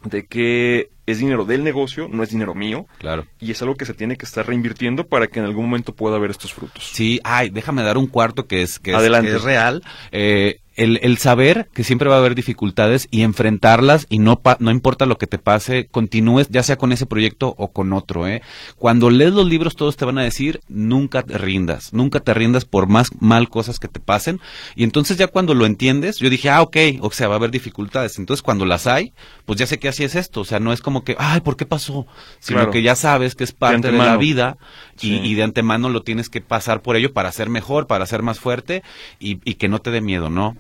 de 0.03 0.27
que 0.27 0.91
es 1.07 1.19
dinero 1.19 1.45
del 1.45 1.65
negocio, 1.65 2.09
no 2.11 2.23
es 2.23 2.31
dinero 2.31 2.55
mío. 2.55 2.87
Claro. 2.99 3.27
Y 3.41 3.53
es 3.53 3.63
algo 3.63 3.77
que 3.77 3.85
se 3.85 3.95
tiene 3.95 4.17
que 4.17 4.27
estar 4.27 4.47
reinvirtiendo 4.47 5.07
para 5.07 5.29
que 5.29 5.39
en 5.39 5.45
algún 5.45 5.67
momento 5.67 5.95
pueda 5.95 6.17
haber 6.17 6.31
estos 6.31 6.53
frutos. 6.53 6.91
Sí, 6.93 7.21
ay, 7.25 7.51
déjame 7.51 7.83
dar 7.83 7.99
un 7.99 8.07
cuarto 8.07 8.47
que 8.47 8.63
es, 8.63 8.79
que 8.79 8.91
es, 8.91 8.97
Adelante. 8.97 9.31
que 9.31 9.37
es 9.37 9.43
real. 9.43 9.83
Eh, 10.13 10.61
el, 10.77 10.99
el 11.03 11.19
saber 11.19 11.69
que 11.73 11.85
siempre 11.85 12.09
va 12.09 12.17
a 12.17 12.19
haber 12.19 12.35
dificultades 12.35 13.09
y 13.11 13.23
enfrentarlas 13.23 14.07
y 14.11 14.19
no, 14.19 14.41
pa- 14.41 14.57
no 14.61 14.71
importa 14.71 15.07
lo 15.07 15.19
que 15.19 15.27
te 15.27 15.39
pase, 15.39 15.87
continúes 15.91 16.49
ya 16.51 16.63
sea 16.63 16.77
con 16.77 16.93
ese 16.93 17.07
proyecto 17.07 17.55
o 17.59 17.69
con 17.73 17.93
otro. 17.93 18.27
¿eh? 18.27 18.43
Cuando 18.77 19.11
lees 19.11 19.33
los 19.33 19.47
libros 19.47 19.77
todos 19.77 19.97
te 19.97 20.05
van 20.05 20.19
a 20.19 20.23
decir 20.23 20.61
nunca 20.69 21.23
te 21.23 21.39
rindas, 21.39 21.93
nunca 21.93 22.21
te 22.21 22.35
rindas 22.35 22.65
por 22.65 22.87
más 22.89 23.09
mal 23.21 23.49
cosas 23.49 23.79
que 23.79 23.89
te 23.89 24.01
pasen. 24.01 24.41
Y 24.75 24.85
entonces 24.85 25.17
ya 25.17 25.27
cuando 25.29 25.55
lo 25.55 25.67
entiendes, 25.67 26.19
yo 26.19 26.31
dije, 26.31 26.51
ah, 26.51 26.63
ok, 26.63 26.77
o 27.01 27.11
sea, 27.11 27.29
va 27.29 27.35
a 27.35 27.39
haber 27.39 27.51
dificultades. 27.51 28.19
Entonces 28.19 28.43
cuando 28.43 28.67
las 28.67 28.87
hay, 28.87 29.13
pues 29.45 29.59
ya 29.59 29.67
sé 29.67 29.79
que 29.79 29.89
así 29.89 30.05
es 30.05 30.15
esto. 30.15 30.41
O 30.41 30.45
sea, 30.45 30.61
no 30.61 30.73
es 30.73 30.81
como 30.81 31.05
que, 31.05 31.17
ay, 31.19 31.41
¿por 31.41 31.57
qué 31.57 31.67
pasó? 31.67 32.07
Sino 32.41 32.59
Claro. 32.59 32.71
que 32.73 32.83
ya 32.83 32.95
sabes 32.97 33.35
que 33.35 33.45
es 33.45 33.53
parte 33.53 33.91
de, 33.91 33.99
la 33.99 34.17
vida 34.17 34.57
y, 35.01 35.15
y 35.17 35.35
de 35.35 35.43
antemano 35.43 35.89
lo 35.89 36.03
tienes 36.03 36.29
que 36.29 36.41
pasar 36.41 36.83
por 36.83 36.97
ello 36.97 37.13
para 37.13 37.31
ser 37.33 37.49
mejor, 37.49 37.87
para 37.87 38.07
ser 38.07 38.23
más 38.23 38.39
fuerte 38.41 38.83
y, 39.21 39.39
y 39.45 39.55
que 39.55 39.69
no 39.69 39.81
te 39.81 39.91
dé 39.91 40.01
miedo, 40.01 40.31
¿no? 40.31 40.57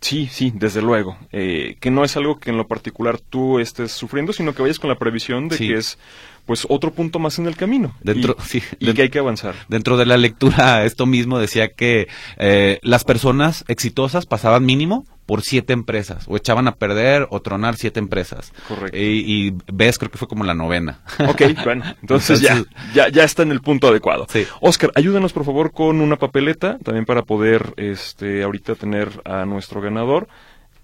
Sí, 0.00 0.28
sí, 0.30 0.52
desde 0.54 0.80
luego. 0.80 1.16
Eh, 1.32 1.76
que 1.80 1.90
no 1.90 2.04
es 2.04 2.16
algo 2.16 2.38
que 2.38 2.50
en 2.50 2.56
lo 2.56 2.66
particular 2.68 3.18
tú 3.18 3.58
estés 3.58 3.90
sufriendo, 3.92 4.32
sino 4.32 4.54
que 4.54 4.62
vayas 4.62 4.78
con 4.78 4.88
la 4.88 4.98
previsión 4.98 5.48
de 5.48 5.56
Sí. 5.56 5.68
que 5.68 5.74
es 5.74 5.98
pues 6.46 6.66
otro 6.70 6.92
punto 6.92 7.18
más 7.18 7.38
en 7.38 7.46
el 7.46 7.56
camino. 7.56 7.94
Dentro- 8.00 8.36
y, 8.38 8.42
sí, 8.42 8.62
y 8.78 8.94
que 8.94 9.02
hay 9.02 9.10
que 9.10 9.18
avanzar. 9.18 9.54
Dentro 9.68 9.96
de 9.98 10.06
la 10.06 10.16
lectura, 10.16 10.84
esto 10.84 11.04
mismo 11.04 11.38
decía 11.38 11.68
que 11.74 12.08
eh, 12.38 12.78
las 12.82 13.04
personas 13.04 13.64
exitosas 13.68 14.24
pasaban 14.24 14.64
mínimo 14.64 15.04
por 15.28 15.42
siete 15.42 15.74
empresas, 15.74 16.24
o 16.26 16.38
echaban 16.38 16.68
a 16.68 16.76
perder 16.76 17.26
o 17.28 17.42
tronar 17.42 17.76
siete 17.76 18.00
empresas. 18.00 18.50
Correcto. 18.66 18.96
Y, 18.96 19.02
y 19.26 19.54
ves, 19.70 19.98
creo 19.98 20.10
que 20.10 20.16
fue 20.16 20.26
como 20.26 20.42
la 20.42 20.54
novena. 20.54 21.02
Ok, 21.28 21.42
bueno, 21.64 21.84
entonces, 22.00 22.40
ya, 22.40 22.64
ya, 22.94 23.10
ya 23.10 23.24
está 23.24 23.42
en 23.42 23.52
el 23.52 23.60
punto 23.60 23.88
adecuado. 23.88 24.26
Sí. 24.30 24.46
Oscar, 24.62 24.90
ayúdanos 24.94 25.34
por 25.34 25.44
favor 25.44 25.72
con 25.72 26.00
una 26.00 26.16
papeleta, 26.16 26.78
también 26.82 27.04
para 27.04 27.24
poder 27.24 27.74
este, 27.76 28.42
ahorita 28.42 28.74
tener 28.76 29.20
a 29.26 29.44
nuestro 29.44 29.82
ganador. 29.82 30.28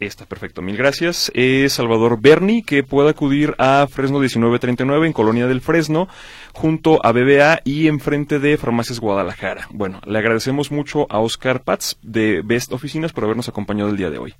Está 0.01 0.27
perfecto, 0.27 0.61
mil 0.61 0.77
gracias. 0.77 1.31
Es 1.35 1.75
Salvador 1.75 2.21
Berni, 2.21 2.63
que 2.63 2.83
puede 2.83 3.11
acudir 3.11 3.55
a 3.59 3.87
Fresno 3.89 4.19
1939 4.19 5.07
en 5.07 5.13
Colonia 5.13 5.47
del 5.47 5.61
Fresno, 5.61 6.09
junto 6.53 7.05
a 7.05 7.13
BBA 7.13 7.61
y 7.65 7.87
enfrente 7.87 8.39
de 8.39 8.57
Farmacias 8.57 8.99
Guadalajara. 8.99 9.69
Bueno, 9.71 10.01
le 10.05 10.19
agradecemos 10.19 10.73
mucho 10.73 11.07
a 11.11 11.21
Oscar 11.21 11.63
Paz 11.63 11.97
de 12.03 12.43
Best 12.45 12.73
Oficinas 12.73 13.13
por 13.13 13.25
habernos 13.25 13.49
acompañado 13.49 13.91
el 13.91 13.97
día 13.97 14.11
de 14.11 14.19
hoy. 14.19 14.35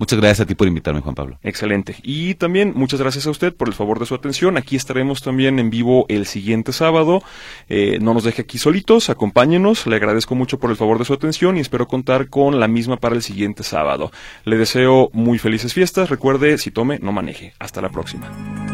Muchas 0.00 0.18
gracias 0.18 0.40
a 0.40 0.46
ti 0.46 0.54
por 0.54 0.66
invitarme, 0.66 1.02
Juan 1.02 1.14
Pablo. 1.14 1.38
Excelente. 1.42 1.94
Y 2.02 2.34
también 2.36 2.72
muchas 2.74 2.98
gracias 2.98 3.26
a 3.26 3.30
usted 3.30 3.54
por 3.54 3.68
el 3.68 3.74
favor 3.74 3.98
de 3.98 4.06
su 4.06 4.14
atención. 4.14 4.56
Aquí 4.56 4.74
estaremos 4.74 5.20
también 5.20 5.58
en 5.58 5.68
vivo 5.68 6.06
el 6.08 6.24
siguiente 6.24 6.72
sábado. 6.72 7.22
Eh, 7.68 7.98
no 8.00 8.14
nos 8.14 8.24
deje 8.24 8.40
aquí 8.40 8.56
solitos, 8.56 9.10
acompáñenos. 9.10 9.86
Le 9.86 9.96
agradezco 9.96 10.34
mucho 10.34 10.58
por 10.58 10.70
el 10.70 10.78
favor 10.78 10.98
de 10.98 11.04
su 11.04 11.12
atención 11.12 11.58
y 11.58 11.60
espero 11.60 11.86
contar 11.86 12.30
con 12.30 12.58
la 12.58 12.66
misma 12.66 12.96
para 12.96 13.14
el 13.14 13.20
siguiente 13.20 13.62
sábado. 13.62 14.10
Le 14.46 14.56
deseo 14.56 15.10
muy 15.12 15.38
felices 15.38 15.74
fiestas. 15.74 16.08
Recuerde, 16.08 16.56
si 16.56 16.70
tome, 16.70 16.98
no 16.98 17.12
maneje. 17.12 17.52
Hasta 17.58 17.82
la 17.82 17.90
próxima. 17.90 18.69